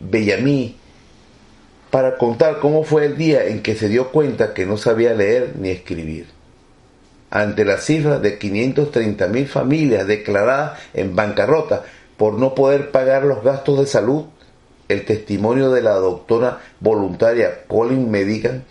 Bellamy 0.00 0.76
para 1.90 2.16
contar 2.16 2.58
cómo 2.58 2.82
fue 2.82 3.06
el 3.06 3.16
día 3.16 3.46
en 3.46 3.62
que 3.62 3.76
se 3.76 3.88
dio 3.88 4.10
cuenta 4.10 4.52
que 4.52 4.66
no 4.66 4.76
sabía 4.76 5.14
leer 5.14 5.54
ni 5.58 5.70
escribir. 5.70 6.33
Ante 7.34 7.64
la 7.64 7.78
cifra 7.78 8.20
de 8.20 8.38
530 8.38 9.26
mil 9.26 9.48
familias 9.48 10.06
declaradas 10.06 10.78
en 10.94 11.16
bancarrota 11.16 11.82
por 12.16 12.34
no 12.34 12.54
poder 12.54 12.92
pagar 12.92 13.24
los 13.24 13.42
gastos 13.42 13.80
de 13.80 13.86
salud, 13.86 14.26
el 14.88 15.04
testimonio 15.04 15.72
de 15.72 15.82
la 15.82 15.94
doctora 15.94 16.60
voluntaria 16.78 17.64
Colin 17.66 18.08
Medigan 18.08 18.62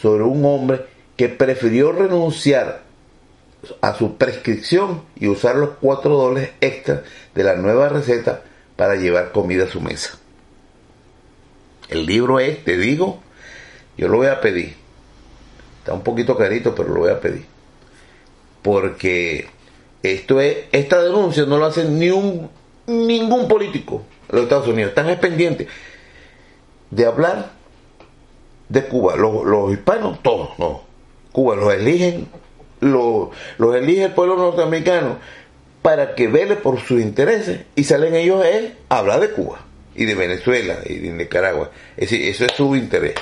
sobre 0.00 0.22
un 0.22 0.44
hombre 0.44 0.86
que 1.16 1.28
prefirió 1.28 1.90
renunciar 1.90 2.82
a 3.80 3.94
su 3.96 4.16
prescripción 4.16 5.02
y 5.16 5.26
usar 5.26 5.56
los 5.56 5.70
cuatro 5.80 6.16
dólares 6.16 6.50
extra 6.60 7.02
de 7.34 7.42
la 7.42 7.56
nueva 7.56 7.88
receta 7.88 8.42
para 8.76 8.94
llevar 8.94 9.32
comida 9.32 9.64
a 9.64 9.68
su 9.68 9.80
mesa. 9.80 10.16
El 11.88 12.06
libro 12.06 12.38
es, 12.38 12.62
te 12.62 12.76
digo, 12.76 13.18
yo 13.96 14.06
lo 14.06 14.18
voy 14.18 14.28
a 14.28 14.40
pedir. 14.40 14.76
Está 15.80 15.94
un 15.94 16.02
poquito 16.02 16.36
carito, 16.36 16.76
pero 16.76 16.90
lo 16.90 17.00
voy 17.00 17.10
a 17.10 17.18
pedir. 17.18 17.57
Porque 18.62 19.48
esto 20.02 20.40
es, 20.40 20.56
esta 20.72 21.02
denuncia 21.02 21.44
no 21.44 21.58
lo 21.58 21.66
hace 21.66 21.84
ni 21.84 22.10
un, 22.10 22.50
ningún 22.86 23.48
político 23.48 24.02
de 24.28 24.36
los 24.36 24.42
Estados 24.44 24.68
Unidos. 24.68 24.90
Están 24.90 25.18
pendientes 25.20 25.68
de 26.90 27.06
hablar 27.06 27.52
de 28.68 28.84
Cuba. 28.84 29.16
Los, 29.16 29.44
los 29.44 29.72
hispanos, 29.72 30.22
todos, 30.22 30.58
no. 30.58 30.82
Cuba 31.32 31.56
los 31.56 31.72
eligen, 31.72 32.28
los, 32.80 33.28
los 33.58 33.74
elige 33.76 34.04
el 34.04 34.12
pueblo 34.12 34.36
norteamericano 34.36 35.18
para 35.82 36.14
que 36.14 36.28
vele 36.28 36.56
por 36.56 36.80
sus 36.80 37.00
intereses 37.00 37.60
y 37.74 37.84
salen 37.84 38.14
ellos 38.14 38.44
a 38.88 38.98
hablar 38.98 39.20
de 39.20 39.30
Cuba 39.30 39.60
y 39.94 40.04
de 40.04 40.14
Venezuela 40.14 40.78
y 40.84 40.94
de 40.96 41.10
Nicaragua. 41.10 41.70
Es 41.96 42.10
decir, 42.10 42.28
eso 42.28 42.44
es 42.44 42.52
su 42.52 42.74
interés. 42.76 43.14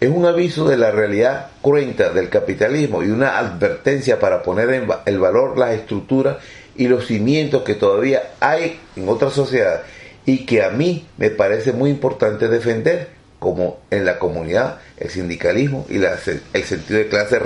Es 0.00 0.10
un 0.10 0.26
aviso 0.26 0.68
de 0.68 0.76
la 0.76 0.92
realidad 0.92 1.48
cruenta 1.60 2.10
del 2.10 2.28
capitalismo 2.28 3.02
y 3.02 3.10
una 3.10 3.38
advertencia 3.38 4.20
para 4.20 4.44
poner 4.44 4.70
en 4.70 4.88
el 5.06 5.18
valor 5.18 5.58
las 5.58 5.72
estructuras 5.72 6.36
y 6.76 6.86
los 6.86 7.06
cimientos 7.06 7.64
que 7.64 7.74
todavía 7.74 8.22
hay 8.38 8.78
en 8.94 9.08
otras 9.08 9.32
sociedades 9.32 9.80
y 10.24 10.46
que 10.46 10.62
a 10.62 10.70
mí 10.70 11.06
me 11.16 11.30
parece 11.30 11.72
muy 11.72 11.90
importante 11.90 12.46
defender, 12.46 13.08
como 13.40 13.80
en 13.90 14.04
la 14.04 14.20
comunidad, 14.20 14.78
el 14.98 15.10
sindicalismo 15.10 15.84
y 15.88 15.96
el 15.96 16.64
sentido 16.64 16.98
de 16.98 17.08
clase, 17.08 17.40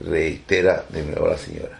reitera 0.00 0.84
de 0.88 1.02
nuevo 1.04 1.28
la 1.28 1.38
señora. 1.38 1.78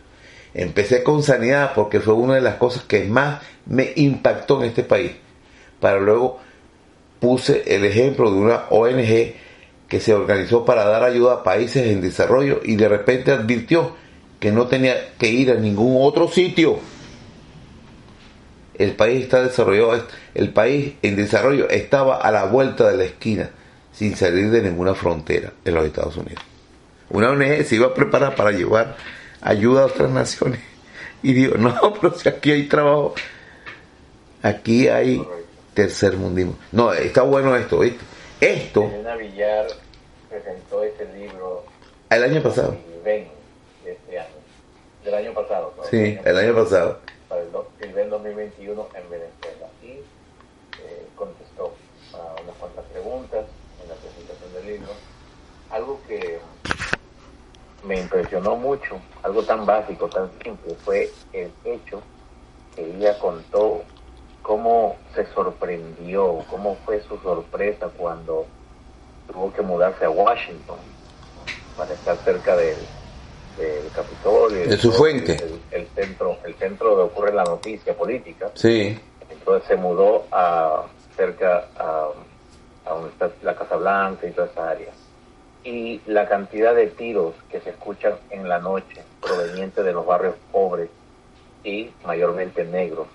Empecé 0.54 1.02
con 1.02 1.24
sanidad 1.24 1.72
porque 1.74 2.00
fue 2.00 2.14
una 2.14 2.36
de 2.36 2.42
las 2.42 2.56
cosas 2.56 2.84
que 2.84 3.04
más 3.04 3.40
me 3.66 3.92
impactó 3.96 4.62
en 4.62 4.68
este 4.68 4.84
país. 4.84 5.12
Para 5.80 5.98
luego 5.98 6.38
puse 7.18 7.64
el 7.74 7.84
ejemplo 7.84 8.30
de 8.30 8.36
una 8.36 8.64
ONG 8.70 9.34
que 9.90 10.00
se 10.00 10.14
organizó 10.14 10.64
para 10.64 10.84
dar 10.84 11.02
ayuda 11.02 11.34
a 11.34 11.42
países 11.42 11.88
en 11.88 12.00
desarrollo 12.00 12.60
y 12.64 12.76
de 12.76 12.88
repente 12.88 13.32
advirtió 13.32 13.96
que 14.38 14.52
no 14.52 14.68
tenía 14.68 15.14
que 15.18 15.28
ir 15.28 15.50
a 15.50 15.56
ningún 15.56 15.96
otro 16.00 16.28
sitio. 16.28 16.78
El 18.78 18.92
país 18.92 19.24
está 19.24 19.42
desarrollado, 19.42 20.06
el 20.34 20.52
país 20.52 20.94
en 21.02 21.16
desarrollo 21.16 21.68
estaba 21.68 22.18
a 22.18 22.30
la 22.30 22.44
vuelta 22.44 22.88
de 22.88 22.96
la 22.98 23.04
esquina 23.04 23.50
sin 23.92 24.16
salir 24.16 24.52
de 24.52 24.62
ninguna 24.62 24.94
frontera 24.94 25.52
en 25.64 25.74
los 25.74 25.84
Estados 25.84 26.16
Unidos. 26.16 26.44
Una 27.10 27.30
ONG 27.30 27.64
se 27.64 27.74
iba 27.74 27.88
a 27.88 27.94
preparar 27.94 28.36
para 28.36 28.52
llevar 28.52 28.96
ayuda 29.40 29.82
a 29.82 29.86
otras 29.86 30.10
naciones. 30.10 30.60
Y 31.22 31.34
digo, 31.34 31.58
no, 31.58 31.74
pero 32.00 32.14
si 32.14 32.30
aquí 32.30 32.50
hay 32.50 32.66
trabajo, 32.66 33.14
aquí 34.40 34.88
hay 34.88 35.22
tercer 35.74 36.16
mundismo. 36.16 36.56
No, 36.72 36.94
está 36.94 37.20
bueno 37.20 37.54
esto, 37.56 37.80
¿viste? 37.80 38.02
Esto. 38.40 38.84
Elena 38.84 39.16
Villar 39.16 39.66
presentó 40.30 40.82
este 40.82 41.04
libro. 41.12 41.64
El 42.08 42.24
año 42.24 42.42
pasado. 42.42 42.74
de 43.04 43.28
este 43.84 44.18
año. 44.18 44.28
Del 45.04 45.14
año 45.14 45.34
pasado. 45.34 45.74
Sí, 45.90 46.18
el 46.24 46.36
año 46.36 46.54
pasado. 46.54 46.98
Para 47.28 47.42
el, 47.42 47.48
el 47.98 48.10
2021 48.10 48.88
en 48.94 49.10
Venezuela. 49.10 49.66
Y 49.82 49.88
eh, 49.88 51.06
contestó 51.16 51.74
a 52.14 52.40
unas 52.42 52.56
cuantas 52.56 52.84
preguntas 52.86 53.44
en 53.82 53.88
la 53.88 53.94
presentación 53.96 54.52
del 54.54 54.66
libro. 54.66 54.92
Algo 55.70 56.00
que 56.08 56.40
me 57.84 58.00
impresionó 58.00 58.56
mucho, 58.56 59.00
algo 59.22 59.42
tan 59.42 59.66
básico, 59.66 60.08
tan 60.08 60.30
simple, 60.42 60.74
fue 60.84 61.10
el 61.32 61.50
hecho 61.64 62.02
que 62.74 62.84
ella 62.84 63.18
contó 63.18 63.82
cómo 64.42 64.96
se 65.14 65.26
sorprendió, 65.26 66.44
cómo 66.48 66.76
fue 66.84 67.02
su 67.02 67.18
sorpresa 67.18 67.88
cuando 67.96 68.46
tuvo 69.30 69.52
que 69.52 69.62
mudarse 69.62 70.04
a 70.04 70.10
Washington 70.10 70.78
para 71.76 71.94
estar 71.94 72.16
cerca 72.18 72.56
del, 72.56 72.76
del 73.56 73.90
Capitolio. 73.94 74.66
De 74.66 74.76
su 74.76 74.92
fuente. 74.92 75.36
El, 75.70 75.86
centro, 75.94 76.38
el 76.44 76.54
centro 76.54 76.90
donde 76.90 77.04
ocurre 77.04 77.32
la 77.32 77.44
noticia 77.44 77.96
política. 77.96 78.50
Sí. 78.54 78.98
Entonces 79.30 79.68
se 79.68 79.76
mudó 79.76 80.26
a 80.32 80.84
cerca 81.16 81.68
a, 81.78 82.08
a 82.86 82.90
donde 82.90 83.10
está 83.10 83.30
la 83.42 83.54
Casa 83.54 83.76
Blanca 83.76 84.26
y 84.26 84.32
toda 84.32 84.48
esa 84.48 84.70
área 84.70 84.90
y 85.64 86.00
la 86.06 86.28
cantidad 86.28 86.74
de 86.74 86.86
tiros 86.86 87.34
que 87.50 87.60
se 87.60 87.70
escuchan 87.70 88.14
en 88.30 88.48
la 88.48 88.58
noche 88.58 89.02
provenientes 89.20 89.84
de 89.84 89.92
los 89.92 90.06
barrios 90.06 90.34
pobres 90.50 90.88
y 91.62 91.90
mayormente 92.04 92.64
negros 92.64 93.06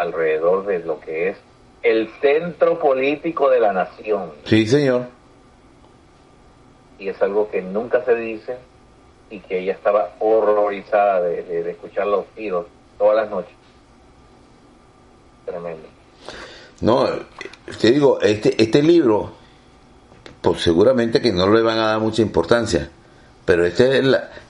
alrededor 0.00 0.66
de 0.66 0.80
lo 0.80 1.00
que 1.00 1.30
es 1.30 1.36
el 1.82 2.10
centro 2.20 2.78
político 2.78 3.50
de 3.50 3.60
la 3.60 3.72
nación. 3.72 4.32
Sí, 4.44 4.66
señor. 4.66 5.06
Y 6.98 7.08
es 7.08 7.20
algo 7.22 7.50
que 7.50 7.62
nunca 7.62 8.04
se 8.04 8.14
dice 8.14 8.58
y 9.30 9.40
que 9.40 9.60
ella 9.60 9.72
estaba 9.72 10.14
horrorizada 10.18 11.22
de, 11.22 11.70
escuchar 11.70 12.06
los 12.06 12.26
tiros 12.34 12.66
todas 12.98 13.16
las 13.16 13.30
noches. 13.30 13.54
Tremendo. 15.46 15.88
No, 16.82 17.06
te 17.80 17.90
digo, 17.90 18.20
este, 18.20 18.60
este 18.62 18.82
libro 18.82 19.40
pues 20.40 20.62
seguramente 20.62 21.20
que 21.20 21.32
no 21.32 21.52
le 21.52 21.62
van 21.62 21.78
a 21.78 21.86
dar 21.88 22.00
mucha 22.00 22.22
importancia, 22.22 22.90
pero 23.44 23.66
esta 23.66 23.84
es 23.84 24.04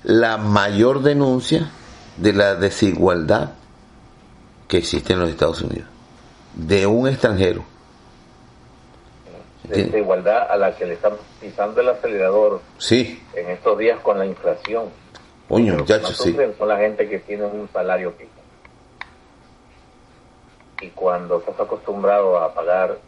la, 0.05 0.37
mayor 0.39 1.03
denuncia 1.03 1.71
de 2.17 2.33
la 2.33 2.55
desigualdad 2.55 3.55
que 4.71 4.79
existe 4.79 5.13
en 5.13 5.19
los 5.19 5.29
Estados 5.29 5.61
Unidos, 5.63 5.89
de 6.55 6.87
un 6.87 7.09
extranjero. 7.09 7.65
Desigualdad 9.65 10.49
a 10.49 10.57
la 10.57 10.77
que 10.77 10.87
le 10.87 10.95
están 10.95 11.15
pisando 11.41 11.81
el 11.81 11.89
acelerador 11.89 12.61
sí. 12.79 13.21
en 13.35 13.51
estos 13.51 13.77
días 13.79 13.99
con 14.01 14.19
la 14.19 14.27
inflación. 14.27 14.85
Coño, 15.49 15.75
muchachos, 15.75 16.17
sí. 16.17 16.37
Son 16.57 16.69
la 16.69 16.79
gente 16.79 17.09
que 17.09 17.19
tiene 17.19 17.45
un 17.45 17.69
salario 17.73 18.13
fijo. 18.13 18.31
Y 20.81 20.89
cuando 20.91 21.41
estás 21.41 21.59
acostumbrado 21.59 22.39
a 22.39 22.55
pagar 22.55 22.99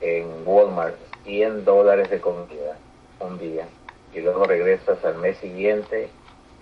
en 0.00 0.28
Walmart 0.46 0.94
100 1.24 1.64
dólares 1.64 2.10
de 2.10 2.20
comida 2.20 2.76
un 3.20 3.38
día 3.38 3.66
y 4.14 4.20
luego 4.20 4.44
regresas 4.44 5.04
al 5.04 5.18
mes 5.18 5.36
siguiente 5.38 6.10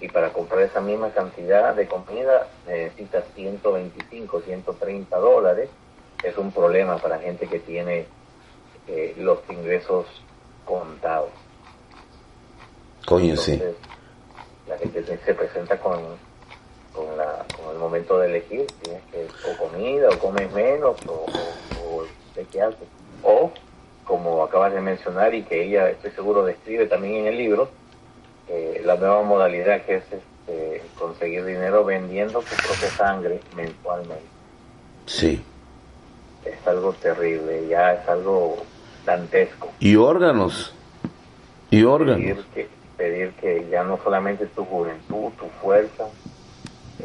y 0.01 0.09
para 0.09 0.33
comprar 0.33 0.63
esa 0.63 0.81
misma 0.81 1.11
cantidad 1.11 1.75
de 1.75 1.87
comida 1.87 2.49
necesitas 2.67 3.25
125, 3.35 4.41
130 4.41 5.19
dólares. 5.19 5.69
Es 6.23 6.37
un 6.37 6.53
problema 6.53 6.99
para 6.99 7.19
gente 7.19 7.47
que 7.47 7.59
tiene 7.61 8.07
eh, 8.89 9.15
los 9.19 9.39
ingresos 9.51 10.07
contados. 10.65 11.31
Coño, 13.07 13.37
sí. 13.37 13.61
La 14.67 14.79
gente 14.79 15.05
se 15.05 15.35
presenta 15.35 15.79
con, 15.79 15.99
con, 16.95 17.17
la, 17.17 17.45
con 17.57 17.75
el 17.75 17.79
momento 17.79 18.19
de 18.19 18.29
elegir, 18.29 18.67
tienes 18.83 19.03
que 19.11 19.27
o 19.51 19.57
comida 19.57 20.09
o 20.11 20.19
comes 20.19 20.53
menos 20.53 20.97
o, 21.07 21.27
o, 21.85 22.05
de 22.35 22.45
qué 22.45 22.63
haces. 22.63 22.89
O 23.23 23.51
como 24.05 24.43
acabas 24.43 24.73
de 24.73 24.81
mencionar 24.81 25.35
y 25.35 25.43
que 25.43 25.65
ella, 25.65 25.91
estoy 25.91 26.11
seguro, 26.13 26.45
describe 26.45 26.87
también 26.87 27.17
en 27.17 27.27
el 27.27 27.39
libro, 27.39 27.69
eh, 28.53 28.83
la 28.85 28.97
nueva 28.97 29.23
modalidad 29.23 29.83
que 29.83 29.97
es 29.97 30.05
este, 30.13 30.83
conseguir 30.99 31.45
dinero 31.45 31.85
vendiendo 31.85 32.43
su 32.43 32.57
propia 32.57 32.91
sangre 32.91 33.41
mensualmente. 33.55 34.25
Sí. 35.07 35.41
Es 36.45 36.67
algo 36.67 36.93
terrible, 36.95 37.69
ya 37.69 37.95
es 37.95 38.09
algo 38.09 38.57
dantesco. 39.07 39.71
Y 39.79 39.95
órganos. 39.95 40.75
Y 41.71 41.85
órganos. 41.85 42.19
Pedir 42.19 42.45
que, 42.53 42.69
pedir 42.97 43.31
que 43.35 43.69
ya 43.71 43.85
no 43.85 43.99
solamente 44.03 44.47
tu 44.47 44.65
juventud, 44.65 45.31
tu 45.39 45.47
fuerza, 45.63 46.07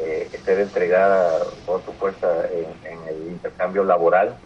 eh, 0.00 0.28
esté 0.32 0.60
entregada 0.60 1.44
toda 1.64 1.78
tu 1.80 1.92
fuerza 1.92 2.28
en 2.50 3.08
el 3.08 3.28
intercambio 3.28 3.84
laboral, 3.84 4.36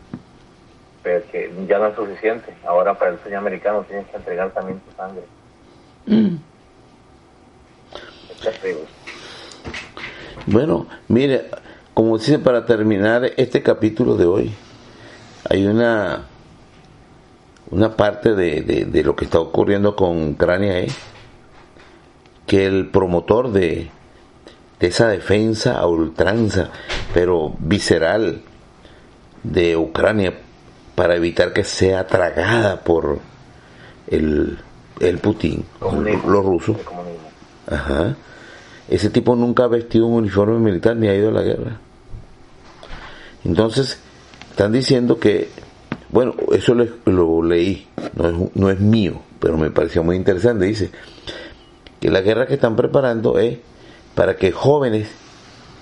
pero 1.03 1.25
que 1.31 1.51
ya 1.67 1.79
no 1.79 1.87
es 1.87 1.97
suficiente. 1.97 2.55
Ahora 2.67 2.93
para 2.93 3.13
el 3.13 3.19
sueño 3.21 3.39
americano 3.39 3.85
tienes 3.89 4.07
que 4.09 4.17
entregar 4.19 4.51
también 4.51 4.81
tu 4.81 4.95
sangre. 4.97 5.23
Mm. 6.05 6.37
Bueno, 10.47 10.87
mire, 11.09 11.47
como 11.95 12.19
dice 12.19 12.39
para 12.39 12.65
terminar 12.65 13.31
este 13.37 13.63
capítulo 13.63 14.17
de 14.17 14.27
hoy, 14.27 14.53
hay 15.49 15.67
una 15.67 16.27
una 17.71 17.97
parte 17.97 18.35
de, 18.35 18.63
de, 18.63 19.05
lo 19.05 19.15
que 19.15 19.25
está 19.25 19.39
ocurriendo 19.39 19.95
con 19.95 20.31
Ucrania 20.31 20.81
es 20.81 20.95
que 22.47 22.67
el 22.67 22.89
promotor 22.89 23.53
de, 23.53 23.91
de 24.81 24.87
esa 24.87 25.09
defensa 25.09 25.79
a 25.79 25.87
ultranza, 25.87 26.71
pero 27.15 27.55
visceral 27.59 28.43
de 29.45 29.77
Ucrania 29.77 30.35
para 30.97 31.15
evitar 31.15 31.53
que 31.53 31.63
sea 31.63 32.09
tragada 32.09 32.81
por 32.81 33.21
el, 34.09 34.59
el 34.99 35.19
Putin, 35.19 35.65
los 35.81 36.45
rusos. 36.45 36.77
Ajá. 37.69 38.17
Ese 38.91 39.09
tipo 39.09 39.37
nunca 39.37 39.65
ha 39.65 39.69
vestido 39.69 40.07
un 40.07 40.15
uniforme 40.15 40.59
militar 40.59 40.97
ni 40.97 41.09
ha 41.09 41.15
ido 41.15 41.31
a 41.31 41.33
la 41.33 41.43
guerra. 41.43 41.79
Entonces, 43.45 43.99
están 44.51 44.73
diciendo 44.73 45.19
que, 45.19 45.49
bueno, 46.11 46.35
eso 46.53 46.75
lo, 46.75 47.43
leí, 47.43 47.87
no 48.15 48.29
es, 48.29 48.57
no 48.57 48.71
es 48.71 48.81
mío, 48.81 49.23
pero 49.39 49.57
me 49.57 49.71
pareció 49.71 50.03
muy 50.03 50.17
interesante. 50.17 50.67
Dice 50.67 50.91
que 52.01 52.11
la 52.11 52.21
guerra 52.21 52.47
que 52.47 52.55
están 52.55 52.77
preparando 52.77 53.39
es 53.39 53.59
para 54.15 54.37
que 54.37 54.53
jóvenes 54.53 55.09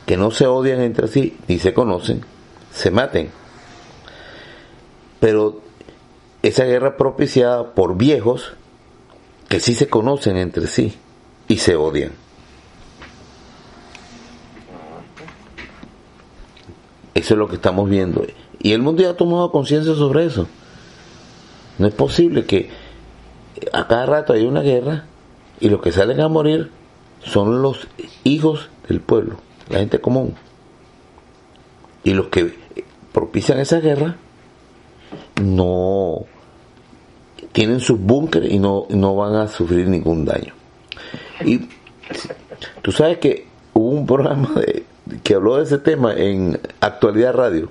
que 0.07 0.17
no 0.17 0.31
se 0.31 0.47
odian 0.47 0.81
entre 0.81 1.09
sí 1.09 1.37
ni 1.49 1.59
se 1.59 1.75
conocen, 1.75 2.21
se 2.71 2.91
maten 2.91 3.31
pero 5.21 5.61
esa 6.43 6.65
guerra 6.65 6.97
propiciada 6.97 7.75
por 7.75 7.97
viejos 7.97 8.53
que 9.49 9.61
sí 9.61 9.75
se 9.75 9.89
conocen 9.89 10.37
entre 10.37 10.67
sí 10.67 10.97
y 11.49 11.59
se 11.59 11.77
odian. 11.77 12.13
Eso 17.15 17.35
es 17.35 17.39
lo 17.39 17.49
que 17.49 17.57
estamos 17.57 17.89
viendo. 17.89 18.25
Y 18.61 18.73
el 18.73 18.83
mundo 18.83 19.03
ya 19.03 19.11
ha 19.11 19.17
tomado 19.17 19.51
conciencia 19.51 19.95
sobre 19.95 20.27
eso. 20.27 20.47
No 21.79 21.87
es 21.87 21.95
posible 21.95 22.45
que 22.45 22.71
a 23.73 23.87
cada 23.87 24.07
rato 24.07 24.33
haya 24.33 24.49
una 24.49 24.63
guerra 24.63 25.05
y 25.61 25.69
los 25.69 25.81
que 25.81 25.93
salen 25.93 26.21
a 26.21 26.29
morir 26.29 26.71
son 27.23 27.63
los 27.63 27.89
hijos 28.25 28.69
del 28.89 29.01
pueblo, 29.01 29.37
la 29.69 29.79
gente 29.79 30.01
común. 30.01 30.35
Y 32.05 32.15
los 32.15 32.29
que 32.29 32.55
propician 33.13 33.59
esa 33.59 33.81
guerra 33.81 34.17
no 35.43 36.26
tienen 37.53 37.80
sus 37.80 37.99
búnkeres 37.99 38.53
y 38.53 38.59
no, 38.59 38.87
no 38.91 39.17
van 39.17 39.35
a 39.35 39.49
sufrir 39.49 39.89
ningún 39.89 40.25
daño. 40.25 40.55
Y 41.45 41.68
tú 42.83 42.93
sabes 42.93 43.18
que 43.18 43.47
hubo 43.75 43.91
un 43.91 44.07
programa 44.07 44.53
de, 44.55 44.85
que 45.22 45.35
habló 45.35 45.57
de 45.57 45.64
ese 45.64 45.79
tema 45.79 46.14
en 46.14 46.61
Actualidad 46.80 47.35
Radio. 47.35 47.68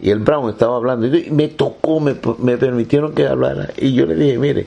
Y 0.00 0.10
el 0.10 0.20
Brown 0.20 0.48
estaba 0.48 0.76
hablando 0.76 1.06
y 1.06 1.30
me 1.30 1.48
tocó, 1.48 2.00
me, 2.00 2.16
me 2.38 2.56
permitieron 2.56 3.14
que 3.14 3.26
hablara. 3.26 3.68
Y 3.76 3.92
yo 3.92 4.06
le 4.06 4.14
dije, 4.14 4.38
mire, 4.38 4.66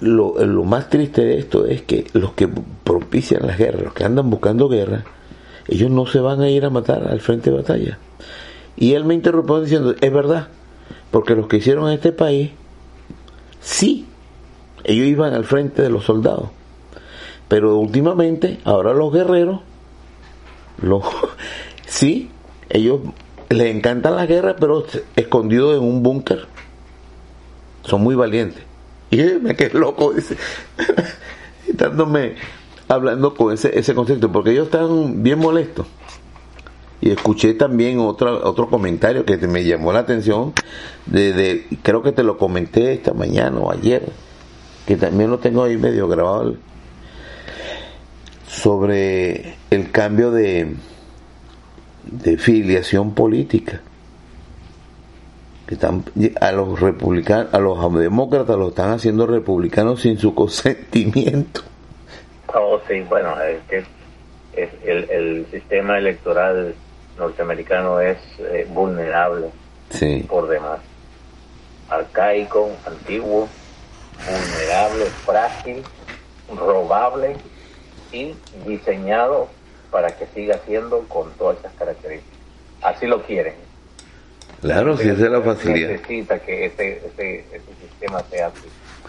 lo, 0.00 0.44
lo, 0.44 0.64
más 0.64 0.90
triste 0.90 1.22
de 1.22 1.38
esto 1.38 1.66
es 1.66 1.82
que 1.82 2.06
los 2.14 2.32
que 2.32 2.48
propician 2.82 3.46
las 3.46 3.58
guerras, 3.58 3.82
los 3.82 3.94
que 3.94 4.04
andan 4.04 4.28
buscando 4.28 4.68
guerra, 4.68 5.04
ellos 5.68 5.90
no 5.90 6.06
se 6.06 6.18
van 6.18 6.40
a 6.40 6.50
ir 6.50 6.64
a 6.64 6.70
matar 6.70 7.06
al 7.08 7.20
frente 7.20 7.50
de 7.50 7.56
batalla. 7.56 7.98
Y 8.76 8.94
él 8.94 9.04
me 9.04 9.14
interrumpió 9.14 9.60
diciendo, 9.60 9.94
es 10.00 10.12
verdad, 10.12 10.48
porque 11.12 11.36
los 11.36 11.46
que 11.46 11.58
hicieron 11.58 11.90
este 11.90 12.10
país, 12.10 12.50
sí, 13.60 14.06
ellos 14.82 15.06
iban 15.06 15.34
al 15.34 15.44
frente 15.44 15.82
de 15.82 15.90
los 15.90 16.04
soldados. 16.04 16.48
Pero 17.52 17.76
últimamente, 17.76 18.60
ahora 18.64 18.94
los 18.94 19.12
guerreros, 19.12 19.60
los, 20.80 21.02
sí, 21.86 22.30
ellos 22.70 23.00
les 23.50 23.76
encantan 23.76 24.16
la 24.16 24.24
guerra, 24.24 24.56
pero 24.58 24.86
escondidos 25.16 25.76
en 25.76 25.84
un 25.84 26.02
búnker. 26.02 26.46
Son 27.82 28.00
muy 28.02 28.14
valientes. 28.14 28.62
Y 29.10 29.18
me 29.42 29.54
quedé 29.54 29.78
loco, 29.78 30.14
dice, 30.14 30.38
estándome 31.68 32.36
hablando 32.88 33.34
con 33.34 33.52
ese, 33.52 33.78
ese 33.78 33.94
concepto, 33.94 34.32
porque 34.32 34.52
ellos 34.52 34.68
están 34.68 35.22
bien 35.22 35.38
molestos. 35.38 35.86
Y 37.02 37.10
escuché 37.10 37.52
también 37.52 37.98
otro, 37.98 38.48
otro 38.48 38.70
comentario 38.70 39.26
que 39.26 39.36
me 39.46 39.62
llamó 39.62 39.92
la 39.92 39.98
atención, 39.98 40.54
de, 41.04 41.66
creo 41.82 42.02
que 42.02 42.12
te 42.12 42.22
lo 42.22 42.38
comenté 42.38 42.94
esta 42.94 43.12
mañana 43.12 43.58
o 43.58 43.70
ayer, 43.70 44.08
que 44.86 44.96
también 44.96 45.28
lo 45.30 45.38
tengo 45.38 45.64
ahí 45.64 45.76
medio 45.76 46.08
grabado, 46.08 46.56
sobre 48.52 49.54
el 49.70 49.90
cambio 49.90 50.30
de, 50.30 50.74
de 52.04 52.36
filiación 52.36 53.14
política. 53.14 53.80
Que 55.66 55.74
están, 55.74 56.04
a 56.40 56.52
los 56.52 56.78
republicanos, 56.78 57.54
a 57.54 57.58
los 57.58 57.94
demócratas 57.94 58.58
lo 58.58 58.68
están 58.68 58.90
haciendo 58.90 59.26
republicanos 59.26 60.02
sin 60.02 60.18
su 60.18 60.34
consentimiento. 60.34 61.62
Oh, 62.54 62.78
sí, 62.86 63.00
bueno, 63.08 63.34
es 63.40 63.62
que 63.70 63.84
el, 64.84 65.10
el 65.10 65.46
sistema 65.50 65.96
electoral 65.96 66.74
norteamericano 67.18 68.00
es 68.00 68.18
eh, 68.38 68.66
vulnerable 68.68 69.50
por 70.28 70.48
demás. 70.48 70.80
Arcaico, 71.88 72.70
antiguo, 72.86 73.48
vulnerable, 74.26 75.06
frágil, 75.24 75.82
robable 76.54 77.36
y 78.12 78.34
diseñado 78.66 79.48
para 79.90 80.08
que 80.16 80.26
siga 80.34 80.58
siendo 80.66 81.00
con 81.08 81.30
todas 81.32 81.58
esas 81.58 81.72
características. 81.74 82.38
Así 82.82 83.06
lo 83.06 83.22
quieren. 83.22 83.54
Claro, 84.60 84.96
si 84.96 85.08
esa 85.08 85.24
es 85.24 85.30
la 85.30 85.40
facilidad. 85.40 85.90
Necesita 85.90 86.38
que 86.38 86.66
ese, 86.66 86.98
ese, 86.98 87.44
ese 87.52 87.74
sistema 87.80 88.22
sea 88.30 88.50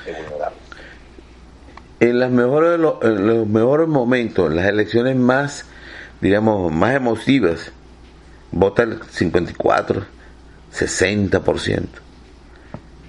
vulnerable. 0.05 0.57
En, 1.99 2.19
las 2.19 2.31
mejores, 2.31 2.80
en 3.03 3.27
los 3.27 3.47
mejores 3.47 3.88
momentos, 3.88 4.49
en 4.49 4.55
las 4.57 4.65
elecciones 4.65 5.15
más, 5.15 5.65
digamos, 6.21 6.71
más 6.71 6.95
emotivas, 6.95 7.71
vota 8.51 8.84
el 8.84 9.01
54, 9.03 10.03
60%. 10.73 11.88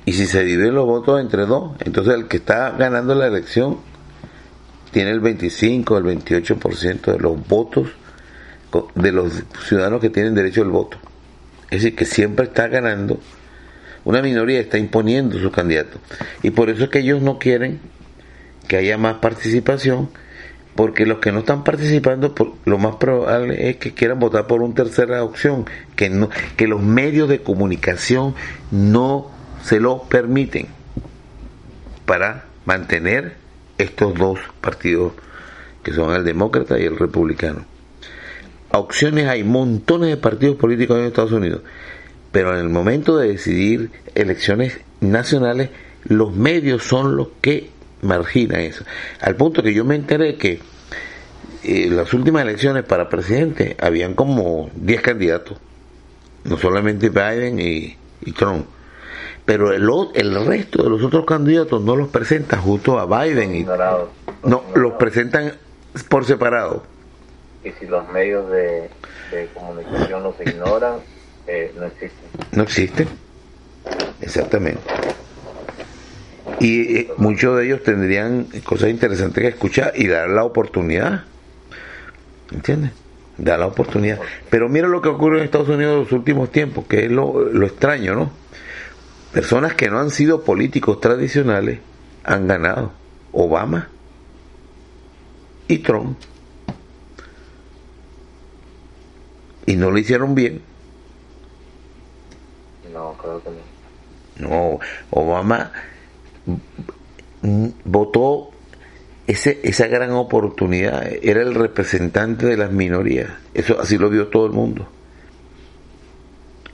Y 0.07 0.13
si 0.13 0.27
se 0.27 0.45
dividen 0.45 0.75
los 0.75 0.87
votos 0.87 1.21
entre 1.21 1.47
dos, 1.47 1.73
entonces 1.81 2.15
el 2.15 2.29
que 2.29 2.37
está 2.37 2.73
ganando 2.73 3.15
la 3.15 3.27
elección 3.27 3.79
tiene 4.95 5.11
el 5.11 5.19
25, 5.19 5.99
el 5.99 6.05
28% 6.05 7.13
de 7.13 7.19
los 7.19 7.49
votos 7.49 7.89
de 8.95 9.11
los 9.11 9.43
ciudadanos 9.67 10.01
que 10.01 10.09
tienen 10.09 10.37
derecho 10.37 10.63
al 10.63 10.71
voto. 10.71 10.99
Es 11.65 11.83
decir, 11.83 11.97
que 11.97 12.05
siempre 12.05 12.47
está 12.47 12.69
ganando, 12.69 13.19
una 14.05 14.23
minoría 14.23 14.61
está 14.61 14.79
imponiendo 14.79 15.37
su 15.41 15.51
candidato. 15.51 15.99
Y 16.45 16.51
por 16.51 16.71
eso 16.71 16.85
es 16.85 16.91
que 16.91 17.01
ellos 17.01 17.21
no 17.21 17.41
quieren 17.41 17.81
que 18.69 18.77
haya 18.77 18.97
más 18.97 19.15
participación, 19.15 20.11
porque 20.77 21.07
los 21.07 21.19
que 21.19 21.33
no 21.33 21.41
están 21.41 21.65
participando, 21.65 22.33
lo 22.65 22.79
más 22.79 22.95
probable 22.95 23.71
es 23.71 23.79
que 23.79 23.95
quieran 23.95 24.21
votar 24.21 24.47
por 24.47 24.63
una 24.63 24.77
tercera 24.77 25.25
opción, 25.25 25.67
que, 25.97 26.09
no, 26.09 26.31
que 26.57 26.69
los 26.69 26.81
medios 26.81 27.29
de 27.29 27.41
comunicación 27.41 28.37
no 28.71 29.29
se 29.65 29.81
lo 29.81 30.05
permiten 30.05 30.69
para 32.07 32.45
mantener 32.65 33.44
estos 33.79 34.15
dos 34.15 34.39
partidos 34.61 35.13
que 35.83 35.93
son 35.93 36.15
el 36.15 36.25
demócrata 36.25 36.79
y 36.79 36.85
el 36.85 36.99
republicano. 36.99 37.65
Opciones 38.71 39.29
hay 39.29 39.45
montones 39.45 40.09
de 40.09 40.17
partidos 40.17 40.57
políticos 40.57 40.99
en 40.99 41.05
Estados 41.05 41.33
Unidos, 41.33 41.63
pero 42.33 42.55
en 42.55 42.61
el 42.61 42.69
momento 42.69 43.17
de 43.17 43.29
decidir 43.29 43.91
elecciones 44.15 44.81
nacionales, 45.01 45.71
los 46.05 46.35
medios 46.35 46.83
son 46.83 47.17
los 47.17 47.29
que 47.41 47.71
marginan 48.03 48.61
eso. 48.61 48.85
Al 49.21 49.37
punto 49.37 49.63
que 49.63 49.75
yo 49.75 49.85
me 49.85 49.95
enteré 49.95 50.37
que 50.37 50.61
eh, 51.63 51.89
las 51.91 52.13
últimas 52.15 52.43
elecciones 52.43 52.85
para 52.85 53.09
presidente 53.09 53.77
habían 53.81 54.15
como 54.15 54.71
10 54.75 55.01
candidatos, 55.03 55.59
no 56.45 56.59
solamente 56.59 57.11
Biden 57.11 57.61
y 57.61 57.97
Trump 58.33 58.67
pero 59.45 59.73
el, 59.73 59.89
el 60.15 60.47
resto 60.47 60.83
de 60.83 60.91
los 60.91 61.03
otros 61.03 61.27
candidatos 61.27 61.83
no 61.83 61.97
los 61.97 62.09
presentan 62.09 62.61
justo 62.63 62.99
a 62.99 63.25
Biden 63.25 63.55
y 63.55 63.65
no 63.65 64.63
los 64.75 64.93
presentan 64.95 65.53
por 66.09 66.25
separado. 66.25 66.83
Y 67.63 67.71
si 67.73 67.87
los 67.87 68.09
medios 68.11 68.51
de, 68.51 68.91
comunicación 69.53 70.23
los 70.23 70.35
ignoran 70.41 70.95
eh, 71.47 71.73
no 71.79 71.87
existen. 71.87 72.29
No 72.53 72.63
existen. 72.63 73.09
Exactamente. 74.21 74.81
Y 76.61 76.99
eh, 76.99 77.11
muchos 77.17 77.59
de 77.59 77.67
ellos 77.67 77.83
tendrían 77.83 78.47
cosas 78.65 78.91
interesantes 78.91 79.43
que 79.43 79.49
escuchar 79.49 79.93
y 79.95 80.07
dar 80.07 80.29
la 80.31 80.45
oportunidad. 80.45 81.25
¿entiendes? 82.53 82.93
dar 83.37 83.59
la 83.59 83.67
oportunidad. 83.67 84.21
Pero 84.51 84.69
mira 84.69 84.89
lo 84.89 85.03
que 85.03 85.09
ocurre 85.09 85.39
en 85.39 85.45
Estados 85.45 85.69
Unidos 85.69 85.95
en 85.95 85.99
los 86.01 86.13
últimos 86.13 86.51
tiempos 86.53 86.87
que 86.87 87.07
es 87.07 87.11
lo, 87.11 87.41
lo 87.41 87.67
extraño 87.67 88.15
¿no? 88.15 88.31
Personas 89.35 89.75
que 89.75 89.91
no 89.91 89.99
han 89.99 90.11
sido 90.11 90.45
políticos 90.45 91.01
tradicionales 91.01 91.81
han 92.23 92.47
ganado. 92.47 92.93
Obama 93.33 93.89
y 95.67 95.79
Trump. 95.79 96.17
Y 99.67 99.75
no 99.75 99.91
lo 99.91 99.99
hicieron 99.99 100.37
bien. 100.37 100.63
No, 102.93 103.15
creo 103.15 103.43
que 103.43 103.51
no. 104.39 104.49
No, 104.49 104.79
Obama 105.11 105.73
votó 107.85 108.51
ese, 109.27 109.59
esa 109.65 109.89
gran 109.89 110.13
oportunidad. 110.13 111.11
Era 111.23 111.43
el 111.43 111.57
representante 111.57 112.47
de 112.47 112.57
las 112.57 112.71
minorías. 112.71 113.31
Eso 113.53 113.81
así 113.81 113.99
lo 113.99 114.11
vio 114.11 114.29
todo 114.29 114.47
el 114.47 114.53
mundo 114.53 114.89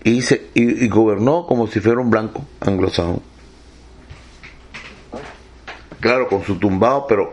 y, 0.04 0.22
se, 0.22 0.50
y, 0.54 0.88
gobernó 0.88 1.46
como 1.46 1.66
si 1.66 1.80
fuera 1.80 2.00
un 2.00 2.10
blanco 2.10 2.44
anglosajón. 2.60 3.22
Claro, 6.00 6.28
con 6.28 6.44
su 6.44 6.56
tumbado, 6.56 7.06
pero 7.06 7.32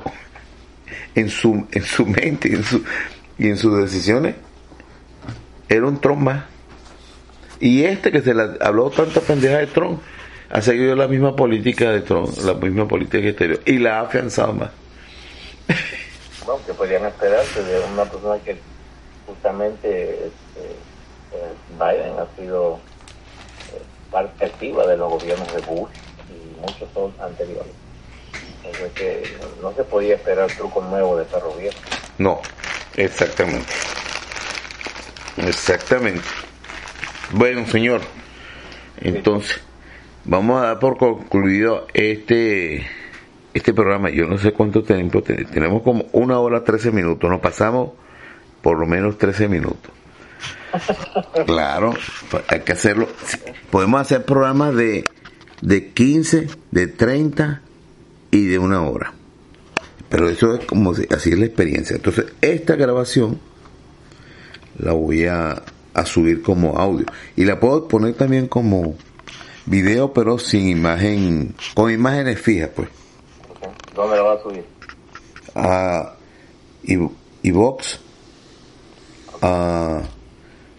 en 1.15 1.29
su, 1.29 1.67
en 1.71 1.83
su 1.83 2.05
mente 2.05 2.53
en, 2.53 2.63
su, 2.63 2.83
y 3.37 3.47
en 3.47 3.57
sus 3.57 3.77
decisiones 3.79 4.35
era 5.69 5.85
un 5.85 5.99
Trump 5.99 6.21
más. 6.21 6.45
Y 7.59 7.83
este 7.83 8.11
que 8.11 8.21
se 8.21 8.33
le 8.33 8.43
habló 8.61 8.89
tanta 8.89 9.21
pendeja 9.21 9.57
de 9.57 9.67
Trump, 9.67 10.01
ha 10.49 10.61
seguido 10.61 10.95
la 10.95 11.07
misma 11.07 11.35
política 11.35 11.91
de 11.91 12.01
Trump, 12.01 12.29
la 12.43 12.53
misma 12.53 12.87
política 12.87 13.27
exterior, 13.27 13.61
y 13.65 13.79
la 13.79 13.99
ha 13.99 14.01
afianzado 14.01 14.53
más. 14.53 14.71
Bueno, 16.45 16.61
que 16.65 16.73
podían 16.73 17.05
esperarse 17.05 17.63
de 17.63 17.79
una 17.93 18.05
persona 18.05 18.37
que 18.39 18.57
justamente 19.25 20.27
este, 20.27 20.75
Biden 21.79 22.19
ha 22.19 22.27
sido 22.35 22.75
eh, 23.73 23.81
parte 24.11 24.45
activa 24.45 24.85
de 24.87 24.97
los 24.97 25.11
gobiernos 25.11 25.53
de 25.53 25.61
Bush 25.61 25.89
y 26.29 26.59
muchos 26.61 26.89
son 26.93 27.13
anteriores. 27.21 27.73
Entonces 28.63 29.33
no 29.61 29.71
se 29.73 29.83
podía 29.83 30.15
esperar 30.15 30.51
truco 30.51 30.81
nuevo 30.81 31.17
de 31.17 31.23
esta 31.23 31.39
gobierno. 31.39 31.79
No, 32.17 32.41
exactamente. 32.95 33.71
Exactamente. 35.37 36.27
Bueno, 37.31 37.65
señor, 37.67 38.01
entonces 39.01 39.61
vamos 40.25 40.61
a 40.61 40.67
dar 40.67 40.79
por 40.79 40.97
concluido 40.97 41.87
este 41.93 42.87
este 43.53 43.73
programa. 43.73 44.09
Yo 44.09 44.25
no 44.25 44.37
sé 44.37 44.51
cuánto 44.51 44.83
tiempo 44.83 45.21
tenemos. 45.21 45.51
Tenemos 45.51 45.81
como 45.81 46.05
una 46.11 46.39
hora 46.39 46.63
trece 46.63 46.91
minutos. 46.91 47.29
Nos 47.29 47.39
pasamos 47.39 47.91
por 48.61 48.77
lo 48.77 48.85
menos 48.85 49.17
trece 49.17 49.47
minutos. 49.47 49.91
Claro, 51.45 51.93
hay 52.47 52.61
que 52.61 52.73
hacerlo. 52.73 53.07
Podemos 53.69 54.01
hacer 54.01 54.25
programas 54.25 54.75
de, 54.75 55.05
de 55.61 55.89
15, 55.93 56.47
de 56.71 56.87
30 56.87 57.61
y 58.31 58.45
de 58.45 58.59
una 58.59 58.81
hora. 58.81 59.13
Pero 60.09 60.29
eso 60.29 60.55
es 60.55 60.65
como 60.65 60.91
así 60.91 61.29
es 61.29 61.39
la 61.39 61.45
experiencia. 61.45 61.95
Entonces, 61.95 62.25
esta 62.41 62.75
grabación 62.75 63.39
la 64.79 64.93
voy 64.93 65.25
a, 65.25 65.61
a 65.93 66.05
subir 66.05 66.41
como 66.41 66.77
audio. 66.77 67.05
Y 67.35 67.45
la 67.45 67.59
puedo 67.59 67.87
poner 67.87 68.13
también 68.13 68.47
como 68.47 68.95
video, 69.65 70.13
pero 70.13 70.39
sin 70.39 70.67
imagen, 70.69 71.55
con 71.73 71.91
imágenes 71.91 72.39
fijas, 72.39 72.69
pues. 72.75 72.89
¿Dónde 73.93 74.15
la 74.15 74.21
va 74.21 74.33
a 74.33 74.41
subir? 74.41 74.65
A 75.55 76.13
iVox, 77.43 77.99
a 79.41 80.01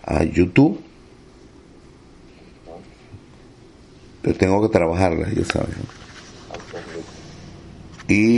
a 0.09 0.25
YouTube. 0.25 0.81
Pero 4.23 4.39
tengo 4.39 4.63
que 4.63 4.73
trabajarla, 4.73 5.29
ya 5.33 5.45
sabes. 5.45 5.77
Y 8.09 8.37